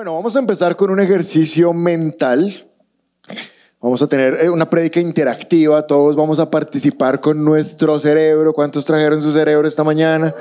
Bueno, 0.00 0.14
vamos 0.14 0.34
a 0.34 0.38
empezar 0.38 0.76
con 0.76 0.88
un 0.88 0.98
ejercicio 0.98 1.74
mental. 1.74 2.66
Vamos 3.82 4.00
a 4.00 4.06
tener 4.06 4.34
eh, 4.40 4.48
una 4.48 4.70
prédica 4.70 4.98
interactiva, 4.98 5.86
todos 5.86 6.16
vamos 6.16 6.38
a 6.38 6.50
participar 6.50 7.20
con 7.20 7.44
nuestro 7.44 8.00
cerebro. 8.00 8.54
¿Cuántos 8.54 8.86
trajeron 8.86 9.20
su 9.20 9.30
cerebro 9.30 9.68
esta 9.68 9.84
mañana? 9.84 10.34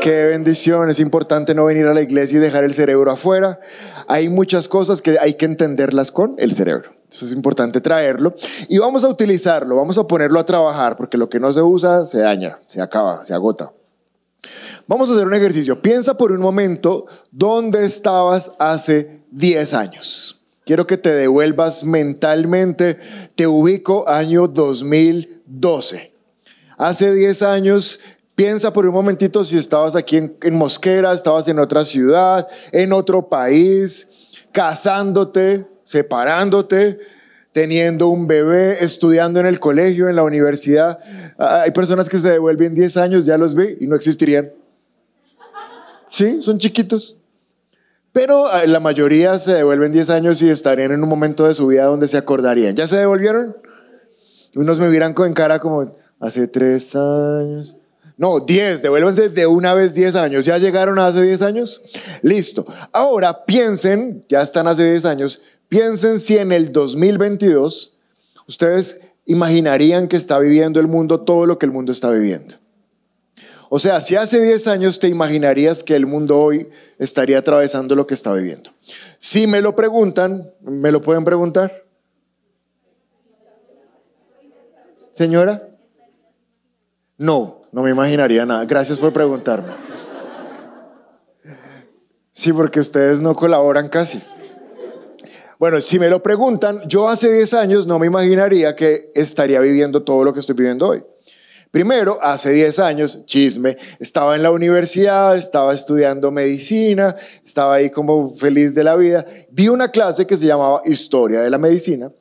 Qué 0.00 0.28
bendición, 0.28 0.88
es 0.88 0.98
importante 0.98 1.54
no 1.54 1.66
venir 1.66 1.88
a 1.88 1.92
la 1.92 2.00
iglesia 2.00 2.38
y 2.38 2.40
dejar 2.40 2.64
el 2.64 2.72
cerebro 2.72 3.10
afuera. 3.10 3.60
Hay 4.08 4.30
muchas 4.30 4.66
cosas 4.66 5.02
que 5.02 5.18
hay 5.18 5.34
que 5.34 5.44
entenderlas 5.44 6.10
con 6.10 6.34
el 6.38 6.54
cerebro. 6.54 6.92
Eso 7.10 7.26
es 7.26 7.32
importante 7.32 7.82
traerlo. 7.82 8.34
Y 8.70 8.78
vamos 8.78 9.04
a 9.04 9.08
utilizarlo, 9.08 9.76
vamos 9.76 9.98
a 9.98 10.06
ponerlo 10.06 10.40
a 10.40 10.46
trabajar, 10.46 10.96
porque 10.96 11.18
lo 11.18 11.28
que 11.28 11.38
no 11.38 11.52
se 11.52 11.60
usa 11.60 12.06
se 12.06 12.20
daña, 12.20 12.60
se 12.66 12.80
acaba, 12.80 13.26
se 13.26 13.34
agota. 13.34 13.72
Vamos 14.86 15.08
a 15.08 15.12
hacer 15.12 15.26
un 15.26 15.34
ejercicio. 15.34 15.80
Piensa 15.80 16.16
por 16.16 16.32
un 16.32 16.40
momento 16.40 17.06
dónde 17.30 17.84
estabas 17.84 18.50
hace 18.58 19.22
10 19.30 19.74
años. 19.74 20.42
Quiero 20.64 20.86
que 20.86 20.96
te 20.96 21.12
devuelvas 21.12 21.84
mentalmente. 21.84 22.98
Te 23.34 23.46
ubico 23.46 24.08
año 24.08 24.48
2012. 24.48 26.12
Hace 26.78 27.14
10 27.14 27.42
años, 27.42 28.00
piensa 28.34 28.72
por 28.72 28.86
un 28.86 28.92
momentito 28.92 29.44
si 29.44 29.58
estabas 29.58 29.94
aquí 29.94 30.16
en, 30.16 30.36
en 30.42 30.56
Mosquera, 30.56 31.12
estabas 31.12 31.46
en 31.48 31.58
otra 31.58 31.84
ciudad, 31.84 32.48
en 32.72 32.92
otro 32.92 33.28
país, 33.28 34.08
casándote, 34.52 35.66
separándote, 35.84 36.98
teniendo 37.52 38.08
un 38.08 38.26
bebé, 38.26 38.82
estudiando 38.82 39.38
en 39.38 39.46
el 39.46 39.60
colegio, 39.60 40.08
en 40.08 40.16
la 40.16 40.24
universidad. 40.24 40.98
Hay 41.38 41.70
personas 41.70 42.08
que 42.08 42.18
se 42.18 42.30
devuelven 42.30 42.74
10 42.74 42.96
años, 42.96 43.26
ya 43.26 43.36
los 43.36 43.54
vi 43.54 43.76
y 43.80 43.86
no 43.86 43.94
existirían. 43.94 44.50
Sí, 46.12 46.42
son 46.42 46.58
chiquitos. 46.58 47.16
Pero 48.12 48.44
eh, 48.54 48.66
la 48.66 48.80
mayoría 48.80 49.38
se 49.38 49.54
devuelven 49.54 49.92
10 49.92 50.10
años 50.10 50.42
y 50.42 50.50
estarían 50.50 50.92
en 50.92 51.02
un 51.02 51.08
momento 51.08 51.46
de 51.46 51.54
su 51.54 51.66
vida 51.66 51.86
donde 51.86 52.06
se 52.06 52.18
acordarían. 52.18 52.76
¿Ya 52.76 52.86
se 52.86 52.98
devolvieron? 52.98 53.56
Unos 54.54 54.78
me 54.78 54.90
miran 54.90 55.14
con 55.14 55.32
cara 55.32 55.58
como 55.58 55.90
hace 56.20 56.46
3 56.46 56.96
años. 56.96 57.76
No, 58.18 58.40
10, 58.40 58.82
devuélvanse 58.82 59.30
de 59.30 59.46
una 59.46 59.72
vez 59.72 59.94
10 59.94 60.14
años. 60.16 60.44
¿Ya 60.44 60.58
llegaron 60.58 60.98
hace 60.98 61.22
10 61.22 61.40
años? 61.40 61.82
Listo. 62.20 62.66
Ahora 62.92 63.46
piensen, 63.46 64.22
ya 64.28 64.42
están 64.42 64.66
hace 64.66 64.90
10 64.90 65.06
años, 65.06 65.40
piensen 65.70 66.20
si 66.20 66.36
en 66.36 66.52
el 66.52 66.72
2022 66.72 67.94
ustedes 68.46 69.00
imaginarían 69.24 70.08
que 70.08 70.18
está 70.18 70.38
viviendo 70.38 70.78
el 70.78 70.88
mundo 70.88 71.22
todo 71.22 71.46
lo 71.46 71.58
que 71.58 71.64
el 71.64 71.72
mundo 71.72 71.90
está 71.90 72.10
viviendo. 72.10 72.56
O 73.74 73.78
sea, 73.78 74.02
si 74.02 74.16
hace 74.16 74.38
10 74.38 74.66
años 74.66 75.00
te 75.00 75.08
imaginarías 75.08 75.82
que 75.82 75.96
el 75.96 76.04
mundo 76.04 76.38
hoy 76.38 76.68
estaría 76.98 77.38
atravesando 77.38 77.94
lo 77.94 78.06
que 78.06 78.12
está 78.12 78.30
viviendo. 78.34 78.70
Si 79.16 79.46
me 79.46 79.62
lo 79.62 79.74
preguntan, 79.74 80.52
¿me 80.60 80.92
lo 80.92 81.00
pueden 81.00 81.24
preguntar? 81.24 81.82
Señora? 85.12 85.66
No, 87.16 87.62
no 87.72 87.82
me 87.82 87.88
imaginaría 87.88 88.44
nada. 88.44 88.66
Gracias 88.66 88.98
por 88.98 89.10
preguntarme. 89.14 89.72
Sí, 92.30 92.52
porque 92.52 92.78
ustedes 92.78 93.22
no 93.22 93.34
colaboran 93.34 93.88
casi. 93.88 94.22
Bueno, 95.58 95.80
si 95.80 95.98
me 95.98 96.10
lo 96.10 96.22
preguntan, 96.22 96.86
yo 96.88 97.08
hace 97.08 97.32
10 97.32 97.54
años 97.54 97.86
no 97.86 97.98
me 97.98 98.06
imaginaría 98.06 98.76
que 98.76 99.10
estaría 99.14 99.60
viviendo 99.60 100.02
todo 100.02 100.24
lo 100.24 100.34
que 100.34 100.40
estoy 100.40 100.56
viviendo 100.56 100.88
hoy. 100.88 101.02
Primero, 101.72 102.18
hace 102.20 102.52
10 102.52 102.78
años, 102.80 103.24
chisme, 103.24 103.78
estaba 103.98 104.36
en 104.36 104.42
la 104.42 104.50
universidad, 104.50 105.38
estaba 105.38 105.72
estudiando 105.72 106.30
medicina, 106.30 107.16
estaba 107.46 107.76
ahí 107.76 107.88
como 107.88 108.36
feliz 108.36 108.74
de 108.74 108.84
la 108.84 108.94
vida. 108.94 109.24
Vi 109.50 109.68
una 109.68 109.88
clase 109.88 110.26
que 110.26 110.36
se 110.36 110.46
llamaba 110.46 110.82
Historia 110.84 111.40
de 111.40 111.48
la 111.48 111.56
Medicina 111.56 112.12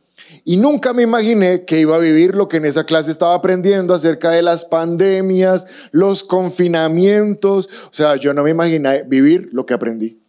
y 0.45 0.56
nunca 0.56 0.94
me 0.94 1.01
imaginé 1.01 1.66
que 1.66 1.81
iba 1.81 1.97
a 1.97 2.00
vivir 2.00 2.34
lo 2.34 2.47
que 2.47 2.57
en 2.57 2.66
esa 2.66 2.85
clase 2.85 3.12
estaba 3.12 3.35
aprendiendo 3.35 3.94
acerca 3.94 4.29
de 4.29 4.41
las 4.41 4.63
pandemias, 4.63 5.68
los 5.91 6.23
confinamientos. 6.23 7.68
O 7.88 7.94
sea, 7.94 8.16
yo 8.16 8.33
no 8.33 8.44
me 8.44 8.51
imaginé 8.51 9.03
vivir 9.03 9.50
lo 9.51 9.66
que 9.66 9.73
aprendí. 9.73 10.22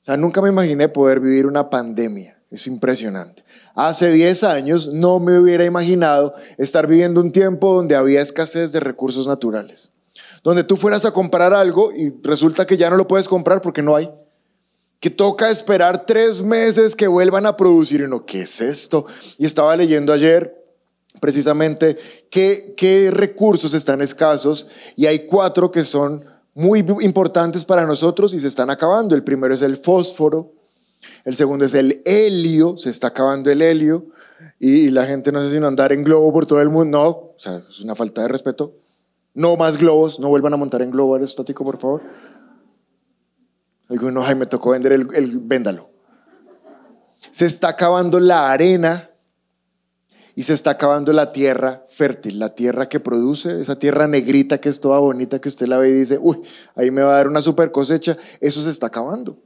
O 0.00 0.04
sea, 0.06 0.16
nunca 0.16 0.40
me 0.40 0.48
imaginé 0.48 0.88
poder 0.88 1.20
vivir 1.20 1.46
una 1.46 1.68
pandemia. 1.68 2.33
Es 2.50 2.66
impresionante. 2.66 3.44
Hace 3.74 4.12
10 4.12 4.44
años 4.44 4.88
no 4.88 5.18
me 5.18 5.38
hubiera 5.38 5.64
imaginado 5.64 6.34
estar 6.56 6.86
viviendo 6.86 7.20
un 7.20 7.32
tiempo 7.32 7.74
donde 7.74 7.96
había 7.96 8.20
escasez 8.20 8.72
de 8.72 8.80
recursos 8.80 9.26
naturales. 9.26 9.92
Donde 10.42 10.62
tú 10.62 10.76
fueras 10.76 11.04
a 11.04 11.12
comprar 11.12 11.52
algo 11.52 11.90
y 11.92 12.14
resulta 12.22 12.66
que 12.66 12.76
ya 12.76 12.90
no 12.90 12.96
lo 12.96 13.08
puedes 13.08 13.26
comprar 13.26 13.60
porque 13.60 13.82
no 13.82 13.96
hay. 13.96 14.10
Que 15.00 15.10
toca 15.10 15.50
esperar 15.50 16.06
tres 16.06 16.42
meses 16.42 16.94
que 16.94 17.08
vuelvan 17.08 17.46
a 17.46 17.56
producir. 17.56 18.02
Y 18.02 18.08
no, 18.08 18.24
¿qué 18.24 18.42
es 18.42 18.60
esto? 18.60 19.06
Y 19.38 19.46
estaba 19.46 19.74
leyendo 19.74 20.12
ayer 20.12 20.64
precisamente 21.20 21.96
qué, 22.30 22.74
qué 22.76 23.10
recursos 23.10 23.72
están 23.74 24.00
escasos 24.02 24.68
y 24.96 25.06
hay 25.06 25.26
cuatro 25.26 25.70
que 25.70 25.84
son 25.84 26.24
muy 26.54 26.84
importantes 27.00 27.64
para 27.64 27.86
nosotros 27.86 28.32
y 28.32 28.40
se 28.40 28.48
están 28.48 28.70
acabando. 28.70 29.14
El 29.14 29.24
primero 29.24 29.54
es 29.54 29.62
el 29.62 29.76
fósforo, 29.76 30.52
el 31.24 31.34
segundo 31.34 31.64
es 31.64 31.74
el 31.74 32.02
helio, 32.04 32.76
se 32.76 32.90
está 32.90 33.08
acabando 33.08 33.50
el 33.50 33.62
helio 33.62 34.06
y 34.58 34.90
la 34.90 35.06
gente 35.06 35.32
no 35.32 35.42
sé 35.42 35.50
si 35.50 35.60
no 35.60 35.66
andar 35.66 35.92
en 35.92 36.04
globo 36.04 36.32
por 36.32 36.46
todo 36.46 36.60
el 36.60 36.70
mundo. 36.70 36.98
No, 36.98 37.08
o 37.08 37.34
sea, 37.36 37.62
es 37.68 37.80
una 37.80 37.94
falta 37.94 38.22
de 38.22 38.28
respeto. 38.28 38.74
No 39.34 39.56
más 39.56 39.76
globos, 39.78 40.20
no 40.20 40.28
vuelvan 40.28 40.54
a 40.54 40.56
montar 40.56 40.82
en 40.82 40.90
globo 40.90 41.14
aerostático, 41.14 41.64
por 41.64 41.78
favor. 41.78 42.02
Algunos, 43.88 44.26
ay, 44.26 44.34
me 44.34 44.46
tocó 44.46 44.70
vender 44.70 44.92
el, 44.92 45.08
el 45.14 45.38
véndalo. 45.38 45.90
Se 47.30 47.46
está 47.46 47.68
acabando 47.68 48.20
la 48.20 48.52
arena 48.52 49.10
y 50.36 50.42
se 50.42 50.54
está 50.54 50.70
acabando 50.70 51.12
la 51.12 51.32
tierra 51.32 51.84
fértil, 51.88 52.38
la 52.38 52.54
tierra 52.54 52.88
que 52.88 53.00
produce, 53.00 53.60
esa 53.60 53.78
tierra 53.78 54.06
negrita 54.08 54.58
que 54.58 54.68
es 54.68 54.80
toda 54.80 54.98
bonita 54.98 55.40
que 55.40 55.48
usted 55.48 55.66
la 55.66 55.78
ve 55.78 55.90
y 55.90 55.92
dice, 55.92 56.18
uy, 56.20 56.42
ahí 56.74 56.90
me 56.90 57.02
va 57.02 57.12
a 57.12 57.16
dar 57.16 57.28
una 57.28 57.40
super 57.40 57.70
cosecha, 57.70 58.16
eso 58.40 58.62
se 58.62 58.70
está 58.70 58.88
acabando. 58.88 59.38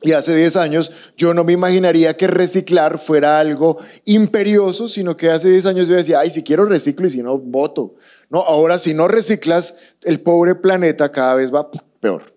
Y 0.00 0.12
hace 0.12 0.34
10 0.34 0.56
años 0.56 0.92
yo 1.16 1.34
no 1.34 1.42
me 1.42 1.52
imaginaría 1.52 2.16
que 2.16 2.28
reciclar 2.28 3.00
fuera 3.00 3.40
algo 3.40 3.78
imperioso, 4.04 4.88
sino 4.88 5.16
que 5.16 5.30
hace 5.30 5.50
10 5.50 5.66
años 5.66 5.88
yo 5.88 5.96
decía, 5.96 6.20
ay, 6.20 6.30
si 6.30 6.44
quiero 6.44 6.66
reciclo 6.66 7.06
y 7.06 7.10
si 7.10 7.22
no, 7.22 7.36
voto. 7.36 7.96
No, 8.30 8.40
ahora 8.40 8.78
si 8.78 8.94
no 8.94 9.08
reciclas, 9.08 9.76
el 10.02 10.20
pobre 10.20 10.54
planeta 10.54 11.10
cada 11.10 11.34
vez 11.34 11.52
va 11.52 11.68
peor. 12.00 12.34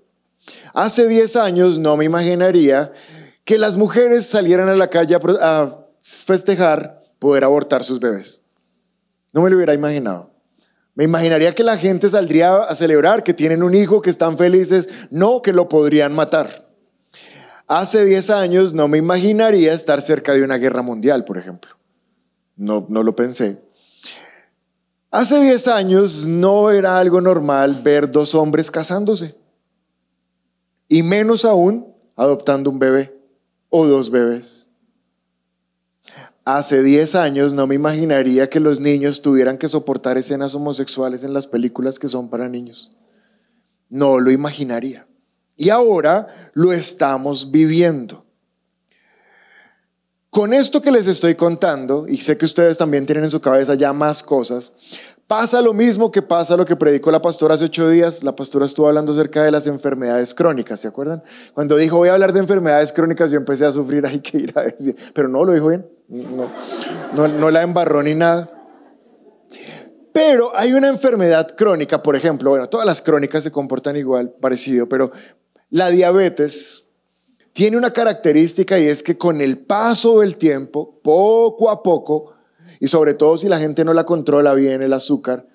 Hace 0.74 1.08
10 1.08 1.36
años 1.36 1.78
no 1.78 1.98
me 1.98 2.06
imaginaría 2.06 2.94
que 3.44 3.60
las 3.60 3.78
mujeres 3.78 4.26
salieran 4.26 4.70
a 4.70 4.76
la 4.76 4.90
calle 4.90 5.18
a 5.42 5.86
festejar 6.02 7.02
poder 7.20 7.44
abortar 7.44 7.84
sus 7.84 8.00
bebés. 8.00 8.42
No 9.34 9.42
me 9.42 9.50
lo 9.52 9.58
hubiera 9.58 9.76
imaginado. 9.76 10.32
Me 10.96 11.04
imaginaría 11.04 11.54
que 11.54 11.64
la 11.64 11.78
gente 11.78 12.10
saldría 12.10 12.64
a 12.64 12.76
celebrar 12.76 13.24
que 13.24 13.34
tienen 13.34 13.62
un 13.62 13.76
hijo, 13.76 14.02
que 14.02 14.10
están 14.10 14.38
felices, 14.38 14.90
no 15.12 15.42
que 15.42 15.54
lo 15.54 15.70
podrían 15.70 16.14
matar. 16.14 16.71
Hace 17.74 18.04
10 18.04 18.32
años 18.32 18.74
no 18.74 18.90
me 18.90 18.98
imaginaría 18.98 19.72
estar 19.72 20.02
cerca 20.02 20.34
de 20.34 20.44
una 20.44 20.58
guerra 20.58 20.82
mundial, 20.82 21.24
por 21.24 21.38
ejemplo. 21.38 21.72
No, 22.58 22.86
no 22.90 23.02
lo 23.02 23.16
pensé. 23.16 23.62
Hace 25.10 25.40
10 25.40 25.70
años 25.70 26.28
no 26.28 26.70
era 26.70 26.98
algo 26.98 27.22
normal 27.22 27.82
ver 27.82 28.12
dos 28.12 28.36
hombres 28.36 28.70
casándose. 28.70 29.38
Y 30.90 31.02
menos 31.02 31.46
aún 31.46 31.96
adoptando 32.18 32.70
un 32.70 32.78
bebé 32.78 33.18
o 33.70 33.88
dos 33.88 34.12
bebés. 34.12 34.68
Hace 36.44 36.84
10 36.84 37.16
años 37.16 37.54
no 37.54 37.68
me 37.68 37.76
imaginaría 37.76 38.50
que 38.50 38.60
los 38.60 38.82
niños 38.82 39.22
tuvieran 39.22 39.58
que 39.58 39.70
soportar 39.70 40.18
escenas 40.18 40.56
homosexuales 40.56 41.24
en 41.24 41.34
las 41.34 41.48
películas 41.48 42.00
que 42.00 42.10
son 42.10 42.30
para 42.30 42.50
niños. 42.50 42.94
No 43.88 44.20
lo 44.20 44.30
imaginaría. 44.30 45.08
Y 45.62 45.70
ahora 45.70 46.26
lo 46.56 46.74
estamos 46.74 47.52
viviendo. 47.52 48.26
Con 50.32 50.56
esto 50.56 50.82
que 50.82 50.90
les 50.90 51.06
estoy 51.06 51.36
contando, 51.36 52.08
y 52.08 52.18
sé 52.18 52.36
que 52.36 52.46
ustedes 52.46 52.80
también 52.80 53.06
tienen 53.06 53.26
en 53.26 53.30
su 53.30 53.40
cabeza 53.40 53.76
ya 53.76 53.94
más 53.94 54.24
cosas, 54.24 54.74
pasa 55.28 55.62
lo 55.62 55.72
mismo 55.72 56.12
que 56.12 56.24
pasa 56.24 56.58
lo 56.58 56.66
que 56.66 56.76
predicó 56.76 57.12
la 57.12 57.22
pastora 57.22 57.54
hace 57.54 57.66
ocho 57.66 57.88
días. 57.88 58.24
La 58.24 58.36
pastora 58.36 58.66
estuvo 58.66 58.88
hablando 58.88 59.12
acerca 59.12 59.44
de 59.44 59.52
las 59.52 59.68
enfermedades 59.68 60.34
crónicas, 60.34 60.80
¿se 60.80 60.88
acuerdan? 60.88 61.22
Cuando 61.54 61.78
dijo 61.78 61.98
voy 61.98 62.10
a 62.10 62.14
hablar 62.14 62.34
de 62.34 62.40
enfermedades 62.40 62.92
crónicas, 62.92 63.30
yo 63.30 63.38
empecé 63.38 63.68
a 63.68 63.72
sufrir, 63.72 64.04
hay 64.08 64.20
que 64.20 64.40
ir 64.40 64.54
a 64.58 64.64
decir, 64.64 64.96
pero 65.14 65.28
no 65.28 65.46
lo 65.46 65.54
dijo 65.54 65.68
bien, 65.68 65.88
no, 66.08 67.28
no, 67.28 67.52
la 67.52 67.62
embarró 67.62 68.02
ni 68.02 68.16
nada. 68.16 68.50
Pero 70.12 70.58
hay 70.58 70.74
una 70.74 70.90
enfermedad 70.90 71.50
crónica, 71.56 72.02
por 72.02 72.16
ejemplo, 72.16 72.50
bueno, 72.50 72.68
todas 72.68 72.88
las 72.88 73.00
crónicas 73.00 73.44
se 73.44 73.52
comportan 73.52 73.96
igual, 73.96 74.32
parecido, 74.42 74.90
pero 74.90 75.12
la 75.72 75.90
diabetes 75.90 76.84
tiene 77.54 77.78
una 77.78 77.92
característica 77.92 78.80
y 78.80 78.86
es 78.86 79.02
que 79.02 79.18
con 79.18 79.42
el 79.42 79.66
paso 79.66 80.20
del 80.20 80.38
tiempo, 80.38 81.00
poco 81.02 81.70
a 81.70 81.82
poco, 81.82 82.34
y 82.80 82.88
sobre 82.88 83.14
todo 83.14 83.38
si 83.38 83.50
la 83.50 83.60
gente 83.60 83.84
no 83.84 83.94
la 83.94 84.06
controla 84.06 84.54
bien 84.54 84.82
el 84.82 84.94
azúcar, 84.94 85.48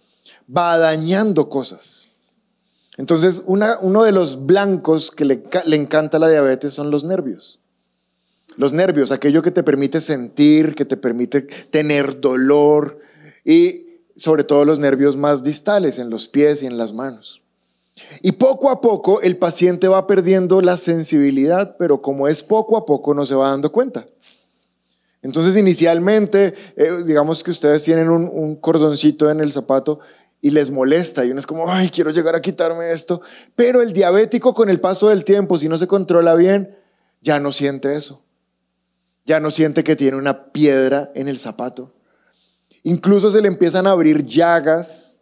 va 0.55 0.77
dañando 0.77 1.49
cosas. 1.49 2.09
Entonces, 2.97 3.43
uno 3.47 4.03
de 4.03 4.13
los 4.13 4.47
blancos 4.47 5.11
que 5.11 5.27
le, 5.27 5.43
le 5.67 5.77
encanta 5.77 6.19
la 6.19 6.29
diabetes 6.29 6.73
son 6.73 6.91
los 6.91 7.05
nervios. 7.05 7.61
Los 8.57 8.73
nervios, 8.73 9.11
aquello 9.11 9.43
que 9.43 9.51
te 9.51 9.63
permite 9.63 10.01
sentir, 10.01 10.75
que 10.75 10.87
te 10.87 10.97
permite 10.97 11.43
tener 11.43 12.21
dolor 12.21 13.01
y 13.45 14.01
sobre 14.17 14.45
todo 14.45 14.65
los 14.65 14.79
nervios 14.79 15.17
más 15.17 15.43
distales 15.43 15.99
en 15.99 16.09
los 16.09 16.27
pies 16.27 16.63
y 16.63 16.67
en 16.67 16.79
las 16.79 16.95
manos. 16.95 17.43
Y 18.21 18.33
poco 18.33 18.71
a 18.71 18.81
poco 18.81 19.21
el 19.23 19.39
paciente 19.39 19.89
va 19.89 20.07
perdiendo 20.07 20.61
la 20.61 20.77
sensibilidad, 20.77 21.77
pero 21.79 22.03
como 22.03 22.29
es 22.29 22.43
poco 22.43 22.77
a 22.77 22.85
poco 22.85 23.15
no 23.15 23.25
se 23.25 23.35
va 23.35 23.51
dando 23.51 23.73
cuenta. 23.73 24.07
Entonces 25.23 25.57
inicialmente, 25.57 26.55
eh, 26.77 27.03
digamos 27.05 27.43
que 27.43 27.51
ustedes 27.51 27.83
tienen 27.85 28.11
un, 28.11 28.31
un 28.33 28.57
cordoncito 28.57 29.31
en 29.31 29.41
el 29.41 29.53
zapato 29.53 30.01
y 30.41 30.51
les 30.51 30.71
molesta 30.71 31.25
y 31.25 31.31
uno 31.31 31.41
es 31.41 31.47
como, 31.47 31.71
ay, 31.71 31.89
quiero 31.89 32.11
llegar 32.11 32.37
a 32.37 32.43
quitarme 32.43 32.93
esto. 32.93 33.23
Pero 33.57 33.83
el 33.83 33.93
diabético 33.93 34.55
con 34.55 34.69
el 34.69 34.79
paso 34.79 35.09
del 35.09 35.25
tiempo, 35.25 35.59
si 35.59 35.69
no 35.69 35.79
se 35.79 35.87
controla 35.87 36.35
bien, 36.35 36.77
ya 37.21 37.41
no 37.41 37.51
siente 37.51 37.97
eso. 37.97 38.23
Ya 39.25 39.41
no 39.41 39.51
siente 39.51 39.83
que 39.83 39.97
tiene 39.97 40.19
una 40.19 40.53
piedra 40.53 41.11
en 41.15 41.29
el 41.29 41.39
zapato. 41.39 41.93
Incluso 42.85 43.33
se 43.33 43.43
le 43.43 43.49
empiezan 43.49 43.87
a 43.87 43.91
abrir 43.91 44.25
llagas 44.25 45.16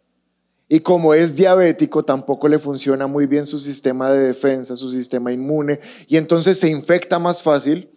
y 0.67 0.79
como 0.79 1.13
es 1.13 1.35
diabético 1.35 2.03
tampoco 2.03 2.47
le 2.47 2.59
funciona 2.59 3.07
muy 3.07 3.27
bien 3.27 3.45
su 3.45 3.59
sistema 3.59 4.11
de 4.11 4.27
defensa, 4.27 4.75
su 4.75 4.89
sistema 4.89 5.31
inmune 5.31 5.79
y 6.07 6.17
entonces 6.17 6.59
se 6.59 6.69
infecta 6.69 7.19
más 7.19 7.41
fácil 7.41 7.89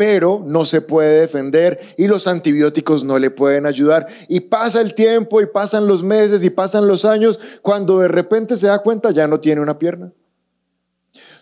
pero 0.00 0.42
no 0.46 0.64
se 0.64 0.80
puede 0.80 1.20
defender 1.20 1.78
y 1.98 2.08
los 2.08 2.26
antibióticos 2.26 3.04
no 3.04 3.18
le 3.18 3.30
pueden 3.30 3.66
ayudar. 3.66 4.06
Y 4.28 4.40
pasa 4.40 4.80
el 4.80 4.94
tiempo 4.94 5.42
y 5.42 5.46
pasan 5.46 5.86
los 5.86 6.02
meses 6.02 6.42
y 6.42 6.48
pasan 6.48 6.86
los 6.86 7.04
años, 7.04 7.38
cuando 7.60 7.98
de 7.98 8.08
repente 8.08 8.56
se 8.56 8.68
da 8.68 8.78
cuenta 8.78 9.10
ya 9.10 9.28
no 9.28 9.40
tiene 9.40 9.60
una 9.60 9.78
pierna. 9.78 10.10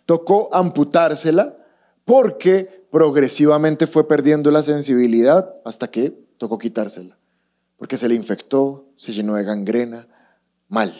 Tocó 0.06 0.52
amputársela 0.52 1.56
porque 2.04 2.84
progresivamente 2.90 3.86
fue 3.86 4.08
perdiendo 4.08 4.50
la 4.50 4.64
sensibilidad 4.64 5.54
hasta 5.64 5.88
que 5.88 6.18
tocó 6.36 6.58
quitársela, 6.58 7.16
porque 7.76 7.96
se 7.96 8.08
le 8.08 8.16
infectó, 8.16 8.86
se 8.96 9.12
llenó 9.12 9.36
de 9.36 9.44
gangrena, 9.44 10.08
mal. 10.68 10.94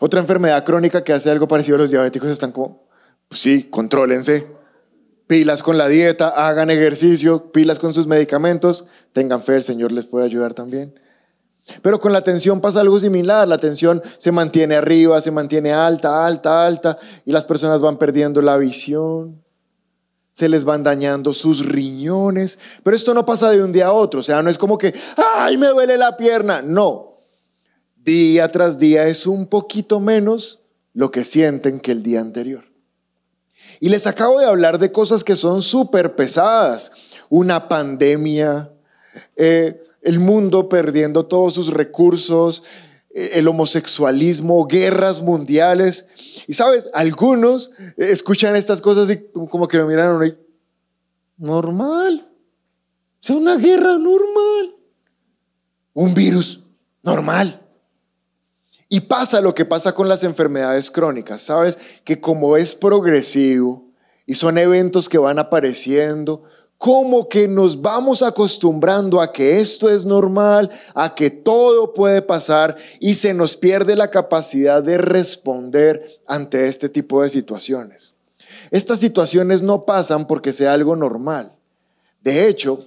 Otra 0.00 0.20
enfermedad 0.20 0.64
crónica 0.64 1.02
que 1.02 1.12
hace 1.12 1.30
algo 1.30 1.48
parecido 1.48 1.76
a 1.76 1.80
los 1.80 1.90
diabéticos 1.90 2.30
están 2.30 2.52
como, 2.52 2.86
pues 3.28 3.40
sí, 3.40 3.64
contrólense, 3.64 4.46
pilas 5.26 5.62
con 5.62 5.76
la 5.76 5.88
dieta, 5.88 6.28
hagan 6.28 6.70
ejercicio, 6.70 7.50
pilas 7.50 7.78
con 7.78 7.92
sus 7.92 8.06
medicamentos, 8.06 8.86
tengan 9.12 9.42
fe, 9.42 9.56
el 9.56 9.62
Señor 9.62 9.92
les 9.92 10.06
puede 10.06 10.26
ayudar 10.26 10.54
también. 10.54 10.98
Pero 11.82 12.00
con 12.00 12.12
la 12.12 12.22
tensión 12.22 12.60
pasa 12.60 12.80
algo 12.80 12.98
similar, 12.98 13.46
la 13.46 13.58
tensión 13.58 14.02
se 14.16 14.32
mantiene 14.32 14.76
arriba, 14.76 15.20
se 15.20 15.30
mantiene 15.30 15.72
alta, 15.72 16.24
alta, 16.26 16.64
alta, 16.64 16.98
y 17.24 17.32
las 17.32 17.44
personas 17.44 17.80
van 17.80 17.98
perdiendo 17.98 18.40
la 18.40 18.56
visión, 18.56 19.42
se 20.32 20.48
les 20.48 20.64
van 20.64 20.82
dañando 20.82 21.32
sus 21.32 21.66
riñones, 21.66 22.58
pero 22.84 22.96
esto 22.96 23.12
no 23.12 23.26
pasa 23.26 23.50
de 23.50 23.62
un 23.62 23.72
día 23.72 23.88
a 23.88 23.92
otro, 23.92 24.20
o 24.20 24.22
sea, 24.22 24.42
no 24.42 24.48
es 24.48 24.56
como 24.56 24.78
que, 24.78 24.94
ay, 25.16 25.56
me 25.56 25.66
duele 25.66 25.98
la 25.98 26.16
pierna, 26.16 26.62
no, 26.62 27.17
día 28.08 28.50
tras 28.50 28.78
día 28.78 29.06
es 29.06 29.26
un 29.26 29.46
poquito 29.46 30.00
menos 30.00 30.60
lo 30.94 31.10
que 31.10 31.24
sienten 31.24 31.78
que 31.78 31.92
el 31.92 32.02
día 32.02 32.22
anterior. 32.22 32.64
Y 33.80 33.90
les 33.90 34.06
acabo 34.06 34.40
de 34.40 34.46
hablar 34.46 34.78
de 34.78 34.90
cosas 34.90 35.22
que 35.22 35.36
son 35.36 35.60
súper 35.60 36.16
pesadas. 36.16 36.90
Una 37.28 37.68
pandemia, 37.68 38.72
eh, 39.36 39.82
el 40.00 40.18
mundo 40.20 40.70
perdiendo 40.70 41.26
todos 41.26 41.52
sus 41.52 41.68
recursos, 41.68 42.62
eh, 43.10 43.32
el 43.34 43.46
homosexualismo, 43.46 44.66
guerras 44.66 45.20
mundiales. 45.20 46.08
Y 46.46 46.54
sabes, 46.54 46.88
algunos 46.94 47.72
escuchan 47.98 48.56
estas 48.56 48.80
cosas 48.80 49.10
y 49.10 49.18
como 49.48 49.68
que 49.68 49.76
lo 49.76 49.86
miran 49.86 50.24
y 50.24 50.34
normal. 51.36 52.26
O 53.20 53.22
sea, 53.22 53.36
una 53.36 53.56
guerra 53.56 53.98
normal. 53.98 54.74
Un 55.92 56.14
virus 56.14 56.64
normal. 57.02 57.67
Y 58.88 59.00
pasa 59.00 59.40
lo 59.40 59.54
que 59.54 59.64
pasa 59.64 59.92
con 59.92 60.08
las 60.08 60.24
enfermedades 60.24 60.90
crónicas, 60.90 61.42
¿sabes? 61.42 61.78
Que 62.04 62.20
como 62.20 62.56
es 62.56 62.74
progresivo 62.74 63.84
y 64.26 64.34
son 64.34 64.56
eventos 64.56 65.08
que 65.08 65.18
van 65.18 65.38
apareciendo, 65.38 66.44
como 66.78 67.28
que 67.28 67.48
nos 67.48 67.82
vamos 67.82 68.22
acostumbrando 68.22 69.20
a 69.20 69.32
que 69.32 69.60
esto 69.60 69.90
es 69.90 70.06
normal, 70.06 70.70
a 70.94 71.14
que 71.14 71.28
todo 71.28 71.92
puede 71.92 72.22
pasar 72.22 72.76
y 73.00 73.14
se 73.14 73.34
nos 73.34 73.56
pierde 73.56 73.96
la 73.96 74.10
capacidad 74.10 74.82
de 74.82 74.96
responder 74.96 76.20
ante 76.26 76.68
este 76.68 76.88
tipo 76.88 77.22
de 77.22 77.30
situaciones. 77.30 78.14
Estas 78.70 79.00
situaciones 79.00 79.62
no 79.62 79.84
pasan 79.84 80.26
porque 80.26 80.52
sea 80.52 80.72
algo 80.72 80.94
normal. 80.94 81.52
De 82.22 82.48
hecho, 82.48 82.78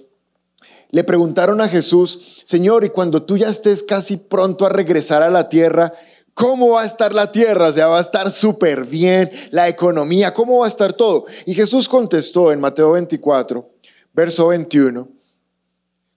le 0.92 1.04
preguntaron 1.04 1.60
a 1.62 1.68
Jesús, 1.68 2.42
Señor, 2.44 2.84
y 2.84 2.90
cuando 2.90 3.22
tú 3.22 3.38
ya 3.38 3.48
estés 3.48 3.82
casi 3.82 4.18
pronto 4.18 4.66
a 4.66 4.68
regresar 4.68 5.22
a 5.22 5.30
la 5.30 5.48
tierra, 5.48 5.94
¿cómo 6.34 6.72
va 6.72 6.82
a 6.82 6.86
estar 6.86 7.14
la 7.14 7.32
tierra? 7.32 7.68
O 7.68 7.72
sea, 7.72 7.86
va 7.86 7.96
a 7.98 8.02
estar 8.02 8.30
súper 8.30 8.84
bien, 8.84 9.30
la 9.50 9.68
economía, 9.68 10.34
¿cómo 10.34 10.58
va 10.58 10.66
a 10.66 10.68
estar 10.68 10.92
todo? 10.92 11.24
Y 11.46 11.54
Jesús 11.54 11.88
contestó 11.88 12.52
en 12.52 12.60
Mateo 12.60 12.92
24, 12.92 13.68
verso 14.12 14.48
21, 14.48 15.08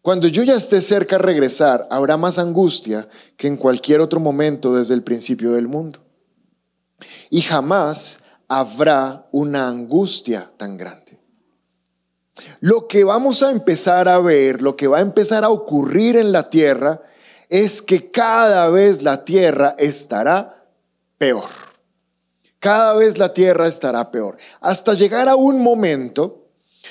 cuando 0.01 0.27
yo 0.27 0.44
ya 0.44 0.56
esté 0.56 0.81
cerca 0.81 1.16
a 1.16 1.19
regresar, 1.19 1.88
habrá 1.89 2.18
más 2.18 2.38
angustia 2.38 3.07
que 3.38 3.48
en 3.48 3.56
cualquier 3.56 4.01
otro 4.01 4.19
momento 4.19 4.75
desde 4.75 4.94
el 4.94 5.04
principio 5.04 5.54
del 5.54 5.69
mundo. 5.69 6.00
Y 7.30 7.42
jamás 7.42 8.19
habrá 8.50 9.25
una 9.31 9.69
angustia 9.69 10.51
tan 10.57 10.77
grande. 10.77 11.05
Lo 12.60 12.88
que 12.88 13.04
vamos 13.04 13.44
a 13.44 13.52
empezar 13.52 14.08
a 14.08 14.20
ver, 14.20 14.62
lo 14.62 14.76
que 14.76 14.88
va 14.88 14.98
a 14.98 15.02
empezar 15.02 15.44
a 15.44 15.50
ocurrir 15.50 16.18
en 16.18 16.32
la 16.32 16.50
tierra, 16.50 17.02
es 17.50 17.82
que 17.82 18.12
cada 18.12 18.70
vez 18.70 19.02
la 19.02 19.24
tierra 19.24 19.76
estará 19.78 20.66
peor. 21.18 21.50
Cada 22.60 22.96
vez 22.96 23.18
la 23.18 23.34
tierra 23.34 23.68
estará 23.68 24.12
peor. 24.12 24.38
Hasta 24.60 24.94
llegar 24.94 25.30
a 25.30 25.36
un 25.36 25.62
momento, 25.62 26.48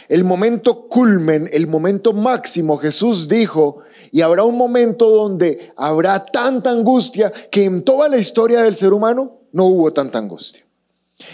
el 0.08 0.24
momento 0.24 0.88
culmen, 0.88 1.48
el 1.52 1.66
momento 1.66 2.12
máximo, 2.12 2.78
Jesús 2.78 3.28
dijo, 3.28 3.80
y 4.12 4.20
habrá 4.20 4.44
un 4.44 4.56
momento 4.56 5.10
donde 5.10 5.72
habrá 5.76 6.24
tanta 6.24 6.70
angustia 6.70 7.32
que 7.50 7.64
en 7.64 7.82
toda 7.82 8.08
la 8.08 8.16
historia 8.16 8.62
del 8.62 8.74
ser 8.74 8.92
humano 8.92 9.40
no 9.52 9.64
hubo 9.64 9.92
tanta 9.92 10.18
angustia. 10.18 10.64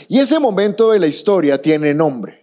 Y 0.09 0.19
ese 0.19 0.39
momento 0.39 0.91
de 0.91 0.99
la 0.99 1.07
historia 1.07 1.61
tiene 1.61 1.95
nombre. 1.95 2.40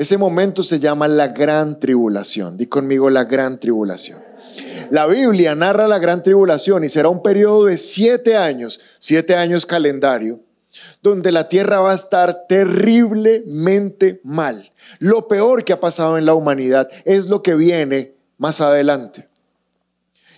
Ese 0.00 0.16
momento 0.16 0.62
se 0.62 0.80
llama 0.80 1.08
la 1.08 1.28
gran 1.28 1.78
tribulación. 1.78 2.56
Di 2.56 2.68
conmigo 2.68 3.10
la 3.10 3.24
gran 3.24 3.60
tribulación. 3.60 4.18
La 4.88 5.06
Biblia 5.06 5.54
narra 5.54 5.86
la 5.86 5.98
gran 5.98 6.22
tribulación 6.22 6.84
y 6.84 6.88
será 6.88 7.10
un 7.10 7.22
periodo 7.22 7.66
de 7.66 7.76
siete 7.76 8.34
años, 8.34 8.80
siete 8.98 9.36
años 9.36 9.66
calendario, 9.66 10.40
donde 11.02 11.30
la 11.32 11.50
tierra 11.50 11.80
va 11.80 11.92
a 11.92 11.96
estar 11.96 12.46
terriblemente 12.48 14.22
mal. 14.24 14.72
Lo 15.00 15.28
peor 15.28 15.66
que 15.66 15.74
ha 15.74 15.80
pasado 15.80 16.16
en 16.16 16.24
la 16.24 16.32
humanidad 16.32 16.88
es 17.04 17.28
lo 17.28 17.42
que 17.42 17.54
viene 17.54 18.14
más 18.38 18.62
adelante. 18.62 19.28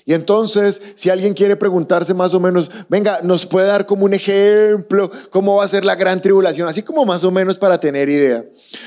Y 0.04 0.14
entonces, 0.14 0.82
si 0.94 1.11
alguien 1.11 1.35
quiere 1.35 1.56
preguntarse 1.56 2.14
más 2.14 2.35
o 2.35 2.40
menos, 2.40 2.71
venga, 2.88 3.21
nos 3.23 3.47
puede 3.47 3.68
dar 3.68 3.87
como 3.87 4.04
un 4.04 4.14
ejemplo, 4.14 5.11
cómo 5.30 5.56
va 5.56 5.64
a 5.64 5.68
ser 5.68 5.85
la 5.85 5.94
gran 5.94 6.21
tribulación, 6.21 6.68
así 6.68 6.82
como 6.82 7.04
más 7.04 7.25
o 7.25 7.30
menos 7.30 7.59
para 7.59 7.78
tener 7.78 8.09
idea. 8.09 8.44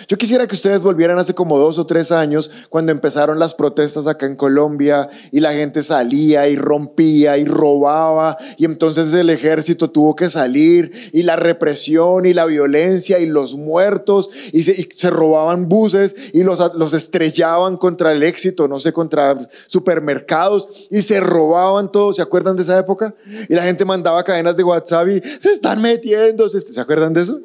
Yo 0.07 0.17
quisiera 0.17 0.47
que 0.47 0.55
ustedes 0.55 0.83
volvieran 0.83 1.17
hace 1.19 1.33
como 1.33 1.59
dos 1.59 1.79
o 1.79 1.85
tres 1.85 2.11
años, 2.11 2.51
cuando 2.69 2.91
empezaron 2.91 3.39
las 3.39 3.53
protestas 3.53 4.07
acá 4.07 4.25
en 4.25 4.35
Colombia 4.35 5.09
y 5.31 5.39
la 5.39 5.53
gente 5.53 5.83
salía 5.83 6.47
y 6.47 6.55
rompía 6.55 7.37
y 7.37 7.45
robaba 7.45 8.37
y 8.57 8.65
entonces 8.65 9.13
el 9.13 9.29
ejército 9.29 9.89
tuvo 9.89 10.15
que 10.15 10.29
salir 10.29 10.91
y 11.13 11.23
la 11.23 11.35
represión 11.35 12.25
y 12.25 12.33
la 12.33 12.45
violencia 12.45 13.19
y 13.19 13.25
los 13.25 13.55
muertos 13.55 14.29
y 14.51 14.63
se, 14.63 15.09
robaban 15.09 15.69
buses 15.69 16.15
y 16.33 16.43
los, 16.43 16.59
los 16.75 16.93
estrellaban 16.93 17.77
contra 17.77 18.11
el 18.11 18.23
éxito, 18.23 18.67
no 18.67 18.79
sé, 18.79 18.91
contra 18.91 19.37
supermercados 19.67 20.67
y 20.89 21.01
se 21.05 21.21
robaban 21.21 21.91
todo. 21.91 22.13
¿Se 22.13 22.21
acuerdan 22.21 22.57
de 22.57 22.63
esa 22.63 22.77
época? 22.77 23.13
Y 23.47 23.55
la 23.55 23.63
gente 23.63 23.85
mandaba 23.85 24.23
cadenas 24.23 24.57
de 24.57 24.63
WhatsApp 24.63 25.07
y 25.07 25.21
se 25.21 25.53
están 25.53 25.81
metiendo. 25.81 26.49
¿Se 26.49 26.81
acuerdan 26.81 27.13
de 27.13 27.21
eso? 27.21 27.39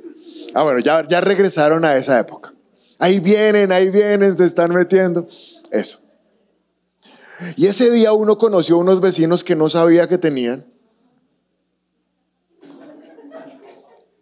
Ah, 0.53 0.65
bueno, 0.65 0.81
ya, 0.81 1.07
ya 1.07 1.21
regresaron 1.21 1.85
a 1.85 1.97
esa 1.97 2.19
época. 2.19 2.53
Ahí 2.99 3.21
vienen, 3.21 3.71
ahí 3.73 3.91
vienen, 3.91 4.37
se 4.37 4.45
están 4.45 4.73
metiendo. 4.73 5.29
Eso. 5.71 6.01
Y 7.57 7.67
ese 7.67 7.91
día 7.91 8.13
uno 8.13 8.37
conoció 8.37 8.77
unos 8.77 9.01
vecinos 9.01 9.45
que 9.45 9.57
no 9.57 9.69
sabía 9.69 10.09
que 10.09 10.19
tenían. 10.19 10.67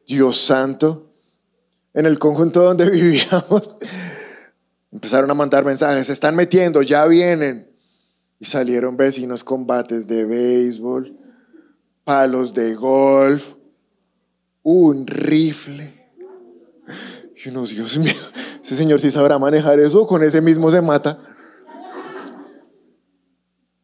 Dios 0.07 0.41
santo. 0.41 1.07
En 1.95 2.07
el 2.07 2.19
conjunto 2.19 2.63
donde 2.63 2.89
vivíamos, 2.91 3.77
empezaron 4.93 5.31
a 5.31 5.35
mandar 5.35 5.65
mensajes, 5.65 6.07
se 6.07 6.13
están 6.13 6.37
metiendo, 6.37 6.83
ya 6.83 7.07
vienen. 7.07 7.68
Y 8.39 8.45
salieron 8.45 8.97
vecinos 8.97 9.43
combates 9.43 10.07
de 10.07 10.25
béisbol, 10.25 11.17
palos 12.05 12.55
de 12.55 12.75
golf, 12.75 13.55
un 14.63 15.07
rifle. 15.07 15.95
Y 17.35 17.49
uno, 17.49 17.67
Dios 17.67 17.99
mío, 17.99 18.13
ese 18.63 18.77
señor 18.77 19.01
sí 19.01 19.11
sabrá 19.11 19.39
manejar 19.39 19.81
eso, 19.81 20.07
con 20.07 20.23
ese 20.23 20.41
mismo 20.41 20.71
se 20.71 20.81
mata. 20.81 21.19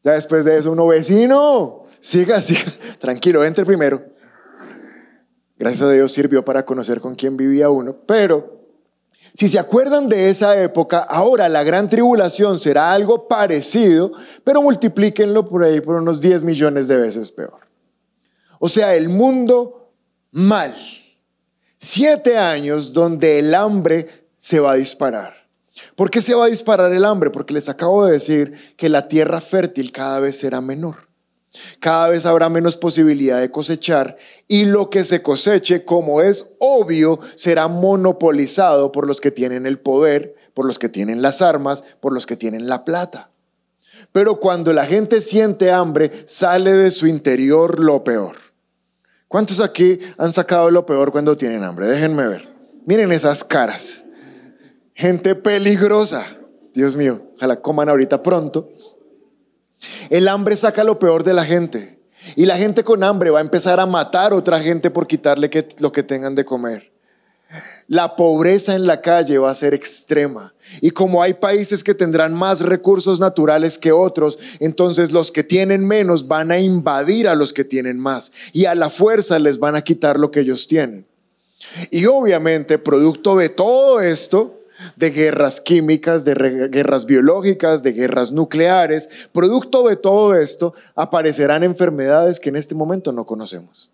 Ya 0.02 0.12
después 0.12 0.44
de 0.44 0.58
eso, 0.58 0.70
uno, 0.70 0.86
vecino, 0.86 1.86
siga, 2.00 2.42
siga, 2.42 2.70
tranquilo, 2.98 3.44
entre 3.44 3.64
primero. 3.64 4.04
Gracias 5.56 5.82
a 5.82 5.90
Dios 5.90 6.12
sirvió 6.12 6.44
para 6.44 6.66
conocer 6.66 7.00
con 7.00 7.14
quién 7.14 7.36
vivía 7.36 7.70
uno, 7.70 7.96
pero 8.06 8.53
si 9.34 9.48
se 9.48 9.58
acuerdan 9.58 10.08
de 10.08 10.30
esa 10.30 10.60
época, 10.62 11.00
ahora 11.00 11.48
la 11.48 11.64
gran 11.64 11.88
tribulación 11.88 12.56
será 12.56 12.92
algo 12.92 13.26
parecido, 13.26 14.12
pero 14.44 14.62
multiplíquenlo 14.62 15.48
por 15.48 15.64
ahí 15.64 15.80
por 15.80 15.96
unos 15.96 16.20
10 16.20 16.44
millones 16.44 16.86
de 16.86 16.96
veces 16.96 17.32
peor. 17.32 17.58
O 18.60 18.68
sea, 18.68 18.94
el 18.94 19.08
mundo 19.08 19.90
mal. 20.30 20.72
Siete 21.78 22.38
años 22.38 22.92
donde 22.92 23.40
el 23.40 23.54
hambre 23.54 24.28
se 24.38 24.60
va 24.60 24.72
a 24.72 24.76
disparar. 24.76 25.34
¿Por 25.96 26.10
qué 26.10 26.22
se 26.22 26.34
va 26.34 26.44
a 26.44 26.48
disparar 26.48 26.92
el 26.92 27.04
hambre? 27.04 27.30
Porque 27.30 27.54
les 27.54 27.68
acabo 27.68 28.06
de 28.06 28.12
decir 28.12 28.74
que 28.76 28.88
la 28.88 29.08
tierra 29.08 29.40
fértil 29.40 29.90
cada 29.90 30.20
vez 30.20 30.38
será 30.38 30.60
menor. 30.60 31.08
Cada 31.80 32.08
vez 32.08 32.26
habrá 32.26 32.48
menos 32.48 32.76
posibilidad 32.76 33.40
de 33.40 33.50
cosechar 33.50 34.16
y 34.48 34.64
lo 34.64 34.90
que 34.90 35.04
se 35.04 35.22
coseche, 35.22 35.84
como 35.84 36.20
es 36.20 36.54
obvio, 36.58 37.20
será 37.36 37.68
monopolizado 37.68 38.92
por 38.92 39.06
los 39.06 39.20
que 39.20 39.30
tienen 39.30 39.66
el 39.66 39.78
poder, 39.78 40.34
por 40.52 40.64
los 40.64 40.78
que 40.78 40.88
tienen 40.88 41.22
las 41.22 41.42
armas, 41.42 41.84
por 42.00 42.12
los 42.12 42.26
que 42.26 42.36
tienen 42.36 42.68
la 42.68 42.84
plata. 42.84 43.30
Pero 44.12 44.40
cuando 44.40 44.72
la 44.72 44.86
gente 44.86 45.20
siente 45.20 45.70
hambre, 45.70 46.10
sale 46.26 46.72
de 46.72 46.90
su 46.90 47.06
interior 47.06 47.80
lo 47.80 48.04
peor. 48.04 48.36
¿Cuántos 49.28 49.60
aquí 49.60 49.98
han 50.16 50.32
sacado 50.32 50.70
lo 50.70 50.86
peor 50.86 51.10
cuando 51.10 51.36
tienen 51.36 51.64
hambre? 51.64 51.88
Déjenme 51.88 52.28
ver. 52.28 52.48
Miren 52.86 53.10
esas 53.10 53.42
caras. 53.42 54.04
Gente 54.94 55.34
peligrosa. 55.34 56.38
Dios 56.72 56.94
mío, 56.94 57.22
ojalá 57.36 57.60
coman 57.60 57.88
ahorita 57.88 58.22
pronto. 58.22 58.68
El 60.10 60.28
hambre 60.28 60.56
saca 60.56 60.84
lo 60.84 60.98
peor 60.98 61.24
de 61.24 61.34
la 61.34 61.44
gente. 61.44 61.98
Y 62.36 62.46
la 62.46 62.56
gente 62.56 62.84
con 62.84 63.04
hambre 63.04 63.30
va 63.30 63.38
a 63.38 63.42
empezar 63.42 63.80
a 63.80 63.86
matar 63.86 64.32
a 64.32 64.36
otra 64.36 64.60
gente 64.60 64.90
por 64.90 65.06
quitarle 65.06 65.50
lo 65.78 65.92
que 65.92 66.02
tengan 66.02 66.34
de 66.34 66.44
comer. 66.44 66.92
La 67.86 68.16
pobreza 68.16 68.74
en 68.74 68.86
la 68.86 69.00
calle 69.00 69.38
va 69.38 69.50
a 69.50 69.54
ser 69.54 69.74
extrema. 69.74 70.54
Y 70.80 70.90
como 70.90 71.22
hay 71.22 71.34
países 71.34 71.84
que 71.84 71.94
tendrán 71.94 72.34
más 72.34 72.62
recursos 72.62 73.20
naturales 73.20 73.78
que 73.78 73.92
otros, 73.92 74.38
entonces 74.58 75.12
los 75.12 75.30
que 75.30 75.44
tienen 75.44 75.86
menos 75.86 76.26
van 76.26 76.50
a 76.50 76.58
invadir 76.58 77.28
a 77.28 77.34
los 77.34 77.52
que 77.52 77.64
tienen 77.64 78.00
más. 78.00 78.32
Y 78.52 78.64
a 78.64 78.74
la 78.74 78.88
fuerza 78.88 79.38
les 79.38 79.58
van 79.58 79.76
a 79.76 79.82
quitar 79.82 80.18
lo 80.18 80.30
que 80.30 80.40
ellos 80.40 80.66
tienen. 80.66 81.06
Y 81.90 82.06
obviamente, 82.06 82.78
producto 82.78 83.36
de 83.36 83.50
todo 83.50 84.00
esto, 84.00 84.63
de 84.96 85.10
guerras 85.10 85.60
químicas, 85.60 86.24
de 86.24 86.34
guerras 86.70 87.06
biológicas, 87.06 87.82
de 87.82 87.92
guerras 87.92 88.32
nucleares. 88.32 89.28
Producto 89.32 89.86
de 89.88 89.96
todo 89.96 90.34
esto 90.34 90.74
aparecerán 90.94 91.62
enfermedades 91.64 92.40
que 92.40 92.48
en 92.50 92.56
este 92.56 92.74
momento 92.74 93.12
no 93.12 93.26
conocemos. 93.26 93.90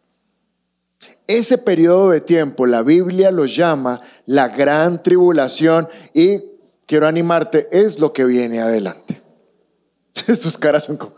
Ese 1.26 1.58
periodo 1.58 2.10
de 2.10 2.20
tiempo 2.20 2.66
la 2.66 2.82
Biblia 2.82 3.30
lo 3.30 3.46
llama 3.46 4.00
la 4.26 4.48
gran 4.48 5.02
tribulación 5.02 5.88
y 6.12 6.42
quiero 6.86 7.06
animarte, 7.06 7.68
es 7.70 8.00
lo 8.00 8.12
que 8.12 8.24
viene 8.24 8.60
adelante. 8.60 9.22
Sus 10.36 10.58
caras 10.58 10.84
son 10.84 10.96
como, 10.96 11.14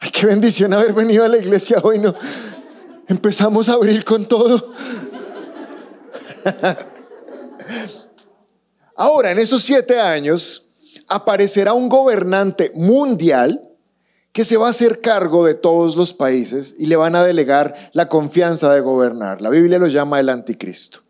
ay, 0.00 0.10
qué 0.10 0.26
bendición 0.26 0.72
haber 0.72 0.92
venido 0.92 1.24
a 1.24 1.28
la 1.28 1.38
iglesia 1.38 1.78
hoy, 1.82 2.00
¿no? 2.00 2.14
Empezamos 3.06 3.68
a 3.68 3.74
abrir 3.74 4.04
con 4.04 4.26
todo. 4.26 4.72
Ahora, 9.00 9.30
en 9.30 9.38
esos 9.38 9.62
siete 9.62 10.00
años, 10.00 10.66
aparecerá 11.06 11.72
un 11.72 11.88
gobernante 11.88 12.72
mundial 12.74 13.62
que 14.32 14.44
se 14.44 14.56
va 14.56 14.66
a 14.66 14.70
hacer 14.70 15.00
cargo 15.00 15.46
de 15.46 15.54
todos 15.54 15.94
los 15.94 16.12
países 16.12 16.74
y 16.80 16.86
le 16.86 16.96
van 16.96 17.14
a 17.14 17.22
delegar 17.22 17.90
la 17.92 18.08
confianza 18.08 18.74
de 18.74 18.80
gobernar. 18.80 19.40
La 19.40 19.50
Biblia 19.50 19.78
lo 19.78 19.86
llama 19.86 20.18
el 20.18 20.28
anticristo. 20.28 21.02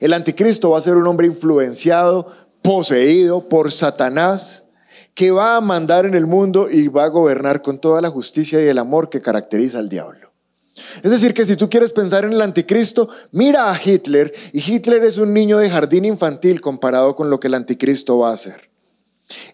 El 0.00 0.14
anticristo 0.14 0.70
va 0.70 0.78
a 0.78 0.80
ser 0.80 0.96
un 0.96 1.06
hombre 1.06 1.26
influenciado, 1.26 2.32
poseído 2.62 3.50
por 3.50 3.70
Satanás, 3.70 4.64
que 5.14 5.30
va 5.30 5.56
a 5.56 5.60
mandar 5.60 6.06
en 6.06 6.14
el 6.14 6.26
mundo 6.26 6.70
y 6.70 6.88
va 6.88 7.04
a 7.04 7.08
gobernar 7.08 7.60
con 7.60 7.78
toda 7.78 8.00
la 8.00 8.08
justicia 8.08 8.64
y 8.64 8.66
el 8.66 8.78
amor 8.78 9.10
que 9.10 9.20
caracteriza 9.20 9.78
al 9.78 9.90
diablo. 9.90 10.27
Es 11.02 11.10
decir, 11.10 11.34
que 11.34 11.46
si 11.46 11.56
tú 11.56 11.68
quieres 11.68 11.92
pensar 11.92 12.24
en 12.24 12.32
el 12.32 12.40
anticristo, 12.40 13.08
mira 13.32 13.70
a 13.70 13.80
Hitler 13.82 14.32
y 14.52 14.58
Hitler 14.60 15.04
es 15.04 15.18
un 15.18 15.32
niño 15.32 15.58
de 15.58 15.70
jardín 15.70 16.04
infantil 16.04 16.60
comparado 16.60 17.14
con 17.16 17.30
lo 17.30 17.40
que 17.40 17.48
el 17.48 17.54
anticristo 17.54 18.18
va 18.18 18.30
a 18.30 18.34
hacer. 18.34 18.70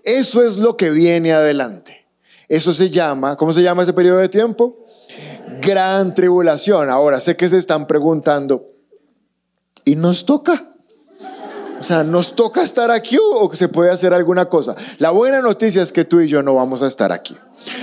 Eso 0.04 0.42
es 0.42 0.56
lo 0.56 0.76
que 0.76 0.90
viene 0.90 1.32
adelante. 1.32 2.06
Eso 2.48 2.72
se 2.72 2.90
llama, 2.90 3.36
¿cómo 3.36 3.52
se 3.52 3.62
llama 3.62 3.82
ese 3.82 3.92
periodo 3.92 4.18
de 4.18 4.28
tiempo? 4.28 4.86
Gran 5.60 6.14
tribulación. 6.14 6.90
Ahora, 6.90 7.20
sé 7.20 7.36
que 7.36 7.48
se 7.48 7.58
están 7.58 7.86
preguntando, 7.86 8.70
¿y 9.84 9.96
nos 9.96 10.26
toca? 10.26 10.73
O 11.78 11.82
sea, 11.82 12.02
¿nos 12.02 12.34
toca 12.34 12.62
estar 12.62 12.90
aquí 12.90 13.18
o 13.20 13.54
se 13.54 13.68
puede 13.68 13.90
hacer 13.90 14.14
alguna 14.14 14.46
cosa? 14.46 14.74
La 14.98 15.10
buena 15.10 15.42
noticia 15.42 15.82
es 15.82 15.92
que 15.92 16.04
tú 16.04 16.20
y 16.20 16.28
yo 16.28 16.42
no 16.42 16.54
vamos 16.54 16.82
a 16.82 16.86
estar 16.86 17.12
aquí. 17.12 17.36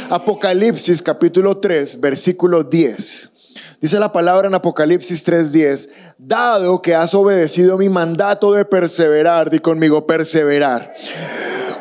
Apocalipsis 0.10 1.01
capítulo 1.01 1.57
3, 1.57 2.00
versículo 2.00 2.63
10. 2.63 3.31
Dice 3.81 4.00
la 4.00 4.12
palabra 4.12 4.48
en 4.48 4.53
Apocalipsis 4.53 5.25
3:10, 5.25 5.89
dado 6.17 6.81
que 6.81 6.93
has 6.93 7.13
obedecido 7.15 7.77
mi 7.77 7.89
mandato 7.89 8.53
de 8.53 8.63
perseverar, 8.63 9.50
di 9.50 9.60
conmigo, 9.60 10.05
perseverar. 10.05 10.93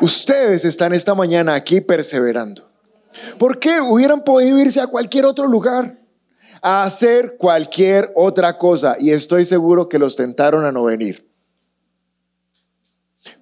Ustedes 0.01 0.65
están 0.65 0.93
esta 0.93 1.13
mañana 1.13 1.53
aquí 1.53 1.79
perseverando. 1.79 2.67
¿Por 3.37 3.59
qué? 3.59 3.79
Hubieran 3.81 4.23
podido 4.23 4.57
irse 4.57 4.81
a 4.81 4.87
cualquier 4.87 5.25
otro 5.25 5.47
lugar, 5.47 5.99
a 6.61 6.83
hacer 6.83 7.35
cualquier 7.37 8.11
otra 8.15 8.57
cosa, 8.57 8.95
y 8.99 9.11
estoy 9.11 9.45
seguro 9.45 9.87
que 9.87 9.99
los 9.99 10.15
tentaron 10.15 10.65
a 10.65 10.71
no 10.71 10.85
venir. 10.85 11.30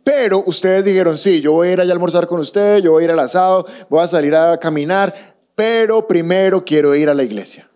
Pero 0.03 0.43
ustedes 0.45 0.85
dijeron, 0.85 1.17
sí, 1.17 1.41
yo 1.41 1.53
voy 1.53 1.69
a 1.69 1.71
ir 1.73 1.81
allá 1.81 1.91
a 1.91 1.93
almorzar 1.93 2.27
con 2.27 2.39
usted, 2.39 2.79
yo 2.79 2.91
voy 2.91 3.03
a 3.03 3.05
ir 3.05 3.11
al 3.11 3.19
asado, 3.19 3.65
voy 3.89 4.03
a 4.03 4.07
salir 4.07 4.35
a 4.35 4.57
caminar, 4.57 5.13
pero 5.55 6.07
primero 6.07 6.63
quiero 6.63 6.95
ir 6.95 7.09
a 7.09 7.13
la 7.13 7.23
iglesia 7.23 7.69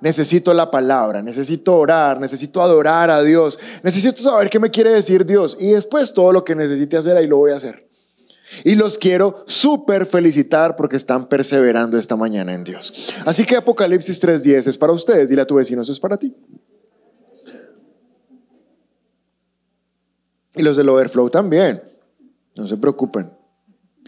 necesito 0.00 0.54
la 0.54 0.70
palabra, 0.70 1.22
necesito 1.22 1.76
orar, 1.76 2.20
necesito 2.20 2.62
adorar 2.62 3.10
a 3.10 3.22
Dios, 3.22 3.58
necesito 3.82 4.22
saber 4.22 4.50
qué 4.50 4.58
me 4.58 4.70
quiere 4.70 4.90
decir 4.90 5.26
Dios 5.26 5.56
y 5.58 5.70
después 5.70 6.12
todo 6.12 6.32
lo 6.32 6.44
que 6.44 6.54
necesite 6.54 6.96
hacer 6.96 7.16
ahí 7.16 7.26
lo 7.26 7.38
voy 7.38 7.52
a 7.52 7.56
hacer. 7.56 7.86
Y 8.64 8.76
los 8.76 8.96
quiero 8.96 9.44
súper 9.46 10.06
felicitar 10.06 10.74
porque 10.74 10.96
están 10.96 11.28
perseverando 11.28 11.98
esta 11.98 12.16
mañana 12.16 12.54
en 12.54 12.64
Dios. 12.64 12.94
Así 13.26 13.44
que 13.44 13.56
Apocalipsis 13.56 14.22
3.10 14.22 14.68
es 14.68 14.78
para 14.78 14.94
ustedes, 14.94 15.28
dile 15.28 15.42
a 15.42 15.46
tu 15.46 15.56
vecino, 15.56 15.82
eso 15.82 15.92
es 15.92 16.00
para 16.00 16.16
ti. 16.16 16.34
Y 20.58 20.62
los 20.62 20.76
del 20.76 20.88
overflow 20.88 21.30
también. 21.30 21.82
No 22.54 22.66
se 22.66 22.76
preocupen. 22.76 23.32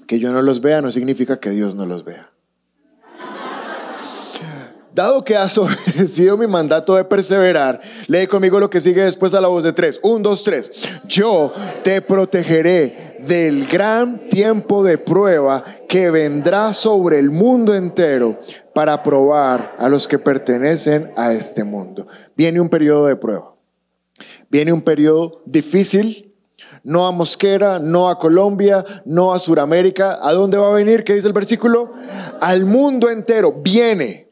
Que 0.06 0.18
yo 0.18 0.32
no 0.32 0.42
los 0.42 0.60
vea 0.60 0.82
no 0.82 0.90
significa 0.90 1.38
que 1.38 1.50
Dios 1.50 1.76
no 1.76 1.86
los 1.86 2.04
vea. 2.04 2.30
Dado 4.92 5.24
que 5.24 5.36
has 5.36 5.56
obedecido 5.58 6.36
mi 6.36 6.46
mandato 6.46 6.96
de 6.96 7.04
perseverar, 7.04 7.80
lee 8.08 8.26
conmigo 8.26 8.58
lo 8.58 8.68
que 8.68 8.80
sigue 8.80 9.04
después 9.04 9.34
a 9.34 9.40
la 9.40 9.48
voz 9.48 9.64
de 9.64 9.72
tres. 9.72 10.00
Un, 10.02 10.22
dos, 10.22 10.42
tres. 10.42 10.72
Yo 11.04 11.52
te 11.84 12.02
protegeré 12.02 13.18
del 13.20 13.66
gran 13.66 14.28
tiempo 14.28 14.82
de 14.82 14.98
prueba 14.98 15.62
que 15.88 16.10
vendrá 16.10 16.72
sobre 16.72 17.18
el 17.18 17.30
mundo 17.30 17.74
entero 17.74 18.40
para 18.74 19.02
probar 19.02 19.76
a 19.78 19.88
los 19.88 20.08
que 20.08 20.18
pertenecen 20.18 21.12
a 21.16 21.32
este 21.32 21.62
mundo. 21.62 22.06
Viene 22.36 22.60
un 22.60 22.68
periodo 22.68 23.06
de 23.06 23.16
prueba. 23.16 23.54
Viene 24.50 24.72
un 24.72 24.82
periodo 24.82 25.42
difícil. 25.46 26.29
No 26.82 27.06
a 27.06 27.12
Mosquera, 27.12 27.78
no 27.78 28.08
a 28.08 28.18
Colombia, 28.18 28.84
no 29.04 29.32
a 29.32 29.38
Suramérica. 29.38 30.18
¿A 30.20 30.32
dónde 30.32 30.56
va 30.56 30.68
a 30.68 30.72
venir? 30.72 31.04
¿Qué 31.04 31.14
dice 31.14 31.26
el 31.26 31.32
versículo? 31.32 31.92
Al 32.40 32.64
mundo 32.64 33.10
entero. 33.10 33.52
Viene 33.52 34.30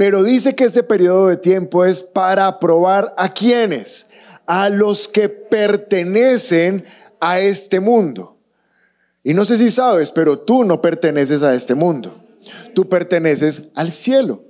pero 0.00 0.22
dice 0.22 0.54
que 0.54 0.64
ese 0.64 0.82
periodo 0.82 1.28
de 1.28 1.36
tiempo 1.36 1.84
es 1.84 2.00
para 2.00 2.58
probar 2.58 3.12
a 3.18 3.34
quienes, 3.34 4.06
a 4.46 4.70
los 4.70 5.06
que 5.06 5.28
pertenecen 5.28 6.86
a 7.20 7.38
este 7.38 7.80
mundo. 7.80 8.38
Y 9.22 9.34
no 9.34 9.44
sé 9.44 9.58
si 9.58 9.70
sabes, 9.70 10.10
pero 10.10 10.38
tú 10.38 10.64
no 10.64 10.80
perteneces 10.80 11.42
a 11.42 11.52
este 11.54 11.74
mundo. 11.74 12.18
Tú 12.74 12.88
perteneces 12.88 13.64
al 13.74 13.92
cielo. 13.92 14.42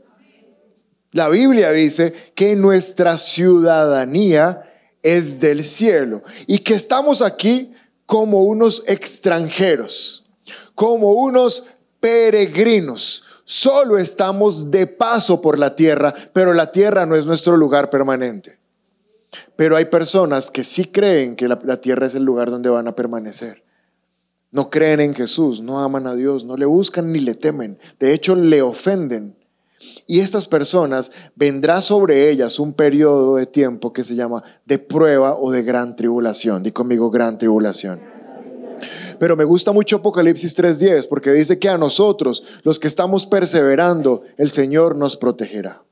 La 1.11 1.28
Biblia 1.28 1.73
dice 1.73 2.12
que 2.37 2.54
nuestra 2.54 3.18
ciudadanía 3.18 4.69
es 5.02 5.40
del 5.40 5.64
cielo 5.64 6.23
y 6.47 6.59
que 6.59 6.75
estamos 6.75 7.23
aquí 7.23 7.73
como 8.07 8.45
unos 8.45 8.83
extranjeros, 8.87 10.26
como 10.75 11.12
unos 11.12 11.64
peregrinos, 12.00 13.25
Solo 13.50 13.99
estamos 13.99 14.71
de 14.71 14.87
paso 14.87 15.40
por 15.40 15.59
la 15.59 15.75
tierra, 15.75 16.14
pero 16.33 16.54
la 16.54 16.71
tierra 16.71 17.04
no 17.04 17.16
es 17.16 17.26
nuestro 17.26 17.57
lugar 17.57 17.90
permanente. 17.90 18.61
Pero 19.57 19.75
hay 19.75 19.87
personas 19.87 20.52
que 20.52 20.62
sí 20.62 20.85
creen 20.85 21.35
que 21.35 21.49
la, 21.49 21.59
la 21.64 21.80
tierra 21.80 22.07
es 22.07 22.14
el 22.14 22.23
lugar 22.23 22.49
donde 22.52 22.71
van 22.71 22.87
a 22.87 22.95
permanecer. 22.95 23.64
No 24.52 24.71
creen 24.71 25.00
en 25.00 25.16
Jesús, 25.16 25.61
no 25.61 25.80
aman 25.80 26.07
a 26.07 26.14
Dios, 26.14 26.45
no 26.45 26.57
le 26.57 26.64
buscan 26.64 27.11
ni 27.11 27.19
le 27.19 27.35
temen. 27.35 27.76
De 27.99 28.14
hecho, 28.14 28.37
le 28.37 28.62
ofenden. 28.62 29.37
Y 30.11 30.19
estas 30.19 30.49
personas 30.49 31.12
vendrá 31.37 31.81
sobre 31.81 32.31
ellas 32.31 32.59
un 32.59 32.73
periodo 32.73 33.37
de 33.37 33.47
tiempo 33.47 33.93
que 33.93 34.02
se 34.02 34.17
llama 34.17 34.43
de 34.67 34.81
prueba 34.81 35.37
o 35.37 35.52
de 35.52 35.62
gran 35.62 35.95
tribulación. 35.95 36.64
Di 36.64 36.73
conmigo 36.73 37.12
gran 37.12 37.38
tribulación. 37.38 38.02
Pero 39.21 39.37
me 39.37 39.45
gusta 39.45 39.71
mucho 39.71 39.99
Apocalipsis 39.99 40.57
3:10 40.57 41.07
porque 41.07 41.31
dice 41.31 41.61
que 41.61 41.69
a 41.69 41.79
nosotros, 41.79 42.43
los 42.64 42.81
que 42.81 42.88
estamos 42.88 43.25
perseverando, 43.25 44.25
el 44.37 44.50
Señor 44.50 44.97
nos 44.97 45.17
protegerá. 45.17 45.85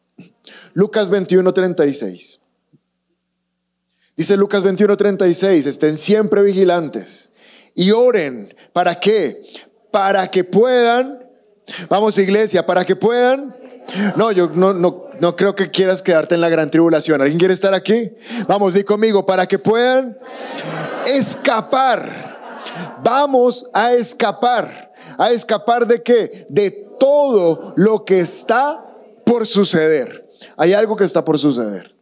Lucas 0.75 1.09
21:36. 1.11 2.41
Dice 4.17 4.37
Lucas 4.37 4.65
21:36, 4.65 5.65
estén 5.67 5.97
siempre 5.97 6.43
vigilantes 6.43 7.31
y 7.73 7.93
oren. 7.93 8.53
¿Para 8.73 8.99
qué? 8.99 9.45
Para 9.93 10.29
que 10.29 10.43
puedan, 10.43 11.18
vamos 11.89 12.19
iglesia, 12.19 12.65
para 12.65 12.85
que 12.85 12.97
puedan 12.97 13.55
no, 14.17 14.33
yo 14.33 14.51
no, 14.55 14.73
no, 14.73 15.07
no 15.19 15.37
creo 15.37 15.55
que 15.55 15.71
quieras 15.71 16.03
quedarte 16.03 16.35
en 16.35 16.41
la 16.41 16.49
gran 16.49 16.71
tribulación. 16.71 17.21
¿Alguien 17.21 17.39
quiere 17.39 17.55
estar 17.55 17.75
aquí? 17.75 18.13
Vamos, 18.47 18.75
di 18.75 18.85
conmigo, 18.85 19.25
para 19.25 19.47
que 19.47 19.59
puedan 19.59 20.19
escapar. 21.07 22.59
Vamos 23.03 23.69
a 23.73 23.93
escapar. 23.93 24.93
¿A 25.17 25.31
escapar 25.31 25.87
de 25.87 26.03
qué? 26.03 26.47
De 26.49 26.71
todo 26.99 27.73
lo 27.77 28.05
que 28.05 28.21
está 28.21 28.85
por 29.25 29.47
suceder. 29.47 30.29
Hay 30.57 30.75
algo 30.75 30.97
que 30.97 31.05
está 31.05 31.25
por 31.25 31.39
suceder. 31.39 31.95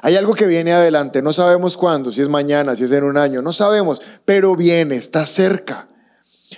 Hay 0.00 0.16
algo 0.16 0.34
que 0.34 0.46
viene 0.46 0.72
adelante. 0.72 1.22
No 1.22 1.32
sabemos 1.32 1.76
cuándo, 1.76 2.10
si 2.10 2.22
es 2.22 2.28
mañana, 2.28 2.74
si 2.74 2.84
es 2.84 2.92
en 2.92 3.04
un 3.04 3.16
año. 3.16 3.42
No 3.42 3.52
sabemos, 3.52 4.02
pero 4.24 4.56
viene, 4.56 4.96
está 4.96 5.24
cerca. 5.26 5.88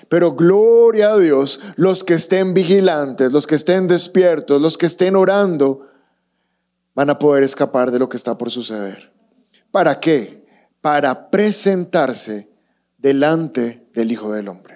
Pero 0.08 0.32
gloria 0.32 1.12
a 1.12 1.18
Dios, 1.18 1.60
los 1.76 2.04
que 2.04 2.14
estén 2.14 2.54
vigilantes, 2.54 3.32
los 3.32 3.46
que 3.46 3.54
estén 3.54 3.86
despiertos, 3.86 4.60
los 4.60 4.78
que 4.78 4.86
estén 4.86 5.16
orando, 5.16 5.86
van 6.94 7.10
a 7.10 7.18
poder 7.18 7.42
escapar 7.42 7.90
de 7.90 7.98
lo 7.98 8.08
que 8.08 8.16
está 8.16 8.38
por 8.38 8.50
suceder. 8.50 9.12
¿Para 9.70 9.98
qué? 10.00 10.46
Para 10.80 11.30
presentarse 11.30 12.48
delante 12.98 13.88
del 13.92 14.12
Hijo 14.12 14.32
del 14.32 14.48
Hombre. 14.48 14.74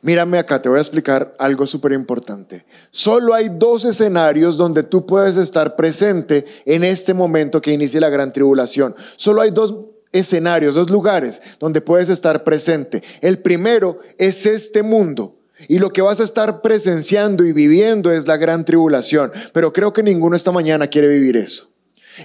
Mírame 0.00 0.38
acá, 0.38 0.62
te 0.62 0.68
voy 0.68 0.78
a 0.78 0.82
explicar 0.82 1.34
algo 1.38 1.66
súper 1.66 1.92
importante. 1.92 2.64
Solo 2.90 3.34
hay 3.34 3.50
dos 3.50 3.84
escenarios 3.84 4.56
donde 4.56 4.82
tú 4.82 5.04
puedes 5.04 5.36
estar 5.36 5.76
presente 5.76 6.46
en 6.64 6.84
este 6.84 7.14
momento 7.14 7.60
que 7.60 7.72
inicie 7.72 8.00
la 8.00 8.08
gran 8.08 8.32
tribulación. 8.32 8.94
Solo 9.16 9.42
hay 9.42 9.50
dos 9.50 9.74
escenarios, 10.12 10.74
dos 10.74 10.90
lugares 10.90 11.42
donde 11.58 11.80
puedes 11.80 12.08
estar 12.08 12.44
presente. 12.44 13.02
El 13.20 13.38
primero 13.40 14.00
es 14.18 14.46
este 14.46 14.82
mundo. 14.82 15.36
Y 15.66 15.78
lo 15.78 15.90
que 15.90 16.02
vas 16.02 16.20
a 16.20 16.24
estar 16.24 16.62
presenciando 16.62 17.44
y 17.44 17.52
viviendo 17.52 18.12
es 18.12 18.28
la 18.28 18.36
gran 18.36 18.64
tribulación. 18.64 19.32
Pero 19.52 19.72
creo 19.72 19.92
que 19.92 20.04
ninguno 20.04 20.36
esta 20.36 20.52
mañana 20.52 20.86
quiere 20.86 21.08
vivir 21.08 21.36
eso. 21.36 21.68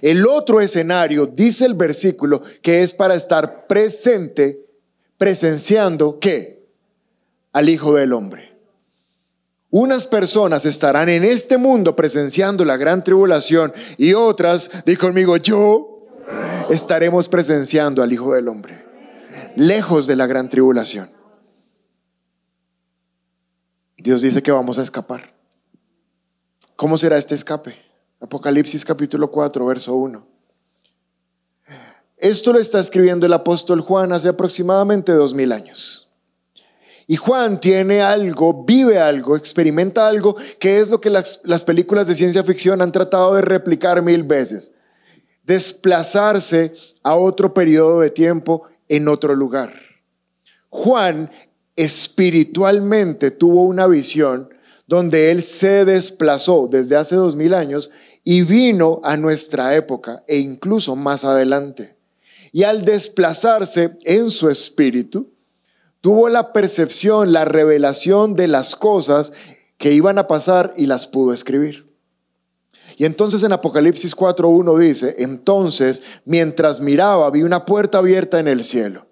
El 0.01 0.27
otro 0.27 0.61
escenario, 0.61 1.25
dice 1.25 1.65
el 1.65 1.73
versículo, 1.73 2.41
que 2.61 2.81
es 2.81 2.93
para 2.93 3.15
estar 3.15 3.67
presente, 3.67 4.65
presenciando, 5.17 6.19
¿qué? 6.19 6.63
Al 7.51 7.69
Hijo 7.69 7.95
del 7.95 8.13
Hombre. 8.13 8.53
Unas 9.69 10.05
personas 10.05 10.65
estarán 10.65 11.09
en 11.09 11.23
este 11.23 11.57
mundo 11.57 11.95
presenciando 11.95 12.63
la 12.63 12.77
gran 12.77 13.03
tribulación 13.03 13.73
y 13.97 14.13
otras, 14.13 14.69
di 14.85 14.95
conmigo, 14.95 15.37
yo 15.37 15.92
estaremos 16.69 17.27
presenciando 17.27 18.03
al 18.03 18.11
Hijo 18.11 18.33
del 18.33 18.47
Hombre, 18.47 18.85
lejos 19.55 20.07
de 20.07 20.15
la 20.15 20.27
gran 20.27 20.49
tribulación. 20.49 21.09
Dios 23.97 24.21
dice 24.21 24.41
que 24.41 24.51
vamos 24.51 24.79
a 24.79 24.83
escapar. 24.83 25.33
¿Cómo 26.75 26.97
será 26.97 27.17
este 27.17 27.35
escape? 27.35 27.75
Apocalipsis 28.19 28.83
capítulo 28.83 29.31
4, 29.31 29.65
verso 29.65 29.95
1. 29.95 30.27
Esto 32.17 32.53
lo 32.53 32.59
está 32.59 32.79
escribiendo 32.79 33.25
el 33.25 33.33
apóstol 33.33 33.81
Juan 33.81 34.11
hace 34.11 34.29
aproximadamente 34.29 35.11
dos 35.11 35.33
mil 35.33 35.51
años. 35.51 36.09
Y 37.05 37.17
Juan 37.17 37.59
tiene 37.59 38.01
algo, 38.01 38.63
vive 38.63 38.97
algo, 38.97 39.35
experimenta 39.35 40.07
algo, 40.07 40.35
que 40.57 40.79
es 40.79 40.89
lo 40.89 41.01
que 41.01 41.09
las, 41.09 41.41
las 41.43 41.63
películas 41.63 42.07
de 42.07 42.15
ciencia 42.15 42.43
ficción 42.43 42.81
han 42.81 42.93
tratado 42.93 43.35
de 43.35 43.41
replicar 43.41 44.01
mil 44.01 44.23
veces 44.23 44.71
desplazarse 45.43 46.73
a 47.03 47.15
otro 47.15 47.53
periodo 47.53 47.99
de 47.99 48.09
tiempo 48.09 48.63
en 48.87 49.07
otro 49.07 49.35
lugar. 49.35 49.73
Juan 50.69 51.29
espiritualmente 51.75 53.31
tuvo 53.31 53.63
una 53.63 53.87
visión 53.87 54.49
donde 54.87 55.31
él 55.31 55.41
se 55.41 55.85
desplazó 55.85 56.67
desde 56.69 56.95
hace 56.95 57.15
dos 57.15 57.35
mil 57.35 57.53
años 57.53 57.89
y 58.23 58.43
vino 58.43 59.01
a 59.03 59.17
nuestra 59.17 59.75
época 59.75 60.23
e 60.27 60.37
incluso 60.37 60.95
más 60.95 61.25
adelante. 61.25 61.95
Y 62.51 62.63
al 62.63 62.85
desplazarse 62.85 63.97
en 64.03 64.29
su 64.29 64.49
espíritu, 64.49 65.31
tuvo 66.01 66.29
la 66.29 66.53
percepción, 66.53 67.33
la 67.33 67.45
revelación 67.45 68.35
de 68.35 68.47
las 68.47 68.75
cosas 68.75 69.33
que 69.77 69.93
iban 69.93 70.17
a 70.17 70.27
pasar 70.27 70.71
y 70.77 70.85
las 70.85 71.07
pudo 71.07 71.33
escribir. 71.33 71.92
Y 72.97 73.05
entonces 73.05 73.43
en 73.43 73.53
Apocalipsis 73.53 74.15
4.1 74.15 74.77
dice, 74.77 75.15
entonces 75.19 76.03
mientras 76.25 76.79
miraba 76.79 77.29
vi 77.29 77.43
una 77.43 77.65
puerta 77.65 77.99
abierta 77.99 78.39
en 78.39 78.47
el 78.47 78.63
cielo. 78.63 79.05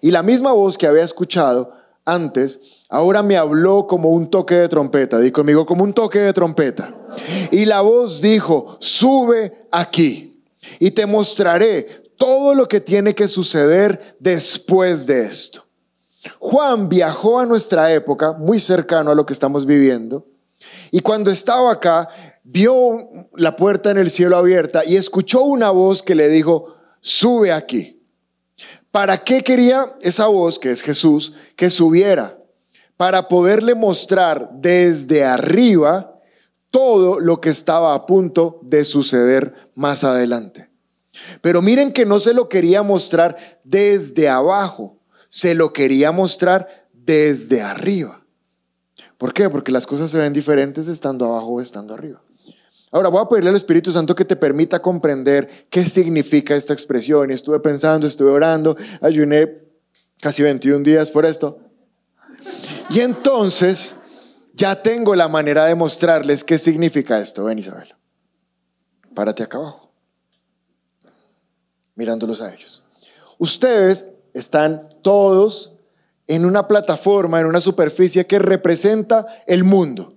Y 0.00 0.10
la 0.10 0.22
misma 0.22 0.52
voz 0.52 0.78
que 0.78 0.86
había 0.86 1.02
escuchado 1.02 1.72
antes, 2.04 2.60
ahora 2.88 3.22
me 3.22 3.36
habló 3.36 3.86
como 3.86 4.10
un 4.10 4.30
toque 4.30 4.56
de 4.56 4.68
trompeta. 4.68 5.18
Di 5.18 5.30
conmigo, 5.30 5.66
como 5.66 5.84
un 5.84 5.92
toque 5.92 6.20
de 6.20 6.32
trompeta. 6.32 6.94
Y 7.50 7.64
la 7.64 7.80
voz 7.80 8.20
dijo, 8.20 8.76
sube 8.80 9.66
aquí 9.70 10.42
y 10.78 10.90
te 10.90 11.06
mostraré 11.06 12.04
todo 12.16 12.54
lo 12.54 12.68
que 12.68 12.80
tiene 12.80 13.14
que 13.14 13.28
suceder 13.28 14.16
después 14.20 15.06
de 15.06 15.24
esto. 15.24 15.64
Juan 16.38 16.88
viajó 16.88 17.38
a 17.38 17.46
nuestra 17.46 17.92
época, 17.92 18.32
muy 18.32 18.58
cercano 18.58 19.10
a 19.10 19.14
lo 19.14 19.26
que 19.26 19.32
estamos 19.32 19.66
viviendo, 19.66 20.26
y 20.90 21.00
cuando 21.00 21.30
estaba 21.30 21.72
acá, 21.72 22.08
vio 22.44 23.08
la 23.34 23.56
puerta 23.56 23.90
en 23.90 23.98
el 23.98 24.10
cielo 24.10 24.36
abierta 24.36 24.82
y 24.84 24.96
escuchó 24.96 25.42
una 25.42 25.70
voz 25.70 26.02
que 26.02 26.14
le 26.14 26.28
dijo, 26.28 26.76
sube 27.00 27.52
aquí. 27.52 28.00
¿Para 28.90 29.24
qué 29.24 29.42
quería 29.42 29.96
esa 30.00 30.28
voz, 30.28 30.58
que 30.58 30.70
es 30.70 30.82
Jesús, 30.82 31.32
que 31.56 31.68
subiera? 31.70 32.38
Para 32.96 33.26
poderle 33.26 33.74
mostrar 33.74 34.50
desde 34.52 35.24
arriba 35.24 36.20
todo 36.70 37.18
lo 37.18 37.40
que 37.40 37.50
estaba 37.50 37.94
a 37.94 38.06
punto 38.06 38.60
de 38.62 38.84
suceder 38.84 39.54
más 39.74 40.04
adelante. 40.04 40.70
Pero 41.40 41.62
miren 41.62 41.92
que 41.92 42.06
no 42.06 42.20
se 42.20 42.34
lo 42.34 42.48
quería 42.48 42.82
mostrar 42.82 43.60
desde 43.64 44.28
abajo, 44.28 44.98
se 45.28 45.54
lo 45.54 45.72
quería 45.72 46.12
mostrar 46.12 46.86
desde 46.92 47.62
arriba. 47.62 48.24
¿Por 49.18 49.32
qué? 49.32 49.48
Porque 49.48 49.72
las 49.72 49.86
cosas 49.86 50.10
se 50.10 50.18
ven 50.18 50.32
diferentes 50.32 50.86
estando 50.86 51.26
abajo 51.26 51.54
o 51.54 51.60
estando 51.60 51.94
arriba. 51.94 52.22
Ahora 52.94 53.08
voy 53.08 53.20
a 53.20 53.28
pedirle 53.28 53.50
al 53.50 53.56
Espíritu 53.56 53.90
Santo 53.90 54.14
que 54.14 54.24
te 54.24 54.36
permita 54.36 54.80
comprender 54.80 55.66
qué 55.68 55.84
significa 55.84 56.54
esta 56.54 56.72
expresión. 56.72 57.28
Y 57.28 57.34
estuve 57.34 57.58
pensando, 57.58 58.06
estuve 58.06 58.30
orando, 58.30 58.76
ayuné 59.00 59.64
casi 60.20 60.44
21 60.44 60.84
días 60.84 61.10
por 61.10 61.26
esto. 61.26 61.58
Y 62.90 63.00
entonces 63.00 63.96
ya 64.52 64.80
tengo 64.80 65.16
la 65.16 65.26
manera 65.26 65.66
de 65.66 65.74
mostrarles 65.74 66.44
qué 66.44 66.56
significa 66.56 67.18
esto. 67.18 67.42
Ven 67.42 67.58
Isabel, 67.58 67.92
párate 69.12 69.42
acá 69.42 69.58
abajo, 69.58 69.92
mirándolos 71.96 72.40
a 72.40 72.54
ellos. 72.54 72.84
Ustedes 73.38 74.06
están 74.34 74.88
todos 75.02 75.74
en 76.28 76.44
una 76.44 76.68
plataforma, 76.68 77.40
en 77.40 77.46
una 77.46 77.60
superficie 77.60 78.24
que 78.24 78.38
representa 78.38 79.26
el 79.48 79.64
mundo. 79.64 80.13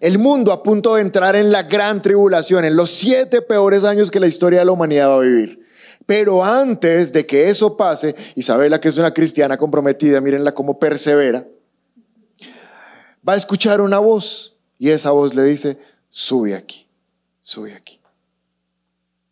El 0.00 0.18
mundo 0.18 0.50
a 0.52 0.62
punto 0.62 0.94
de 0.94 1.02
entrar 1.02 1.36
en 1.36 1.52
la 1.52 1.64
gran 1.64 2.00
tribulación, 2.00 2.64
en 2.64 2.74
los 2.74 2.90
siete 2.90 3.42
peores 3.42 3.84
años 3.84 4.10
que 4.10 4.18
la 4.18 4.26
historia 4.26 4.60
de 4.60 4.64
la 4.64 4.72
humanidad 4.72 5.10
va 5.10 5.16
a 5.16 5.20
vivir. 5.20 5.66
Pero 6.06 6.42
antes 6.42 7.12
de 7.12 7.26
que 7.26 7.50
eso 7.50 7.76
pase, 7.76 8.14
Isabela, 8.34 8.80
que 8.80 8.88
es 8.88 8.96
una 8.96 9.12
cristiana 9.12 9.58
comprometida, 9.58 10.20
mírenla 10.20 10.54
cómo 10.54 10.78
persevera, 10.78 11.46
va 13.28 13.34
a 13.34 13.36
escuchar 13.36 13.80
una 13.80 13.98
voz 13.98 14.56
y 14.78 14.90
esa 14.90 15.10
voz 15.10 15.34
le 15.34 15.44
dice, 15.44 15.78
sube 16.08 16.54
aquí, 16.54 16.86
sube 17.42 17.74
aquí. 17.74 18.00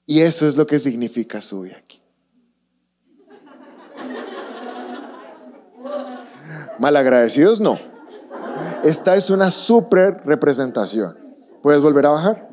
Y 0.04 0.20
eso 0.20 0.46
es 0.46 0.56
lo 0.56 0.66
que 0.66 0.78
significa 0.78 1.40
sube 1.40 1.74
aquí. 1.74 2.00
Malagradecidos 6.78 7.60
no. 7.60 7.97
Esta 8.84 9.14
es 9.16 9.30
una 9.30 9.50
super 9.50 10.22
representación. 10.24 11.16
¿Puedes 11.62 11.80
volver 11.80 12.06
a 12.06 12.10
bajar? 12.10 12.48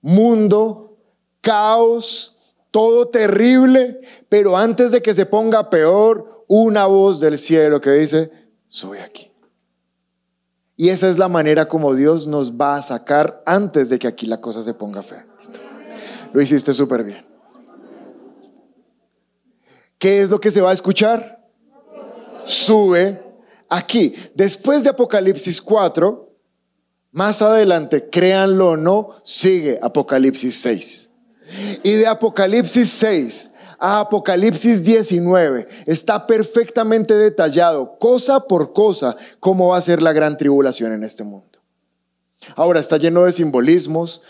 Mundo, 0.00 0.96
caos, 1.40 2.36
todo 2.70 3.08
terrible, 3.08 3.98
pero 4.28 4.56
antes 4.56 4.92
de 4.92 5.02
que 5.02 5.14
se 5.14 5.26
ponga 5.26 5.70
peor, 5.70 6.44
una 6.46 6.86
voz 6.86 7.20
del 7.20 7.38
cielo 7.38 7.80
que 7.80 7.90
dice, 7.90 8.30
soy 8.68 8.98
aquí. 8.98 9.30
Y 10.76 10.88
esa 10.88 11.08
es 11.08 11.18
la 11.18 11.28
manera 11.28 11.68
como 11.68 11.94
Dios 11.94 12.26
nos 12.26 12.52
va 12.52 12.76
a 12.76 12.82
sacar 12.82 13.42
antes 13.44 13.90
de 13.90 13.98
que 13.98 14.08
aquí 14.08 14.26
la 14.26 14.40
cosa 14.40 14.62
se 14.62 14.72
ponga 14.72 15.02
fea. 15.02 15.26
Lo 16.32 16.40
hiciste 16.40 16.72
súper 16.72 17.04
bien. 17.04 17.26
¿Qué 19.98 20.22
es 20.22 20.30
lo 20.30 20.40
que 20.40 20.50
se 20.50 20.62
va 20.62 20.70
a 20.70 20.72
escuchar? 20.72 21.46
Sube 22.44 23.29
aquí. 23.70 24.14
Después 24.34 24.84
de 24.84 24.90
Apocalipsis 24.90 25.62
4, 25.62 26.28
más 27.12 27.40
adelante, 27.40 28.08
créanlo 28.10 28.70
o 28.70 28.76
no, 28.76 29.16
sigue 29.24 29.78
Apocalipsis 29.80 30.60
6. 30.60 31.10
Y 31.82 31.94
de 31.94 32.06
Apocalipsis 32.06 32.90
6 32.90 33.50
a 33.78 34.00
Apocalipsis 34.00 34.84
19 34.84 35.66
está 35.86 36.26
perfectamente 36.26 37.14
detallado, 37.14 37.98
cosa 37.98 38.40
por 38.40 38.74
cosa, 38.74 39.16
cómo 39.40 39.68
va 39.68 39.78
a 39.78 39.82
ser 39.82 40.02
la 40.02 40.12
gran 40.12 40.36
tribulación 40.36 40.92
en 40.92 41.02
este 41.02 41.24
mundo. 41.24 41.58
Ahora 42.56 42.80
está 42.80 42.96
lleno 42.96 43.24
de 43.24 43.32
simbolismos. 43.32 44.22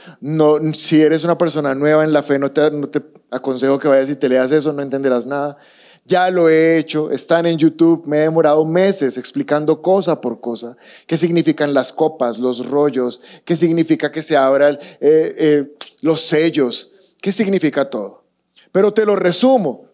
Si 0.72 1.00
eres 1.00 1.24
una 1.24 1.38
persona 1.38 1.74
nueva 1.74 2.04
en 2.04 2.12
la 2.12 2.22
fe, 2.22 2.38
no 2.38 2.50
te, 2.50 2.70
no 2.70 2.88
te 2.88 3.02
aconsejo 3.30 3.78
que 3.78 3.88
vayas 3.88 4.10
y 4.10 4.16
te 4.16 4.28
leas 4.28 4.50
eso, 4.50 4.72
no 4.72 4.82
entenderás 4.82 5.26
nada. 5.26 5.58
Ya 6.04 6.30
lo 6.30 6.48
he 6.48 6.78
hecho, 6.78 7.10
están 7.10 7.46
en 7.46 7.58
YouTube, 7.58 8.04
me 8.06 8.18
he 8.18 8.22
demorado 8.22 8.64
meses 8.64 9.16
explicando 9.16 9.80
cosa 9.80 10.20
por 10.20 10.40
cosa, 10.40 10.76
qué 11.06 11.16
significan 11.16 11.72
las 11.72 11.92
copas, 11.92 12.38
los 12.38 12.66
rollos, 12.66 13.20
qué 13.44 13.56
significa 13.56 14.10
que 14.10 14.22
se 14.22 14.36
abran 14.36 14.78
eh, 15.00 15.34
eh, 15.38 15.76
los 16.00 16.22
sellos, 16.22 16.90
qué 17.20 17.30
significa 17.30 17.88
todo. 17.88 18.24
Pero 18.72 18.92
te 18.92 19.04
lo 19.04 19.14
resumo, 19.14 19.86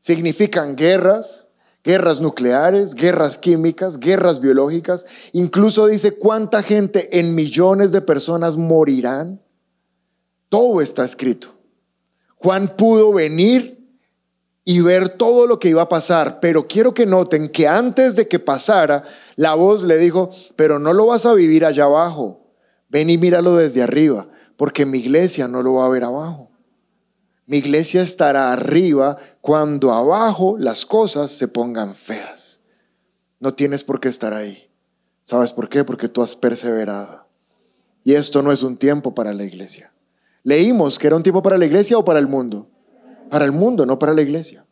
significan 0.00 0.76
guerras, 0.76 1.48
guerras 1.84 2.20
nucleares, 2.20 2.94
guerras 2.94 3.38
químicas, 3.38 3.98
guerras 3.98 4.40
biológicas, 4.40 5.06
incluso 5.32 5.86
dice 5.86 6.18
cuánta 6.18 6.62
gente 6.62 7.18
en 7.18 7.34
millones 7.34 7.92
de 7.92 8.00
personas 8.00 8.56
morirán. 8.56 9.40
Todo 10.48 10.80
está 10.80 11.04
escrito. 11.04 11.54
Juan 12.36 12.76
pudo 12.76 13.12
venir 13.12 13.79
y 14.70 14.80
ver 14.82 15.08
todo 15.08 15.48
lo 15.48 15.58
que 15.58 15.68
iba 15.68 15.82
a 15.82 15.88
pasar, 15.88 16.38
pero 16.38 16.68
quiero 16.68 16.94
que 16.94 17.04
noten 17.04 17.48
que 17.48 17.66
antes 17.66 18.14
de 18.14 18.28
que 18.28 18.38
pasara, 18.38 19.02
la 19.34 19.54
voz 19.54 19.82
le 19.82 19.98
dijo, 19.98 20.30
pero 20.54 20.78
no 20.78 20.92
lo 20.92 21.06
vas 21.06 21.26
a 21.26 21.34
vivir 21.34 21.64
allá 21.64 21.86
abajo, 21.86 22.54
ven 22.88 23.10
y 23.10 23.18
míralo 23.18 23.56
desde 23.56 23.82
arriba, 23.82 24.28
porque 24.56 24.86
mi 24.86 24.98
iglesia 24.98 25.48
no 25.48 25.60
lo 25.60 25.74
va 25.74 25.86
a 25.86 25.88
ver 25.88 26.04
abajo. 26.04 26.52
Mi 27.46 27.56
iglesia 27.56 28.00
estará 28.02 28.52
arriba 28.52 29.16
cuando 29.40 29.92
abajo 29.92 30.56
las 30.56 30.86
cosas 30.86 31.32
se 31.32 31.48
pongan 31.48 31.96
feas. 31.96 32.60
No 33.40 33.54
tienes 33.54 33.82
por 33.82 33.98
qué 33.98 34.08
estar 34.08 34.34
ahí. 34.34 34.70
¿Sabes 35.24 35.50
por 35.50 35.68
qué? 35.68 35.82
Porque 35.82 36.08
tú 36.08 36.22
has 36.22 36.36
perseverado. 36.36 37.26
Y 38.04 38.12
esto 38.12 38.40
no 38.40 38.52
es 38.52 38.62
un 38.62 38.76
tiempo 38.76 39.16
para 39.16 39.32
la 39.32 39.42
iglesia. 39.42 39.92
Leímos 40.44 41.00
que 41.00 41.08
era 41.08 41.16
un 41.16 41.24
tiempo 41.24 41.42
para 41.42 41.58
la 41.58 41.66
iglesia 41.66 41.98
o 41.98 42.04
para 42.04 42.20
el 42.20 42.28
mundo. 42.28 42.68
Para 43.30 43.44
el 43.44 43.52
mundo, 43.52 43.86
no 43.86 43.98
para 43.98 44.12
la 44.12 44.22
iglesia. 44.22 44.66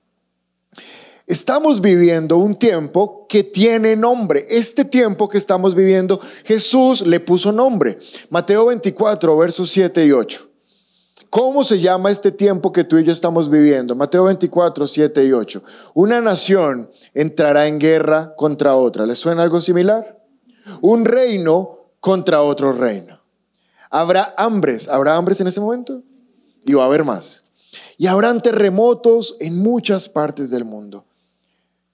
Estamos 1.26 1.80
viviendo 1.80 2.38
un 2.38 2.58
tiempo 2.58 3.26
que 3.28 3.44
tiene 3.44 3.94
nombre. 3.94 4.46
Este 4.48 4.84
tiempo 4.84 5.28
que 5.28 5.36
estamos 5.36 5.74
viviendo, 5.74 6.18
Jesús 6.44 7.06
le 7.06 7.20
puso 7.20 7.52
nombre. 7.52 7.98
Mateo 8.30 8.66
24, 8.66 9.36
versos 9.36 9.70
7 9.70 10.06
y 10.06 10.12
8. 10.12 10.48
¿Cómo 11.28 11.62
se 11.64 11.78
llama 11.78 12.10
este 12.10 12.32
tiempo 12.32 12.72
que 12.72 12.84
tú 12.84 12.96
y 12.96 13.04
yo 13.04 13.12
estamos 13.12 13.50
viviendo? 13.50 13.94
Mateo 13.94 14.24
24, 14.24 14.86
7 14.86 15.26
y 15.26 15.32
8. 15.32 15.62
Una 15.92 16.22
nación 16.22 16.90
entrará 17.12 17.66
en 17.66 17.78
guerra 17.78 18.34
contra 18.34 18.74
otra. 18.74 19.04
¿Les 19.04 19.18
suena 19.18 19.42
algo 19.42 19.60
similar? 19.60 20.18
Un 20.80 21.04
reino 21.04 21.90
contra 22.00 22.40
otro 22.40 22.72
reino. 22.72 23.20
Habrá 23.90 24.34
hambres. 24.38 24.88
¿Habrá 24.88 25.16
hambres 25.16 25.40
en 25.42 25.48
ese 25.48 25.60
momento? 25.60 26.02
Y 26.64 26.72
va 26.72 26.84
a 26.84 26.86
haber 26.86 27.04
más. 27.04 27.44
Y 27.96 28.06
habrán 28.06 28.42
terremotos 28.42 29.36
en 29.40 29.58
muchas 29.58 30.08
partes 30.08 30.50
del 30.50 30.64
mundo. 30.64 31.04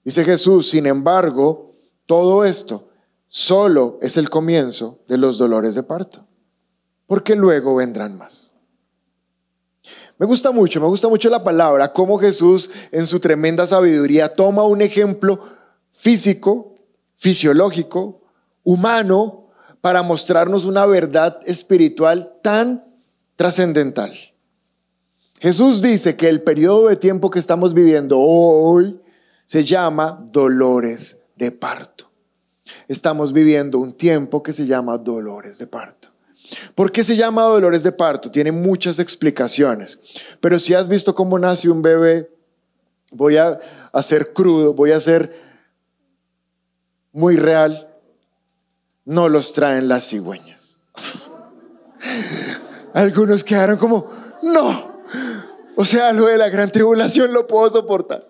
Dice 0.03 0.23
Jesús, 0.23 0.69
sin 0.69 0.85
embargo, 0.85 1.73
todo 2.05 2.45
esto 2.45 2.89
solo 3.27 3.97
es 4.01 4.17
el 4.17 4.29
comienzo 4.29 4.99
de 5.07 5.17
los 5.17 5.37
dolores 5.37 5.75
de 5.75 5.83
parto, 5.83 6.25
porque 7.07 7.35
luego 7.35 7.75
vendrán 7.75 8.17
más. 8.17 8.53
Me 10.17 10.25
gusta 10.25 10.51
mucho, 10.51 10.79
me 10.79 10.87
gusta 10.87 11.09
mucho 11.09 11.29
la 11.29 11.43
palabra, 11.43 11.91
cómo 11.91 12.17
Jesús 12.17 12.69
en 12.91 13.05
su 13.05 13.19
tremenda 13.19 13.67
sabiduría 13.67 14.33
toma 14.33 14.63
un 14.63 14.81
ejemplo 14.81 15.39
físico, 15.91 16.75
fisiológico, 17.17 18.21
humano, 18.63 19.49
para 19.81 20.01
mostrarnos 20.03 20.65
una 20.65 20.85
verdad 20.85 21.39
espiritual 21.45 22.33
tan 22.41 22.85
trascendental. 23.35 24.13
Jesús 25.39 25.81
dice 25.81 26.15
que 26.15 26.29
el 26.29 26.41
periodo 26.41 26.87
de 26.87 26.95
tiempo 26.95 27.29
que 27.29 27.39
estamos 27.39 27.73
viviendo 27.73 28.19
hoy 28.19 28.99
se 29.45 29.63
llama 29.63 30.23
dolores 30.31 31.19
de 31.35 31.51
parto. 31.51 32.09
Estamos 32.87 33.33
viviendo 33.33 33.79
un 33.79 33.93
tiempo 33.93 34.41
que 34.41 34.53
se 34.53 34.65
llama 34.65 34.97
dolores 34.97 35.57
de 35.57 35.67
parto. 35.67 36.09
¿Por 36.73 36.91
qué 36.91 37.03
se 37.03 37.15
llama 37.15 37.43
dolores 37.43 37.83
de 37.83 37.91
parto? 37.91 38.31
Tiene 38.31 38.51
muchas 38.51 38.99
explicaciones. 38.99 39.99
Pero 40.39 40.59
si 40.59 40.73
has 40.73 40.87
visto 40.87 41.13
cómo 41.13 41.37
nace 41.37 41.69
un 41.69 41.81
bebé, 41.81 42.29
voy 43.11 43.37
a 43.37 43.59
hacer 43.91 44.33
crudo, 44.33 44.73
voy 44.73 44.91
a 44.91 44.97
hacer 44.97 45.33
muy 47.11 47.37
real. 47.37 47.89
No 49.05 49.29
los 49.29 49.53
traen 49.53 49.87
las 49.87 50.07
cigüeñas. 50.09 50.79
Algunos 52.93 53.43
quedaron 53.43 53.77
como, 53.77 54.07
no. 54.41 54.94
O 55.75 55.85
sea, 55.85 56.13
lo 56.13 56.25
de 56.25 56.37
la 56.37 56.49
gran 56.49 56.71
tribulación 56.71 57.33
lo 57.33 57.47
puedo 57.47 57.69
soportar. 57.69 58.27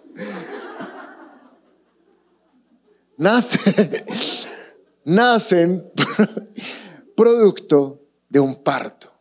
Nacen, 5.05 5.91
producto 7.15 8.01
de 8.29 8.39
un 8.39 8.55
parto. 8.55 9.12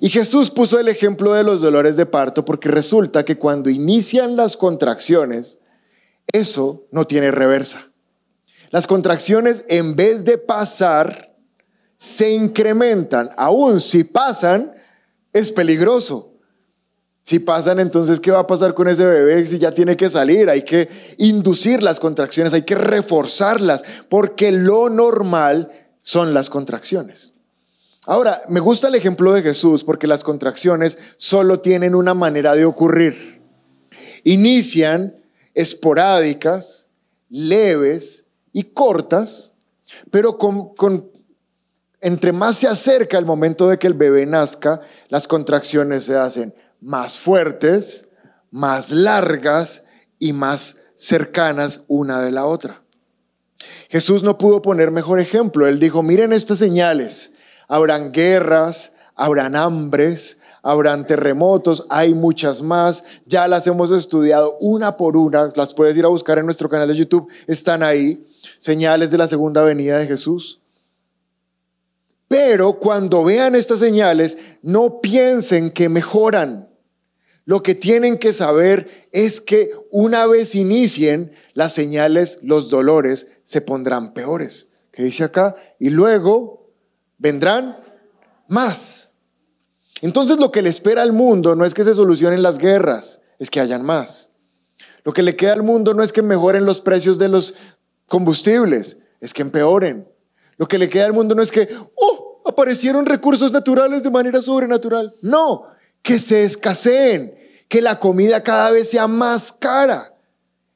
Y 0.00 0.10
Jesús 0.10 0.50
puso 0.50 0.78
el 0.78 0.88
ejemplo 0.88 1.32
de 1.32 1.44
los 1.44 1.60
dolores 1.60 1.96
de 1.96 2.06
parto 2.06 2.44
porque 2.44 2.68
resulta 2.68 3.24
que 3.24 3.38
cuando 3.38 3.70
inician 3.70 4.36
las 4.36 4.56
contracciones, 4.56 5.60
eso 6.32 6.84
no 6.90 7.06
tiene 7.06 7.30
reversa. 7.30 7.90
Las 8.70 8.86
contracciones 8.86 9.64
en 9.68 9.94
vez 9.94 10.24
de 10.24 10.38
pasar, 10.38 11.36
se 11.98 12.32
incrementan. 12.32 13.30
Aún 13.36 13.80
si 13.80 14.04
pasan, 14.04 14.74
es 15.32 15.52
peligroso. 15.52 16.35
Si 17.26 17.40
pasan, 17.40 17.80
entonces, 17.80 18.20
¿qué 18.20 18.30
va 18.30 18.38
a 18.38 18.46
pasar 18.46 18.72
con 18.72 18.86
ese 18.86 19.04
bebé 19.04 19.44
si 19.48 19.58
ya 19.58 19.72
tiene 19.72 19.96
que 19.96 20.08
salir? 20.08 20.48
Hay 20.48 20.62
que 20.62 20.88
inducir 21.18 21.82
las 21.82 21.98
contracciones, 21.98 22.52
hay 22.52 22.62
que 22.62 22.76
reforzarlas, 22.76 23.82
porque 24.08 24.52
lo 24.52 24.88
normal 24.88 25.72
son 26.02 26.32
las 26.32 26.48
contracciones. 26.48 27.32
Ahora, 28.06 28.42
me 28.46 28.60
gusta 28.60 28.86
el 28.86 28.94
ejemplo 28.94 29.32
de 29.32 29.42
Jesús 29.42 29.82
porque 29.82 30.06
las 30.06 30.22
contracciones 30.22 31.00
solo 31.16 31.58
tienen 31.58 31.96
una 31.96 32.14
manera 32.14 32.54
de 32.54 32.64
ocurrir. 32.64 33.42
Inician 34.22 35.16
esporádicas, 35.52 36.90
leves 37.28 38.24
y 38.52 38.62
cortas, 38.62 39.52
pero 40.12 40.38
entre 42.00 42.30
más 42.30 42.58
se 42.58 42.68
acerca 42.68 43.18
el 43.18 43.26
momento 43.26 43.68
de 43.68 43.80
que 43.80 43.88
el 43.88 43.94
bebé 43.94 44.26
nazca, 44.26 44.80
las 45.08 45.26
contracciones 45.26 46.04
se 46.04 46.14
hacen 46.14 46.54
más 46.80 47.18
fuertes, 47.18 48.08
más 48.50 48.90
largas 48.90 49.84
y 50.18 50.32
más 50.32 50.78
cercanas 50.94 51.84
una 51.88 52.20
de 52.20 52.32
la 52.32 52.46
otra. 52.46 52.82
Jesús 53.88 54.22
no 54.22 54.38
pudo 54.38 54.62
poner 54.62 54.90
mejor 54.90 55.20
ejemplo. 55.20 55.66
Él 55.66 55.78
dijo, 55.78 56.02
miren 56.02 56.32
estas 56.32 56.58
señales 56.58 57.32
Habrán 57.68 58.12
guerras, 58.12 58.92
habrán 59.14 59.56
hambres, 59.56 60.38
habrán 60.62 61.06
terremotos, 61.06 61.84
hay 61.88 62.14
muchas 62.14 62.62
más, 62.62 63.04
ya 63.26 63.48
las 63.48 63.66
hemos 63.66 63.90
estudiado 63.90 64.56
una 64.60 64.96
por 64.96 65.16
una, 65.16 65.48
las 65.56 65.74
puedes 65.74 65.96
ir 65.96 66.04
a 66.04 66.08
buscar 66.08 66.38
en 66.38 66.44
nuestro 66.44 66.68
canal 66.68 66.88
de 66.88 66.96
YouTube, 66.96 67.28
están 67.46 67.82
ahí, 67.82 68.26
señales 68.58 69.10
de 69.10 69.18
la 69.18 69.26
segunda 69.26 69.62
venida 69.62 69.98
de 69.98 70.06
Jesús. 70.06 70.60
Pero 72.28 72.78
cuando 72.78 73.22
vean 73.22 73.54
estas 73.54 73.80
señales, 73.80 74.38
no 74.62 75.00
piensen 75.00 75.70
que 75.70 75.88
mejoran. 75.88 76.68
Lo 77.44 77.62
que 77.62 77.76
tienen 77.76 78.18
que 78.18 78.32
saber 78.32 79.08
es 79.12 79.40
que 79.40 79.70
una 79.92 80.26
vez 80.26 80.56
inicien 80.56 81.32
las 81.54 81.72
señales, 81.72 82.40
los 82.42 82.70
dolores 82.70 83.28
se 83.44 83.60
pondrán 83.60 84.12
peores. 84.12 84.70
¿Qué 84.90 85.04
dice 85.04 85.22
acá? 85.22 85.54
Y 85.78 85.90
luego 85.90 86.72
vendrán 87.18 87.78
más. 88.48 89.12
Entonces 90.00 90.38
lo 90.40 90.50
que 90.50 90.62
le 90.62 90.70
espera 90.70 91.02
al 91.02 91.12
mundo 91.12 91.54
no 91.54 91.64
es 91.64 91.72
que 91.72 91.84
se 91.84 91.94
solucionen 91.94 92.42
las 92.42 92.58
guerras, 92.58 93.22
es 93.38 93.48
que 93.48 93.60
hayan 93.60 93.84
más. 93.84 94.32
Lo 95.04 95.12
que 95.12 95.22
le 95.22 95.36
queda 95.36 95.52
al 95.52 95.62
mundo 95.62 95.94
no 95.94 96.02
es 96.02 96.12
que 96.12 96.22
mejoren 96.22 96.64
los 96.64 96.80
precios 96.80 97.18
de 97.18 97.28
los 97.28 97.54
combustibles, 98.08 98.98
es 99.20 99.32
que 99.32 99.42
empeoren. 99.42 100.08
Lo 100.56 100.66
que 100.66 100.78
le 100.78 100.88
queda 100.88 101.06
al 101.06 101.12
mundo 101.12 101.34
no 101.34 101.42
es 101.42 101.50
que, 101.50 101.68
oh, 101.94 102.42
aparecieron 102.46 103.06
recursos 103.06 103.52
naturales 103.52 104.02
de 104.02 104.10
manera 104.10 104.40
sobrenatural. 104.40 105.14
No, 105.22 105.64
que 106.02 106.18
se 106.18 106.44
escaseen, 106.44 107.34
que 107.68 107.82
la 107.82 107.98
comida 107.98 108.42
cada 108.42 108.70
vez 108.70 108.90
sea 108.90 109.06
más 109.06 109.52
cara. 109.52 110.14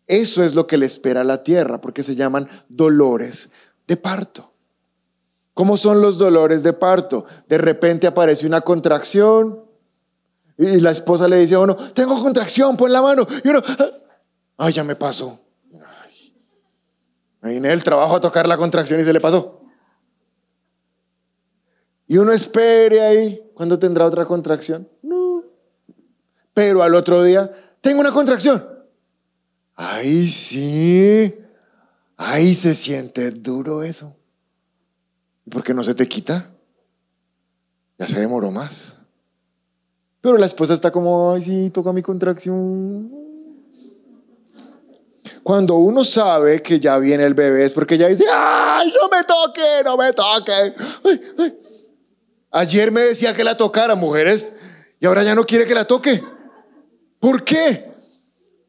Eso 0.07 0.43
es 0.43 0.55
lo 0.55 0.67
que 0.67 0.77
le 0.77 0.87
espera 0.87 1.21
a 1.21 1.25
la 1.25 1.43
tierra, 1.43 1.81
porque 1.81 2.03
se 2.03 2.17
llaman 2.17 2.49
dolores 2.69 3.51
de 3.87 3.97
parto. 3.97 4.53
¿Cómo 5.55 5.77
son 5.77 6.01
los 6.01 6.19
dolores 6.19 6.63
de 6.63 6.73
parto? 6.73 7.27
De 7.49 7.59
repente 7.59 8.07
aparece 8.07 8.47
una 8.47 8.61
contracción 8.63 9.65
y 10.59 10.81
la 10.81 10.91
esposa 10.91 11.29
le 11.29 11.39
dice 11.39 11.55
a 11.55 11.61
uno, 11.61 11.75
tengo 11.75 12.21
contracción, 12.23 12.77
pon 12.77 12.93
la 12.93 13.01
mano. 13.01 13.27
Y 13.45 13.49
uno, 13.49 13.63
ay, 14.57 14.73
ya 14.73 14.85
me 14.85 14.97
pasó. 14.97 15.39
Ay. 15.73 16.35
Vine 17.43 17.73
el 17.73 17.83
trabajo 17.83 18.17
a 18.17 18.21
tocar 18.21 18.47
la 18.47 18.57
contracción 18.57 19.01
y 19.01 19.05
se 19.05 19.13
le 19.13 19.21
pasó. 19.21 19.60
Y 22.11 22.19
uno 22.19 22.33
espere 22.33 23.01
ahí, 23.03 23.41
¿cuándo 23.55 23.79
tendrá 23.79 24.05
otra 24.05 24.27
contracción? 24.27 24.89
No. 25.01 25.45
Pero 26.53 26.83
al 26.83 26.97
otro 26.97 27.23
día, 27.23 27.49
tengo 27.81 28.01
una 28.01 28.11
contracción. 28.11 28.69
Ay, 29.77 30.27
sí. 30.29 31.33
Ay, 32.17 32.53
se 32.57 32.75
siente 32.75 33.31
duro 33.31 33.85
eso. 33.85 34.17
¿Y 35.47 35.51
por 35.51 35.63
qué 35.63 35.73
no 35.73 35.85
se 35.85 35.95
te 35.95 36.09
quita? 36.09 36.51
Ya 37.97 38.09
se 38.09 38.19
demoró 38.19 38.51
más. 38.51 38.97
Pero 40.21 40.37
la 40.37 40.47
esposa 40.47 40.75
está 40.75 40.91
como, 40.91 41.35
ay, 41.35 41.43
sí, 41.43 41.71
toca 41.71 41.93
mi 41.93 42.03
contracción. 42.03 43.09
Cuando 45.45 45.77
uno 45.77 46.05
sabe 46.05 46.61
que 46.61 46.81
ya 46.81 46.99
viene 46.99 47.25
el 47.25 47.35
bebé 47.35 47.67
es 47.67 47.73
porque 47.73 47.97
ya 47.97 48.09
dice, 48.09 48.25
ay, 48.29 48.93
no 49.01 49.09
me 49.09 49.23
toque, 49.23 49.85
no 49.85 49.97
me 49.97 50.13
toque. 50.13 51.70
Ayer 52.51 52.91
me 52.91 53.01
decía 53.01 53.35
que 53.35 53.45
la 53.45 53.57
tocara, 53.57 53.95
mujeres, 53.95 54.53
y 54.99 55.07
ahora 55.07 55.23
ya 55.23 55.35
no 55.35 55.45
quiere 55.45 55.67
que 55.67 55.75
la 55.75 55.85
toque. 55.85 56.23
¿Por 57.19 57.45
qué? 57.45 57.93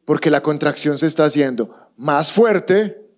Porque 0.04 0.30
la 0.30 0.42
contracción 0.42 0.98
se 0.98 1.06
está 1.06 1.24
haciendo 1.24 1.74
más 1.96 2.32
fuerte, 2.32 3.08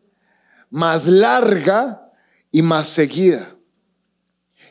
más 0.70 1.06
larga 1.06 2.10
y 2.50 2.62
más 2.62 2.88
seguida. 2.88 3.54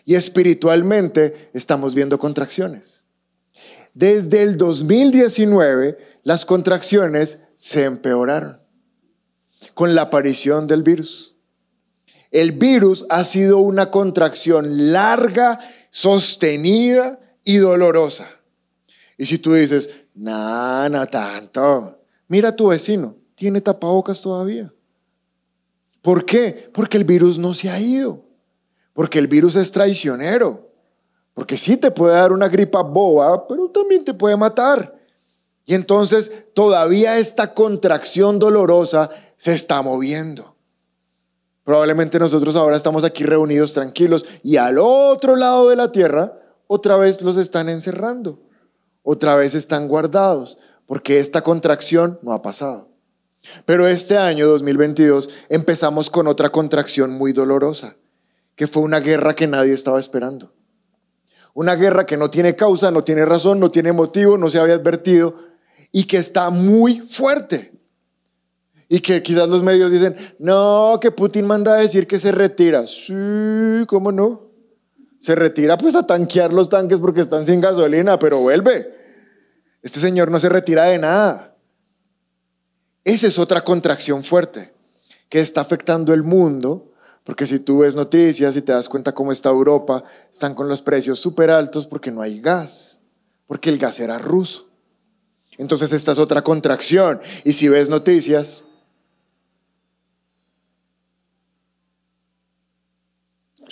Y 0.06 0.16
espiritualmente 0.16 1.50
estamos 1.54 1.94
viendo 1.94 2.18
contracciones. 2.18 3.06
Desde 3.94 4.42
el 4.42 4.58
2019 4.58 5.98
las 6.24 6.46
contracciones 6.46 7.40
se 7.56 7.86
empeoraron 7.86 8.60
con 9.74 9.96
la 9.96 10.04
aparición 10.04 10.68
del 10.68 10.84
virus. 10.84 11.36
El 12.32 12.54
virus 12.54 13.06
ha 13.10 13.24
sido 13.24 13.60
una 13.60 13.92
contracción 13.92 14.92
larga, 14.92 15.60
sostenida 15.94 17.20
y 17.44 17.58
dolorosa. 17.58 18.28
Y 19.16 19.28
si 19.28 19.38
tú 19.38 19.54
dices, 19.54 19.92
nada, 20.16 21.06
tanto, 21.06 22.00
mira 22.28 22.50
a 22.50 22.56
tu 22.56 22.70
vecino, 22.70 23.16
tiene 23.36 23.62
tapabocas 23.62 24.20
todavía. 24.20 24.74
¿Por 26.02 26.26
qué? 26.26 26.68
Porque 26.74 26.98
el 26.98 27.04
virus 27.04 27.38
no 27.38 27.54
se 27.54 27.70
ha 27.70 27.80
ido. 27.80 28.26
Porque 28.94 29.20
el 29.20 29.28
virus 29.28 29.56
es 29.56 29.72
traicionero. 29.72 30.68
Porque 31.36 31.60
sí 31.60 31.78
te 31.78 31.92
puede 31.92 32.16
dar 32.16 32.32
una 32.32 32.48
gripa 32.48 32.82
boba, 32.82 33.48
pero 33.48 33.70
también 33.70 34.04
te 34.04 34.16
puede 34.16 34.36
matar. 34.36 35.00
Y 35.64 35.76
entonces 35.76 36.46
todavía 36.56 37.20
esta 37.20 37.54
contracción 37.54 38.40
dolorosa 38.40 39.12
se 39.38 39.54
está 39.54 39.84
moviendo. 39.84 40.53
Probablemente 41.64 42.20
nosotros 42.20 42.56
ahora 42.56 42.76
estamos 42.76 43.04
aquí 43.04 43.24
reunidos 43.24 43.74
tranquilos 43.74 44.26
y 44.44 44.58
al 44.58 44.78
otro 44.80 45.36
lado 45.36 45.70
de 45.70 45.78
la 45.78 45.92
tierra 45.92 46.34
otra 46.68 46.98
vez 46.98 47.22
los 47.22 47.38
están 47.38 47.70
encerrando, 47.70 48.42
otra 49.02 49.36
vez 49.36 49.54
están 49.54 49.88
guardados, 49.88 50.58
porque 50.86 51.20
esta 51.20 51.42
contracción 51.42 52.20
no 52.22 52.34
ha 52.34 52.42
pasado. 52.42 52.90
Pero 53.66 53.88
este 53.88 54.18
año 54.18 54.48
2022 54.48 55.30
empezamos 55.50 56.10
con 56.10 56.28
otra 56.28 56.50
contracción 56.50 57.12
muy 57.12 57.34
dolorosa, 57.34 57.96
que 58.56 58.68
fue 58.68 58.84
una 58.84 59.00
guerra 59.00 59.36
que 59.36 59.48
nadie 59.48 59.74
estaba 59.74 60.00
esperando. 60.00 60.54
Una 61.54 61.76
guerra 61.76 62.06
que 62.06 62.18
no 62.18 62.30
tiene 62.30 62.56
causa, 62.56 62.90
no 62.92 63.04
tiene 63.04 63.26
razón, 63.26 63.60
no 63.60 63.70
tiene 63.70 63.92
motivo, 63.92 64.38
no 64.38 64.50
se 64.50 64.60
había 64.60 64.76
advertido 64.76 65.36
y 65.92 66.06
que 66.06 66.18
está 66.18 66.50
muy 66.50 67.00
fuerte. 67.00 67.73
Y 68.94 69.00
que 69.00 69.24
quizás 69.24 69.50
los 69.50 69.64
medios 69.64 69.92
dicen, 69.92 70.16
no, 70.38 71.00
que 71.02 71.10
Putin 71.10 71.48
manda 71.48 71.74
a 71.74 71.78
decir 71.78 72.06
que 72.06 72.20
se 72.20 72.32
retira. 72.32 72.86
Sí, 72.86 73.86
¿cómo 73.88 74.12
no? 74.12 74.52
Se 75.20 75.34
retira 75.34 75.80
pues 75.80 75.96
a 75.96 76.06
tanquear 76.06 76.54
los 76.54 76.70
tanques 76.70 77.00
porque 77.00 77.22
están 77.22 77.48
sin 77.48 77.60
gasolina, 77.60 78.20
pero 78.20 78.42
vuelve. 78.42 78.96
Este 79.82 80.00
señor 80.00 80.30
no 80.30 80.40
se 80.40 80.48
retira 80.48 80.84
de 80.84 81.00
nada. 81.00 81.58
Esa 83.04 83.26
es 83.26 83.40
otra 83.40 83.62
contracción 83.62 84.24
fuerte 84.24 84.72
que 85.28 85.40
está 85.40 85.62
afectando 85.62 86.14
el 86.14 86.22
mundo, 86.22 86.92
porque 87.24 87.48
si 87.48 87.58
tú 87.62 87.80
ves 87.80 87.96
noticias 87.96 88.56
y 88.56 88.62
te 88.62 88.74
das 88.74 88.90
cuenta 88.90 89.12
cómo 89.16 89.32
está 89.32 89.50
Europa, 89.50 90.04
están 90.32 90.54
con 90.54 90.68
los 90.68 90.84
precios 90.84 91.20
súper 91.20 91.50
altos 91.50 91.88
porque 91.88 92.12
no 92.12 92.22
hay 92.22 92.40
gas, 92.40 93.00
porque 93.48 93.72
el 93.72 93.80
gas 93.80 94.00
era 94.00 94.20
ruso. 94.20 94.70
Entonces 95.58 95.92
esta 95.94 96.12
es 96.12 96.20
otra 96.20 96.44
contracción. 96.44 97.20
Y 97.44 97.54
si 97.54 97.68
ves 97.70 97.90
noticias, 97.90 98.64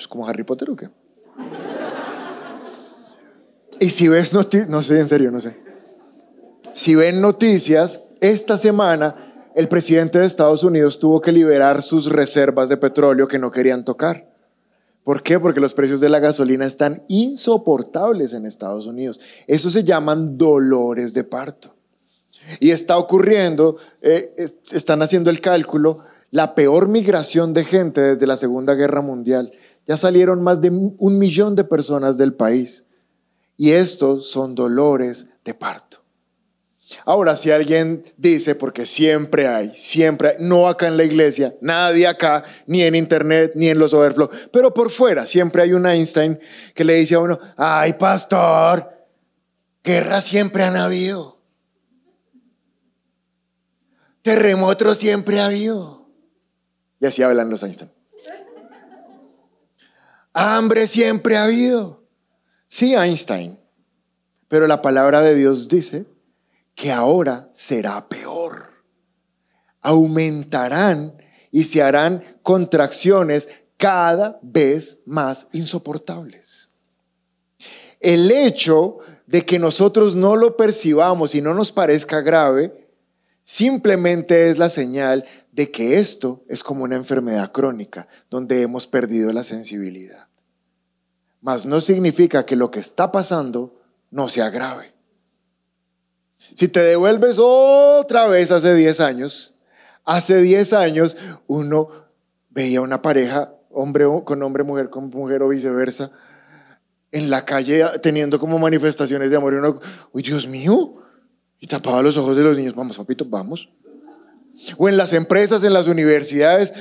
¿es 0.02 0.08
como 0.08 0.28
Harry 0.28 0.44
Potter 0.44 0.70
o 0.70 0.76
qué? 0.76 0.90
Y 3.80 3.90
si 3.90 4.08
ves 4.08 4.34
noticias, 4.34 4.70
no 4.70 4.84
sé, 4.84 5.00
en 5.00 5.08
serio, 5.08 5.32
no 5.32 5.40
sé. 5.40 5.56
Si 6.74 6.96
ven 6.96 7.20
noticias, 7.20 8.02
esta 8.20 8.58
semana 8.58 9.50
el 9.56 9.68
presidente 9.68 10.20
de 10.20 10.26
Estados 10.26 10.64
Unidos 10.64 11.00
tuvo 11.00 11.20
que 11.20 11.32
liberar 11.32 11.82
sus 11.82 12.08
reservas 12.08 12.70
de 12.70 12.78
petróleo 12.78 13.28
que 13.28 13.40
no 13.40 13.52
querían 13.52 13.84
tocar. 13.84 14.30
¿Por 15.04 15.24
qué? 15.24 15.40
Porque 15.40 15.60
los 15.60 15.74
precios 15.74 16.00
de 16.00 16.10
la 16.10 16.20
gasolina 16.20 16.66
están 16.66 17.04
insoportables 17.08 18.34
en 18.34 18.46
Estados 18.46 18.86
Unidos. 18.86 19.20
Eso 19.48 19.72
se 19.72 19.84
llaman 19.84 20.38
dolores 20.38 21.14
de 21.14 21.24
parto. 21.24 21.76
Y 22.60 22.70
está 22.70 22.98
ocurriendo, 22.98 23.78
eh, 24.02 24.34
están 24.72 25.02
haciendo 25.02 25.30
el 25.30 25.42
cálculo, 25.42 26.00
la 26.30 26.56
peor 26.56 26.88
migración 26.88 27.54
de 27.54 27.66
gente 27.66 28.02
desde 28.02 28.28
la 28.28 28.38
Segunda 28.38 28.74
Guerra 28.76 29.02
Mundial. 29.02 29.52
Ya 29.88 29.98
salieron 29.98 30.42
más 30.44 30.62
de 30.62 30.70
un 30.70 31.18
millón 31.18 31.56
de 31.56 31.64
personas 31.64 32.18
del 32.18 32.34
país. 32.34 32.86
Y 33.58 33.72
estos 33.72 34.30
son 34.30 34.56
dolores 34.56 35.28
de 35.44 35.54
parto. 35.54 36.02
Ahora, 37.06 37.36
si 37.36 37.52
alguien 37.52 38.04
dice, 38.18 38.56
porque 38.56 38.86
siempre 38.86 39.48
hay, 39.48 39.72
siempre 39.76 40.30
hay, 40.30 40.36
no 40.40 40.68
acá 40.68 40.88
en 40.88 40.98
la 40.98 41.04
iglesia, 41.04 41.56
nadie 41.62 42.08
acá, 42.08 42.44
ni 42.68 42.84
en 42.84 42.96
internet, 42.96 43.54
ni 43.56 43.70
en 43.70 43.80
los 43.80 43.94
overflow, 43.94 44.30
pero 44.52 44.74
por 44.74 44.92
fuera 44.92 45.26
siempre 45.28 45.62
hay 45.62 45.74
un 45.74 45.86
Einstein 45.86 46.40
que 46.76 46.84
le 46.84 46.96
dice 46.96 47.16
a 47.16 47.20
uno, 47.20 47.40
ay 47.58 47.94
pastor, 47.94 48.92
guerras 49.84 50.26
siempre 50.26 50.64
han 50.64 50.76
habido, 50.76 51.40
terremotos 54.22 54.98
siempre 54.98 55.40
ha 55.40 55.46
habido. 55.46 56.10
Y 57.00 57.08
así 57.08 57.24
hablan 57.24 57.50
los 57.50 57.64
Einstein. 57.64 57.90
Hambre 60.34 60.88
siempre 60.88 61.38
ha 61.38 61.44
habido. 61.44 62.04
Sí, 62.68 62.94
Einstein. 62.94 63.60
Pero 64.48 64.68
la 64.68 64.82
palabra 64.82 65.22
de 65.22 65.36
Dios 65.36 65.68
dice 65.68 66.06
que 66.76 66.92
ahora 66.92 67.50
será 67.54 68.08
peor. 68.08 68.70
Aumentarán 69.82 71.18
y 71.52 71.64
se 71.64 71.82
harán 71.82 72.40
contracciones 72.44 73.50
cada 73.78 74.40
vez 74.42 75.00
más 75.06 75.48
insoportables. 75.54 76.70
El 78.00 78.32
hecho 78.32 78.98
de 79.28 79.46
que 79.46 79.60
nosotros 79.60 80.16
no 80.16 80.36
lo 80.36 80.58
percibamos 80.58 81.36
y 81.36 81.42
no 81.42 81.54
nos 81.54 81.72
parezca 81.72 82.22
grave, 82.22 82.90
simplemente 83.44 84.50
es 84.50 84.58
la 84.58 84.70
señal 84.70 85.26
de 85.52 85.72
que 85.72 86.00
esto 86.00 86.44
es 86.48 86.64
como 86.64 86.84
una 86.84 86.96
enfermedad 86.96 87.52
crónica, 87.52 88.08
donde 88.30 88.62
hemos 88.62 88.88
perdido 88.88 89.34
la 89.34 89.44
sensibilidad. 89.44 90.28
Mas 91.42 91.66
no 91.66 91.82
significa 91.82 92.46
que 92.46 92.56
lo 92.56 92.72
que 92.72 92.80
está 92.80 93.12
pasando 93.12 93.82
no 94.12 94.30
sea 94.30 94.50
grave. 94.50 94.94
Si 96.54 96.68
te 96.68 96.82
devuelves 96.82 97.38
otra 97.40 98.28
vez 98.28 98.52
hace 98.52 98.74
10 98.74 99.00
años, 99.00 99.56
hace 100.06 100.42
10 100.42 100.74
años 100.74 101.18
uno 101.48 101.90
veía 102.50 102.82
una 102.82 103.02
pareja, 103.02 103.54
hombre 103.70 104.06
con 104.26 104.44
hombre, 104.44 104.64
mujer 104.64 104.90
con 104.90 105.10
mujer 105.10 105.44
o 105.44 105.50
viceversa, 105.50 106.12
en 107.12 107.30
la 107.30 107.44
calle 107.46 107.86
teniendo 108.02 108.40
como 108.40 108.58
manifestaciones 108.58 109.30
de 109.30 109.38
amor 109.38 109.54
y 109.54 109.58
uno, 109.58 109.80
uy, 110.14 110.22
Dios 110.22 110.48
mío, 110.48 110.96
y 111.60 111.68
tapaba 111.68 112.02
los 112.02 112.18
ojos 112.18 112.38
de 112.38 112.44
los 112.44 112.58
niños, 112.58 112.74
vamos, 112.74 112.98
papito, 112.98 113.26
vamos. 113.26 113.70
O 114.78 114.90
en 114.90 114.98
las 114.98 115.14
empresas, 115.14 115.64
en 115.64 115.74
las 115.74 115.88
universidades, 115.88 116.74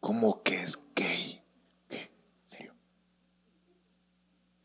como 0.00 0.42
que 0.42 0.54
es 0.54 0.78
gay. 0.94 1.42
¿Qué? 1.88 1.96
¿En 1.96 2.48
serio? 2.50 2.74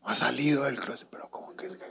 Ha 0.02 0.14
salido 0.14 0.64
del 0.64 0.78
closet, 0.78 1.08
pero 1.10 1.30
como 1.30 1.54
que 1.56 1.66
es 1.66 1.78
gay. 1.78 1.88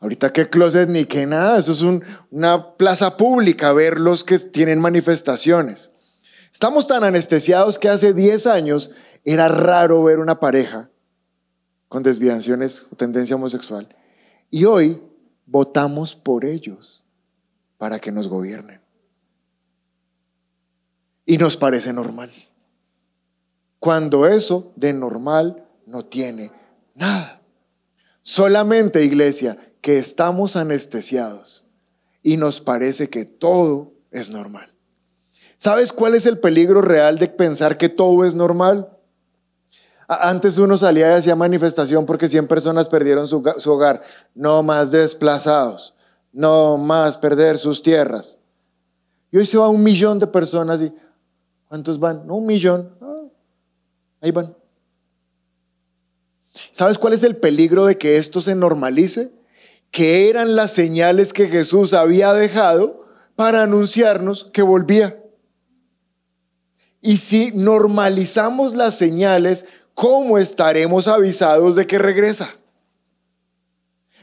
Ahorita 0.00 0.32
qué 0.32 0.50
closet 0.50 0.88
ni 0.88 1.04
qué 1.04 1.26
nada, 1.26 1.60
eso 1.60 1.72
es 1.72 1.82
una 2.30 2.76
plaza 2.76 3.16
pública, 3.16 3.72
ver 3.72 4.00
los 4.00 4.24
que 4.24 4.36
tienen 4.40 4.80
manifestaciones. 4.80 5.92
Estamos 6.52 6.88
tan 6.88 7.04
anestesiados 7.04 7.78
que 7.78 7.88
hace 7.88 8.12
10 8.12 8.48
años 8.48 8.90
era 9.24 9.46
raro 9.46 10.02
ver 10.02 10.18
una 10.18 10.40
pareja 10.40 10.90
con 11.88 12.02
desviaciones 12.02 12.88
o 12.90 12.96
tendencia 12.96 13.36
homosexual. 13.36 13.94
Y 14.50 14.64
hoy 14.64 15.00
votamos 15.46 16.16
por 16.16 16.44
ellos 16.44 17.01
para 17.82 17.98
que 17.98 18.12
nos 18.12 18.28
gobiernen. 18.28 18.80
Y 21.26 21.36
nos 21.36 21.56
parece 21.56 21.92
normal. 21.92 22.30
Cuando 23.80 24.24
eso 24.24 24.70
de 24.76 24.92
normal 24.92 25.66
no 25.84 26.04
tiene 26.04 26.52
nada. 26.94 27.42
Solamente, 28.22 29.02
iglesia, 29.02 29.58
que 29.80 29.98
estamos 29.98 30.54
anestesiados 30.54 31.66
y 32.22 32.36
nos 32.36 32.60
parece 32.60 33.10
que 33.10 33.24
todo 33.24 33.92
es 34.12 34.30
normal. 34.30 34.72
¿Sabes 35.56 35.92
cuál 35.92 36.14
es 36.14 36.24
el 36.26 36.38
peligro 36.38 36.82
real 36.82 37.18
de 37.18 37.26
pensar 37.26 37.78
que 37.78 37.88
todo 37.88 38.24
es 38.24 38.36
normal? 38.36 38.96
Antes 40.06 40.56
uno 40.58 40.78
salía 40.78 41.10
y 41.10 41.18
hacía 41.18 41.34
manifestación 41.34 42.06
porque 42.06 42.28
100 42.28 42.46
personas 42.46 42.88
perdieron 42.88 43.26
su, 43.26 43.42
hogar. 43.66 44.02
No 44.36 44.62
más 44.62 44.92
desplazados. 44.92 45.91
No 46.32 46.78
más 46.78 47.18
perder 47.18 47.58
sus 47.58 47.82
tierras. 47.82 48.38
Y 49.30 49.38
hoy 49.38 49.46
se 49.46 49.58
va 49.58 49.68
un 49.68 49.82
millón 49.82 50.18
de 50.18 50.26
personas 50.26 50.82
y 50.82 50.92
¿cuántos 51.68 51.98
van? 51.98 52.26
No, 52.26 52.36
un 52.36 52.46
millón. 52.46 52.94
Ah, 53.00 53.16
ahí 54.20 54.30
van. 54.30 54.54
¿Sabes 56.70 56.98
cuál 56.98 57.14
es 57.14 57.22
el 57.22 57.36
peligro 57.36 57.86
de 57.86 57.96
que 57.96 58.16
esto 58.16 58.40
se 58.40 58.54
normalice? 58.54 59.32
Que 59.90 60.28
eran 60.28 60.54
las 60.56 60.72
señales 60.72 61.32
que 61.32 61.48
Jesús 61.48 61.94
había 61.94 62.32
dejado 62.34 63.06
para 63.36 63.62
anunciarnos 63.62 64.50
que 64.52 64.62
volvía. 64.62 65.18
Y 67.00 67.16
si 67.16 67.50
normalizamos 67.52 68.74
las 68.74 68.96
señales, 68.96 69.66
¿cómo 69.94 70.38
estaremos 70.38 71.08
avisados 71.08 71.74
de 71.74 71.86
que 71.86 71.98
regresa? 71.98 72.54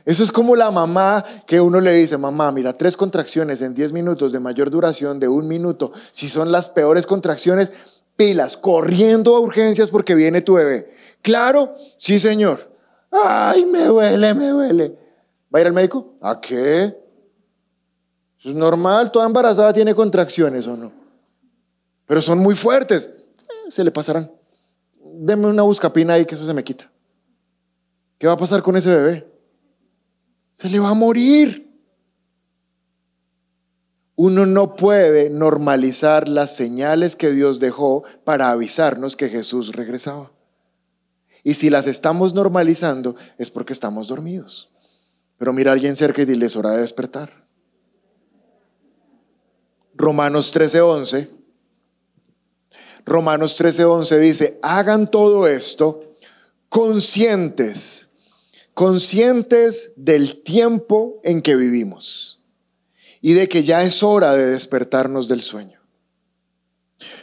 Eso 0.05 0.23
es 0.23 0.31
como 0.31 0.55
la 0.55 0.71
mamá 0.71 1.23
que 1.45 1.61
uno 1.61 1.79
le 1.79 1.93
dice, 1.93 2.17
mamá, 2.17 2.51
mira, 2.51 2.73
tres 2.73 2.97
contracciones 2.97 3.61
en 3.61 3.73
diez 3.73 3.91
minutos 3.91 4.31
de 4.31 4.39
mayor 4.39 4.69
duración 4.69 5.19
de 5.19 5.27
un 5.27 5.47
minuto. 5.47 5.91
Si 6.11 6.29
son 6.29 6.51
las 6.51 6.67
peores 6.67 7.05
contracciones, 7.05 7.71
pilas, 8.15 8.57
corriendo 8.57 9.35
a 9.35 9.39
urgencias 9.39 9.89
porque 9.91 10.15
viene 10.15 10.41
tu 10.41 10.55
bebé. 10.55 10.93
Claro, 11.21 11.75
sí, 11.97 12.19
señor. 12.19 12.71
Ay, 13.11 13.65
me 13.65 13.85
duele, 13.85 14.33
me 14.33 14.47
duele. 14.47 14.97
¿Va 15.53 15.59
a 15.59 15.61
ir 15.61 15.67
al 15.67 15.73
médico? 15.73 16.13
¿A 16.21 16.39
qué? 16.39 16.95
Es 18.43 18.55
normal, 18.55 19.11
toda 19.11 19.25
embarazada 19.25 19.73
tiene 19.73 19.93
contracciones 19.93 20.67
o 20.67 20.77
no. 20.77 20.91
Pero 22.05 22.21
son 22.21 22.39
muy 22.39 22.55
fuertes. 22.55 23.09
Eh, 23.09 23.71
se 23.71 23.83
le 23.83 23.91
pasarán 23.91 24.31
deme 25.19 25.47
una 25.47 25.63
buscapina 25.63 26.13
ahí 26.13 26.25
que 26.25 26.35
eso 26.35 26.45
se 26.45 26.53
me 26.53 26.63
quita. 26.63 26.89
¿Qué 28.17 28.27
va 28.27 28.33
a 28.33 28.37
pasar 28.37 28.61
con 28.61 28.75
ese 28.75 28.89
bebé? 28.89 29.28
Se 30.59 30.67
le 30.67 30.77
va 30.77 30.89
a 30.89 30.93
morir. 30.93 31.73
Uno 34.17 34.45
no 34.45 34.75
puede 34.75 35.29
normalizar 35.29 36.27
las 36.27 36.53
señales 36.53 37.15
que 37.15 37.31
Dios 37.31 37.61
dejó 37.61 38.03
para 38.25 38.51
avisarnos 38.51 39.15
que 39.15 39.29
Jesús 39.29 39.71
regresaba. 39.71 40.33
Y 41.45 41.53
si 41.53 41.69
las 41.69 41.87
estamos 41.87 42.33
normalizando 42.33 43.15
es 43.37 43.49
porque 43.49 43.71
estamos 43.71 44.09
dormidos. 44.09 44.69
Pero 45.37 45.53
mira 45.53 45.71
a 45.71 45.75
alguien 45.75 45.95
cerca 45.95 46.23
y 46.23 46.25
dile, 46.25 46.47
es 46.47 46.57
hora 46.57 46.71
de 46.71 46.81
despertar. 46.81 47.45
Romanos 49.95 50.53
13:11 50.53 51.29
Romanos 53.05 53.57
13:11 53.57 54.19
dice, 54.19 54.59
hagan 54.61 55.09
todo 55.09 55.47
esto 55.47 56.17
conscientes, 56.67 58.08
conscientes 58.79 59.91
del 59.97 60.41
tiempo 60.41 61.19
en 61.25 61.41
que 61.41 61.57
vivimos 61.57 62.41
y 63.19 63.33
de 63.33 63.49
que 63.49 63.65
ya 63.65 63.83
es 63.83 64.03
hora 64.03 64.33
de 64.35 64.45
despertarnos 64.45 65.27
del 65.27 65.41
sueño. 65.41 65.81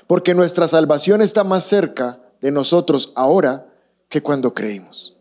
Porque 0.06 0.34
nuestra 0.34 0.68
salvación 0.68 1.22
está 1.22 1.44
más 1.44 1.64
cerca 1.64 2.20
de 2.42 2.50
nosotros 2.50 3.10
ahora 3.16 3.72
que 4.10 4.22
cuando 4.22 4.52
creímos. 4.52 5.16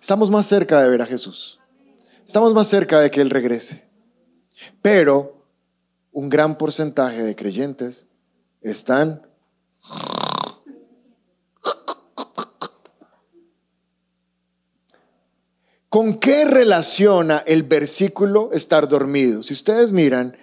Estamos 0.00 0.30
más 0.30 0.46
cerca 0.46 0.80
de 0.80 0.88
ver 0.88 1.02
a 1.02 1.06
Jesús. 1.06 1.60
Estamos 2.26 2.54
más 2.54 2.66
cerca 2.66 2.98
de 2.98 3.10
que 3.10 3.20
Él 3.20 3.28
regrese. 3.28 3.86
Pero 4.80 5.44
un 6.10 6.30
gran 6.30 6.56
porcentaje 6.56 7.22
de 7.22 7.36
creyentes 7.36 8.06
están 8.62 9.28
¿Con 15.88 16.18
qué 16.18 16.44
relaciona 16.44 17.38
el 17.38 17.62
versículo 17.62 18.50
estar 18.52 18.88
dormido? 18.88 19.42
Si 19.42 19.54
ustedes 19.54 19.92
miran, 19.92 20.36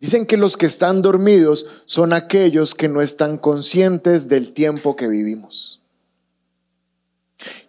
dicen 0.00 0.26
que 0.26 0.36
los 0.36 0.56
que 0.56 0.66
están 0.66 1.02
dormidos 1.02 1.66
son 1.86 2.12
aquellos 2.12 2.74
que 2.74 2.88
no 2.88 3.02
están 3.02 3.36
conscientes 3.36 4.28
del 4.28 4.52
tiempo 4.52 4.94
que 4.94 5.08
vivimos. 5.08 5.82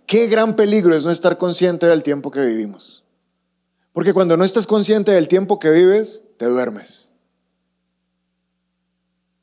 Qué 0.05 0.27
gran 0.27 0.55
peligro 0.55 0.95
es 0.95 1.05
no 1.05 1.11
estar 1.11 1.37
consciente 1.37 1.87
del 1.87 2.03
tiempo 2.03 2.29
que 2.29 2.41
vivimos. 2.41 3.03
Porque 3.93 4.13
cuando 4.13 4.37
no 4.37 4.43
estás 4.43 4.67
consciente 4.67 5.11
del 5.11 5.27
tiempo 5.27 5.57
que 5.57 5.71
vives, 5.71 6.23
te 6.37 6.45
duermes. 6.45 7.13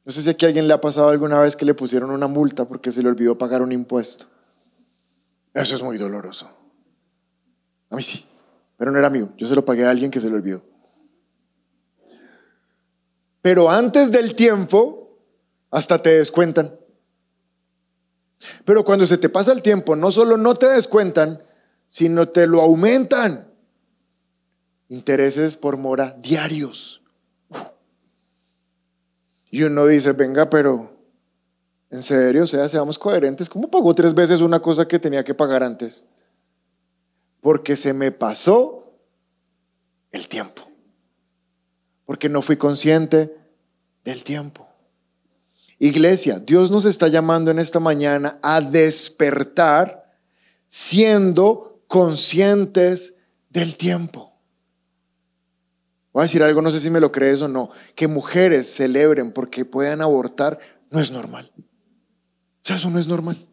No 0.04 0.12
sé 0.12 0.22
si 0.22 0.28
a 0.28 0.46
alguien 0.46 0.68
le 0.68 0.74
ha 0.74 0.80
pasado 0.80 1.08
alguna 1.08 1.40
vez 1.40 1.56
que 1.56 1.64
le 1.64 1.74
pusieron 1.74 2.10
una 2.10 2.28
multa 2.28 2.66
porque 2.66 2.92
se 2.92 3.02
le 3.02 3.08
olvidó 3.08 3.36
pagar 3.36 3.62
un 3.62 3.72
impuesto. 3.72 4.26
Eso 5.54 5.74
es 5.74 5.82
muy 5.82 5.98
doloroso. 5.98 6.63
A 7.94 7.96
mí 7.96 8.02
sí, 8.02 8.26
pero 8.76 8.90
no 8.90 8.98
era 8.98 9.08
mío. 9.08 9.32
Yo 9.36 9.46
se 9.46 9.54
lo 9.54 9.64
pagué 9.64 9.86
a 9.86 9.90
alguien 9.90 10.10
que 10.10 10.18
se 10.18 10.28
lo 10.28 10.34
olvidó. 10.34 10.64
Pero 13.40 13.70
antes 13.70 14.10
del 14.10 14.34
tiempo, 14.34 15.16
hasta 15.70 16.02
te 16.02 16.14
descuentan. 16.14 16.74
Pero 18.64 18.84
cuando 18.84 19.06
se 19.06 19.16
te 19.16 19.28
pasa 19.28 19.52
el 19.52 19.62
tiempo, 19.62 19.94
no 19.94 20.10
solo 20.10 20.36
no 20.36 20.56
te 20.56 20.66
descuentan, 20.66 21.40
sino 21.86 22.28
te 22.28 22.48
lo 22.48 22.62
aumentan. 22.62 23.48
Intereses 24.88 25.54
por 25.54 25.76
mora 25.76 26.16
diarios. 26.20 27.00
Y 29.52 29.62
uno 29.62 29.86
dice, 29.86 30.10
venga, 30.14 30.50
pero 30.50 30.98
en 31.90 32.02
serio, 32.02 32.42
o 32.42 32.48
sea, 32.48 32.68
seamos 32.68 32.98
coherentes. 32.98 33.48
¿Cómo 33.48 33.70
pagó 33.70 33.94
tres 33.94 34.14
veces 34.14 34.40
una 34.40 34.58
cosa 34.58 34.88
que 34.88 34.98
tenía 34.98 35.22
que 35.22 35.32
pagar 35.32 35.62
antes? 35.62 36.08
Porque 37.44 37.76
se 37.76 37.92
me 37.92 38.10
pasó 38.10 38.90
el 40.12 40.28
tiempo. 40.28 40.66
Porque 42.06 42.30
no 42.30 42.40
fui 42.40 42.56
consciente 42.56 43.36
del 44.02 44.24
tiempo. 44.24 44.66
Iglesia, 45.78 46.38
Dios 46.38 46.70
nos 46.70 46.86
está 46.86 47.08
llamando 47.08 47.50
en 47.50 47.58
esta 47.58 47.80
mañana 47.80 48.38
a 48.40 48.62
despertar 48.62 50.10
siendo 50.68 51.82
conscientes 51.86 53.12
del 53.50 53.76
tiempo. 53.76 54.32
Voy 56.14 56.22
a 56.22 56.24
decir 56.24 56.42
algo, 56.42 56.62
no 56.62 56.70
sé 56.70 56.80
si 56.80 56.88
me 56.88 56.98
lo 57.00 57.12
crees 57.12 57.42
o 57.42 57.48
no, 57.48 57.68
que 57.94 58.08
mujeres 58.08 58.74
celebren 58.74 59.32
porque 59.32 59.66
puedan 59.66 60.00
abortar 60.00 60.58
no 60.90 60.98
es 60.98 61.10
normal. 61.10 61.52
Ya 62.64 62.76
eso 62.76 62.88
no 62.88 62.98
es 62.98 63.06
normal. 63.06 63.46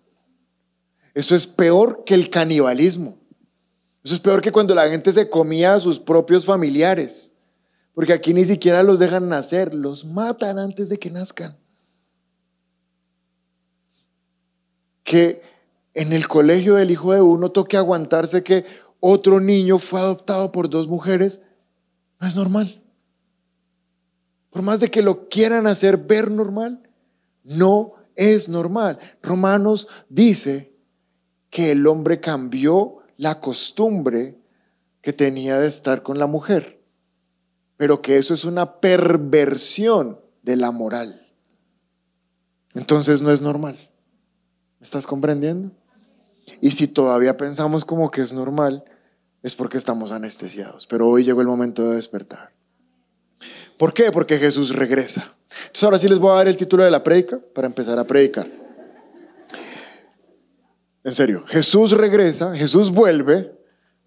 Eso 1.14 1.36
es 1.36 1.46
peor 1.46 2.06
que 2.06 2.14
el 2.14 2.30
canibalismo. 2.30 3.21
Eso 4.04 4.16
es 4.16 4.20
peor 4.20 4.42
que 4.42 4.52
cuando 4.52 4.74
la 4.74 4.90
gente 4.90 5.12
se 5.12 5.30
comía 5.30 5.74
a 5.74 5.80
sus 5.80 6.00
propios 6.00 6.46
familiares. 6.46 7.32
Porque 7.94 8.14
aquí 8.14 8.34
ni 8.34 8.46
siquiera 8.46 8.84
los 8.84 9.00
dejan 9.00 9.30
nacer, 9.30 9.74
los 9.74 10.06
matan 10.06 10.58
antes 10.58 10.90
de 10.90 10.98
que 10.98 11.12
nazcan. 11.12 11.58
Que 15.04 15.42
en 15.94 16.14
el 16.14 16.28
colegio 16.28 16.76
del 16.76 16.92
hijo 16.92 17.14
de 17.14 17.22
uno 17.22 17.52
toque 17.52 17.78
aguantarse 17.78 18.44
que 18.44 18.66
otro 19.00 19.40
niño 19.40 19.78
fue 19.78 20.00
adoptado 20.00 20.52
por 20.52 20.70
dos 20.70 20.88
mujeres 20.88 21.42
no 22.20 22.28
es 22.28 22.36
normal. 22.36 22.82
Por 24.52 24.62
más 24.62 24.80
de 24.80 24.92
que 24.92 25.02
lo 25.02 25.28
quieran 25.28 25.66
hacer 25.66 25.98
ver 25.98 26.30
normal, 26.30 26.88
no 27.44 27.94
es 28.16 28.48
normal. 28.48 29.00
Romanos 29.24 29.88
dice 30.08 30.78
que 31.50 31.72
el 31.72 31.88
hombre 31.88 32.20
cambió 32.20 33.01
la 33.22 33.40
costumbre 33.40 34.36
que 35.04 35.14
tenía 35.14 35.60
de 35.60 35.68
estar 35.68 36.02
con 36.02 36.18
la 36.18 36.26
mujer, 36.26 36.82
pero 37.78 38.02
que 38.02 38.16
eso 38.16 38.34
es 38.34 38.46
una 38.46 38.80
perversión 38.80 40.20
de 40.42 40.56
la 40.56 40.72
moral. 40.72 41.22
Entonces 42.74 43.22
no 43.22 43.30
es 43.30 43.40
normal. 43.40 43.78
¿Me 44.80 44.84
estás 44.84 45.06
comprendiendo? 45.06 45.70
Y 46.62 46.72
si 46.72 46.88
todavía 46.88 47.38
pensamos 47.38 47.86
como 47.86 48.10
que 48.10 48.22
es 48.22 48.34
normal, 48.34 48.84
es 49.44 49.54
porque 49.54 49.78
estamos 49.78 50.12
anestesiados. 50.12 50.88
Pero 50.88 51.08
hoy 51.08 51.24
llegó 51.24 51.42
el 51.42 51.48
momento 51.48 51.88
de 51.88 51.98
despertar. 51.98 52.52
¿Por 53.78 53.94
qué? 53.94 54.12
Porque 54.12 54.40
Jesús 54.40 54.76
regresa. 54.76 55.36
Entonces 55.66 55.84
ahora 55.84 56.00
sí 56.00 56.10
les 56.10 56.18
voy 56.18 56.32
a 56.32 56.38
dar 56.38 56.48
el 56.48 56.58
título 56.58 56.84
de 56.84 56.90
la 56.90 57.04
prédica 57.04 57.40
para 57.54 57.68
empezar 57.68 58.00
a 58.00 58.08
predicar. 58.08 58.50
En 61.04 61.16
serio, 61.16 61.44
Jesús 61.48 61.92
regresa, 61.92 62.56
Jesús 62.56 62.92
vuelve, 62.92 63.52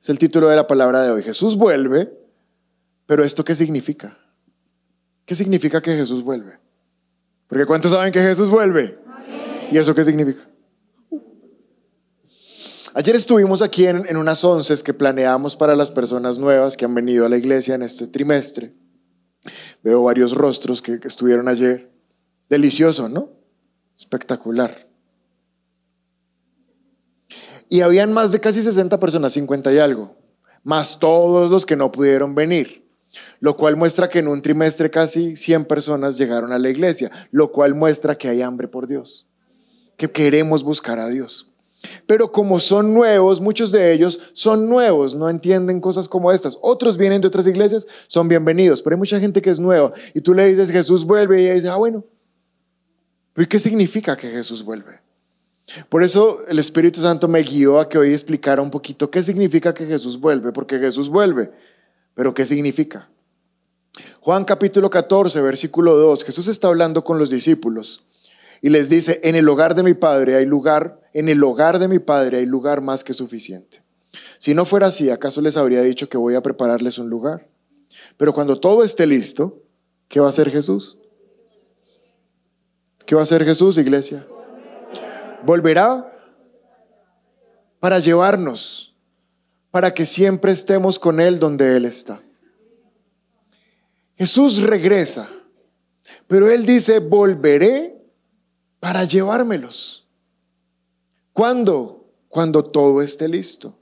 es 0.00 0.08
el 0.08 0.18
título 0.18 0.48
de 0.48 0.56
la 0.56 0.66
palabra 0.66 1.02
de 1.02 1.10
hoy. 1.10 1.22
Jesús 1.22 1.56
vuelve, 1.56 2.12
pero 3.06 3.24
¿esto 3.24 3.44
qué 3.44 3.54
significa? 3.54 4.18
¿Qué 5.24 5.34
significa 5.34 5.82
que 5.82 5.96
Jesús 5.96 6.22
vuelve? 6.22 6.58
Porque 7.48 7.66
¿cuántos 7.66 7.92
saben 7.92 8.12
que 8.12 8.20
Jesús 8.20 8.48
vuelve? 8.48 8.98
¿Y 9.72 9.78
eso 9.78 9.94
qué 9.94 10.04
significa? 10.04 10.48
Ayer 12.96 13.16
estuvimos 13.16 13.60
aquí 13.60 13.86
en, 13.86 14.16
unas 14.16 14.44
once 14.44 14.74
que 14.84 14.94
planeamos 14.94 15.56
para 15.56 15.74
las 15.74 15.90
personas 15.90 16.38
nuevas 16.38 16.76
que 16.76 16.84
han 16.84 16.94
venido 16.94 17.26
a 17.26 17.28
la 17.28 17.36
iglesia 17.36 17.74
en 17.74 17.82
este 17.82 18.06
trimestre. 18.06 18.72
Veo 19.82 20.04
varios 20.04 20.32
rostros 20.32 20.80
que 20.80 21.00
estuvieron 21.02 21.48
ayer. 21.48 21.90
Delicioso, 22.48 23.08
¿no? 23.08 23.32
Espectacular. 23.96 24.93
Y 27.74 27.80
habían 27.80 28.12
más 28.12 28.30
de 28.30 28.38
casi 28.38 28.62
60 28.62 29.00
personas, 29.00 29.32
50 29.32 29.72
y 29.72 29.78
algo, 29.78 30.14
más 30.62 31.00
todos 31.00 31.50
los 31.50 31.66
que 31.66 31.74
no 31.74 31.90
pudieron 31.90 32.32
venir. 32.32 32.88
Lo 33.40 33.56
cual 33.56 33.74
muestra 33.74 34.08
que 34.08 34.20
en 34.20 34.28
un 34.28 34.40
trimestre 34.42 34.92
casi 34.92 35.34
100 35.34 35.64
personas 35.64 36.16
llegaron 36.16 36.52
a 36.52 36.58
la 36.60 36.70
iglesia, 36.70 37.10
lo 37.32 37.50
cual 37.50 37.74
muestra 37.74 38.16
que 38.16 38.28
hay 38.28 38.42
hambre 38.42 38.68
por 38.68 38.86
Dios, 38.86 39.26
que 39.96 40.08
queremos 40.08 40.62
buscar 40.62 41.00
a 41.00 41.08
Dios. 41.08 41.52
Pero 42.06 42.30
como 42.30 42.60
son 42.60 42.94
nuevos, 42.94 43.40
muchos 43.40 43.72
de 43.72 43.92
ellos 43.92 44.20
son 44.34 44.68
nuevos, 44.68 45.16
no 45.16 45.28
entienden 45.28 45.80
cosas 45.80 46.06
como 46.06 46.30
estas. 46.30 46.56
Otros 46.62 46.96
vienen 46.96 47.22
de 47.22 47.26
otras 47.26 47.48
iglesias, 47.48 47.88
son 48.06 48.28
bienvenidos, 48.28 48.82
pero 48.82 48.94
hay 48.94 48.98
mucha 49.00 49.18
gente 49.18 49.42
que 49.42 49.50
es 49.50 49.58
nueva. 49.58 49.92
Y 50.14 50.20
tú 50.20 50.32
le 50.32 50.46
dices, 50.46 50.70
Jesús 50.70 51.04
vuelve, 51.04 51.42
y 51.42 51.46
ella 51.46 51.54
dice, 51.54 51.68
ah, 51.70 51.76
bueno. 51.76 52.04
¿Pero 53.32 53.48
qué 53.48 53.58
significa 53.58 54.16
que 54.16 54.30
Jesús 54.30 54.64
vuelve? 54.64 55.03
Por 55.88 56.02
eso 56.02 56.46
el 56.46 56.58
Espíritu 56.58 57.00
Santo 57.00 57.26
me 57.26 57.42
guió 57.42 57.80
a 57.80 57.88
que 57.88 57.98
hoy 57.98 58.12
explicara 58.12 58.60
un 58.60 58.70
poquito 58.70 59.10
qué 59.10 59.22
significa 59.22 59.72
que 59.72 59.86
Jesús 59.86 60.20
vuelve, 60.20 60.52
porque 60.52 60.78
Jesús 60.78 61.08
vuelve, 61.08 61.50
pero 62.14 62.34
¿qué 62.34 62.44
significa? 62.44 63.08
Juan 64.20 64.44
capítulo 64.44 64.90
14, 64.90 65.40
versículo 65.40 65.96
2, 65.96 66.24
Jesús 66.24 66.48
está 66.48 66.68
hablando 66.68 67.04
con 67.04 67.18
los 67.18 67.30
discípulos 67.30 68.04
y 68.60 68.68
les 68.70 68.88
dice, 68.88 69.20
en 69.22 69.36
el 69.36 69.48
hogar 69.48 69.74
de 69.74 69.82
mi 69.82 69.94
Padre 69.94 70.36
hay 70.36 70.46
lugar, 70.46 71.00
en 71.12 71.28
el 71.28 71.42
hogar 71.42 71.78
de 71.78 71.88
mi 71.88 71.98
Padre 71.98 72.38
hay 72.38 72.46
lugar 72.46 72.80
más 72.80 73.04
que 73.04 73.14
suficiente. 73.14 73.82
Si 74.38 74.54
no 74.54 74.64
fuera 74.64 74.88
así, 74.88 75.10
¿acaso 75.10 75.40
les 75.40 75.56
habría 75.56 75.82
dicho 75.82 76.08
que 76.08 76.18
voy 76.18 76.34
a 76.34 76.42
prepararles 76.42 76.98
un 76.98 77.08
lugar? 77.08 77.48
Pero 78.16 78.34
cuando 78.34 78.60
todo 78.60 78.82
esté 78.82 79.06
listo, 79.06 79.62
¿qué 80.08 80.20
va 80.20 80.26
a 80.26 80.30
hacer 80.30 80.50
Jesús? 80.50 80.98
¿Qué 83.06 83.14
va 83.14 83.22
a 83.22 83.24
hacer 83.24 83.44
Jesús, 83.44 83.78
iglesia? 83.78 84.26
Volverá 85.44 86.10
para 87.80 87.98
llevarnos, 87.98 88.94
para 89.70 89.92
que 89.92 90.06
siempre 90.06 90.52
estemos 90.52 90.98
con 90.98 91.20
Él 91.20 91.38
donde 91.38 91.76
Él 91.76 91.84
está. 91.84 92.20
Jesús 94.16 94.62
regresa, 94.62 95.28
pero 96.26 96.48
Él 96.48 96.64
dice, 96.64 97.00
volveré 97.00 98.00
para 98.80 99.04
llevármelos. 99.04 100.06
¿Cuándo? 101.32 102.06
Cuando 102.28 102.64
todo 102.64 103.02
esté 103.02 103.28
listo. 103.28 103.76